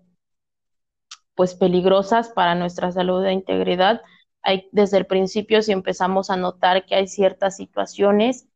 pues 1.37 1.55
peligrosas 1.55 2.31
para 2.31 2.57
nuestra 2.57 2.91
salud 2.93 3.25
e 3.25 3.33
integridad, 3.33 4.03
hay, 4.43 4.69
desde 4.73 4.99
el 4.99 5.07
principio 5.07 5.63
si 5.63 5.73
empezamos 5.73 6.31
a 6.31 6.37
notar 6.37 6.87
que 6.87 6.97
hay 6.97 7.09
ciertas 7.09 7.57
situaciones 7.57 8.49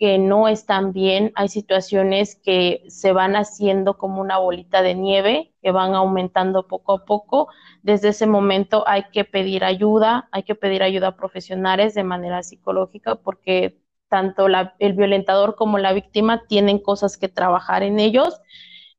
que 0.00 0.18
no 0.18 0.48
están 0.48 0.94
bien, 0.94 1.30
hay 1.34 1.48
situaciones 1.48 2.40
que 2.42 2.84
se 2.88 3.12
van 3.12 3.36
haciendo 3.36 3.98
como 3.98 4.22
una 4.22 4.38
bolita 4.38 4.80
de 4.80 4.94
nieve, 4.94 5.52
que 5.60 5.72
van 5.72 5.94
aumentando 5.94 6.66
poco 6.66 6.94
a 6.94 7.04
poco. 7.04 7.48
Desde 7.82 8.08
ese 8.08 8.26
momento 8.26 8.82
hay 8.88 9.04
que 9.12 9.24
pedir 9.26 9.62
ayuda, 9.62 10.30
hay 10.32 10.44
que 10.44 10.54
pedir 10.54 10.82
ayuda 10.82 11.08
a 11.08 11.16
profesionales 11.16 11.92
de 11.92 12.02
manera 12.04 12.42
psicológica 12.42 13.16
porque 13.16 13.78
tanto 14.08 14.46
el 14.78 14.94
violentador 14.94 15.54
como 15.54 15.76
la 15.76 15.92
víctima 15.92 16.46
tienen 16.48 16.78
cosas 16.78 17.18
que 17.18 17.28
trabajar 17.28 17.82
en 17.82 18.00
ellos. 18.00 18.40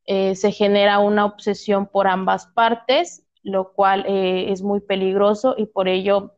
Eh, 0.05 0.35
se 0.35 0.51
genera 0.51 0.99
una 0.99 1.25
obsesión 1.25 1.87
por 1.87 2.07
ambas 2.07 2.47
partes, 2.47 3.25
lo 3.43 3.73
cual 3.73 4.05
eh, 4.07 4.51
es 4.51 4.61
muy 4.61 4.81
peligroso 4.81 5.55
y 5.57 5.65
por 5.67 5.87
ello 5.87 6.35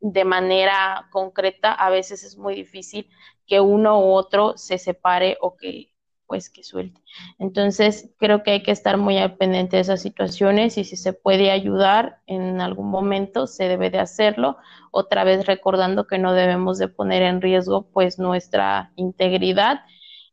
de 0.00 0.24
manera 0.24 1.08
concreta 1.10 1.72
a 1.72 1.90
veces 1.90 2.24
es 2.24 2.36
muy 2.36 2.54
difícil 2.54 3.08
que 3.46 3.60
uno 3.60 4.00
u 4.00 4.12
otro 4.12 4.56
se 4.56 4.78
separe 4.78 5.38
o 5.40 5.56
que 5.56 5.90
pues 6.26 6.48
que 6.50 6.62
suelte. 6.64 7.00
Entonces, 7.38 8.10
creo 8.18 8.42
que 8.42 8.52
hay 8.52 8.62
que 8.62 8.70
estar 8.70 8.96
muy 8.96 9.18
al 9.18 9.36
pendiente 9.36 9.76
de 9.76 9.82
esas 9.82 10.00
situaciones 10.02 10.78
y 10.78 10.84
si 10.84 10.96
se 10.96 11.12
puede 11.12 11.50
ayudar 11.50 12.20
en 12.26 12.60
algún 12.60 12.90
momento, 12.90 13.46
se 13.46 13.68
debe 13.68 13.90
de 13.90 13.98
hacerlo. 13.98 14.56
Otra 14.90 15.24
vez 15.24 15.46
recordando 15.46 16.06
que 16.06 16.18
no 16.18 16.32
debemos 16.32 16.78
de 16.78 16.88
poner 16.88 17.22
en 17.22 17.40
riesgo 17.42 17.90
pues 17.92 18.18
nuestra 18.18 18.92
integridad. 18.96 19.80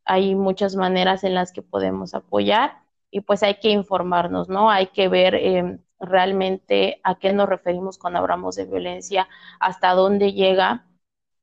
Hay 0.04 0.34
muchas 0.34 0.76
maneras 0.76 1.24
en 1.24 1.34
las 1.34 1.52
que 1.52 1.62
podemos 1.62 2.14
apoyar 2.14 2.82
y 3.10 3.20
pues 3.20 3.42
hay 3.42 3.56
que 3.60 3.70
informarnos, 3.70 4.48
¿no? 4.48 4.70
Hay 4.70 4.88
que 4.88 5.08
ver 5.08 5.34
eh, 5.34 5.78
realmente 6.00 7.00
a 7.04 7.16
qué 7.18 7.32
nos 7.32 7.48
referimos 7.48 7.98
cuando 7.98 8.18
hablamos 8.20 8.56
de 8.56 8.64
violencia, 8.66 9.28
hasta 9.60 9.92
dónde 9.94 10.32
llega 10.32 10.86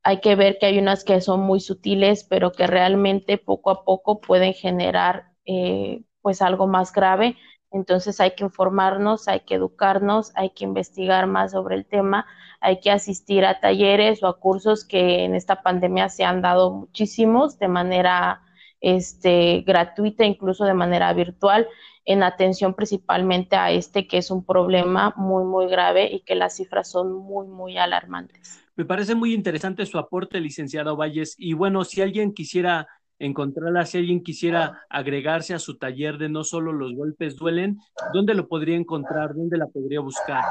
hay 0.03 0.21
que 0.21 0.35
ver 0.35 0.57
que 0.59 0.65
hay 0.67 0.79
unas 0.79 1.03
que 1.03 1.21
son 1.21 1.41
muy 1.41 1.59
sutiles, 1.59 2.23
pero 2.23 2.51
que 2.51 2.67
realmente 2.67 3.37
poco 3.37 3.69
a 3.71 3.83
poco 3.83 4.21
pueden 4.21 4.53
generar 4.53 5.31
eh, 5.45 6.03
pues 6.21 6.41
algo 6.41 6.67
más 6.67 6.93
grave. 6.93 7.37
Entonces 7.71 8.19
hay 8.19 8.31
que 8.31 8.43
informarnos, 8.43 9.27
hay 9.27 9.41
que 9.41 9.55
educarnos, 9.55 10.31
hay 10.35 10.51
que 10.51 10.63
investigar 10.63 11.27
más 11.27 11.51
sobre 11.51 11.75
el 11.75 11.85
tema, 11.85 12.25
hay 12.61 12.79
que 12.79 12.91
asistir 12.91 13.45
a 13.45 13.59
talleres 13.59 14.23
o 14.23 14.27
a 14.27 14.39
cursos 14.39 14.85
que 14.85 15.25
en 15.25 15.35
esta 15.35 15.61
pandemia 15.61 16.09
se 16.09 16.23
han 16.23 16.41
dado 16.41 16.71
muchísimos 16.71 17.59
de 17.59 17.67
manera 17.67 18.41
este, 18.81 19.61
gratuita, 19.65 20.25
incluso 20.25 20.65
de 20.65 20.73
manera 20.73 21.11
virtual, 21.13 21.67
en 22.05 22.23
atención 22.23 22.73
principalmente 22.73 23.55
a 23.55 23.71
este 23.71 24.07
que 24.07 24.17
es 24.17 24.31
un 24.31 24.43
problema 24.43 25.13
muy, 25.15 25.43
muy 25.43 25.67
grave 25.67 26.09
y 26.11 26.21
que 26.21 26.35
las 26.35 26.55
cifras 26.55 26.89
son 26.89 27.13
muy, 27.13 27.47
muy 27.47 27.77
alarmantes. 27.77 28.63
Me 28.75 28.85
parece 28.85 29.13
muy 29.13 29.33
interesante 29.33 29.85
su 29.85 29.97
aporte, 29.97 30.39
licenciado 30.39 30.95
Valles. 30.95 31.35
Y 31.37 31.53
bueno, 31.53 31.83
si 31.83 32.01
alguien 32.01 32.33
quisiera 32.33 32.87
encontrarla, 33.19 33.85
si 33.85 33.97
alguien 33.97 34.23
quisiera 34.23 34.81
agregarse 34.89 35.53
a 35.53 35.59
su 35.59 35.77
taller 35.77 36.17
de 36.17 36.29
No 36.29 36.43
solo 36.43 36.71
los 36.71 36.95
golpes 36.95 37.35
duelen, 37.35 37.77
¿dónde 38.13 38.33
lo 38.33 38.47
podría 38.47 38.77
encontrar? 38.77 39.35
¿Dónde 39.35 39.57
la 39.57 39.67
podría 39.67 39.99
buscar? 39.99 40.45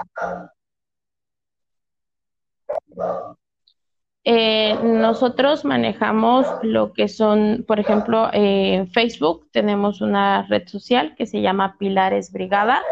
Eh, 4.25 4.79
nosotros 4.83 5.65
manejamos 5.65 6.47
lo 6.63 6.93
que 6.93 7.09
son, 7.09 7.65
por 7.67 7.81
ejemplo, 7.81 8.29
en 8.33 8.89
Facebook 8.91 9.49
tenemos 9.53 10.01
una 10.01 10.43
red 10.49 10.67
social 10.69 11.15
que 11.17 11.25
se 11.25 11.41
llama 11.41 11.77
Pilares 11.79 12.31
Brigada 12.33 12.83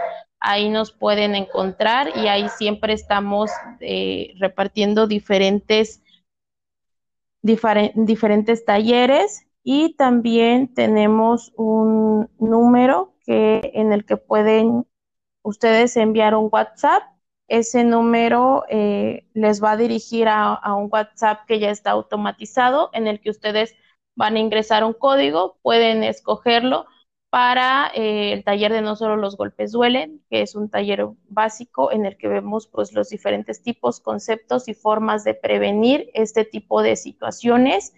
ahí 0.46 0.68
nos 0.68 0.92
pueden 0.92 1.34
encontrar 1.34 2.16
y 2.16 2.28
ahí 2.28 2.48
siempre 2.48 2.92
estamos 2.92 3.50
eh, 3.80 4.32
repartiendo 4.38 5.06
diferentes, 5.06 6.02
diferentes 7.42 8.64
talleres 8.64 9.46
y 9.62 9.94
también 9.96 10.72
tenemos 10.72 11.52
un 11.56 12.30
número 12.38 13.14
que, 13.24 13.72
en 13.74 13.92
el 13.92 14.04
que 14.04 14.16
pueden 14.16 14.86
ustedes 15.42 15.96
enviar 15.96 16.36
un 16.36 16.48
WhatsApp. 16.50 17.02
Ese 17.48 17.84
número 17.84 18.64
eh, 18.68 19.26
les 19.34 19.62
va 19.62 19.72
a 19.72 19.76
dirigir 19.76 20.28
a, 20.28 20.74
un 20.74 20.88
WhatsApp 20.90 21.46
que 21.46 21.60
ya 21.60 21.70
está 21.70 21.92
automatizado 21.92 22.90
en 22.92 23.06
el 23.06 23.20
que 23.20 23.30
ustedes 23.30 23.74
van 24.16 24.36
a 24.36 24.40
ingresar 24.40 24.82
un 24.84 24.94
código, 24.94 25.58
pueden 25.62 26.02
escogerlo 26.02 26.86
para 27.30 27.90
eh, 27.94 28.32
el 28.32 28.44
taller 28.44 28.72
de 28.72 28.82
No 28.82 28.96
solo 28.96 29.16
los 29.16 29.36
golpes 29.36 29.72
duelen, 29.72 30.24
que 30.30 30.42
es 30.42 30.54
un 30.54 30.70
taller 30.70 31.06
básico 31.28 31.92
en 31.92 32.06
el 32.06 32.16
que 32.16 32.28
vemos 32.28 32.66
pues, 32.66 32.92
los 32.92 33.10
diferentes 33.10 33.62
tipos, 33.62 34.00
conceptos 34.00 34.68
y 34.68 34.74
formas 34.74 35.22
de 35.22 35.34
prevenir 35.34 36.10
este 36.14 36.44
tipo 36.44 36.82
de 36.82 36.96
situaciones. 36.96 37.92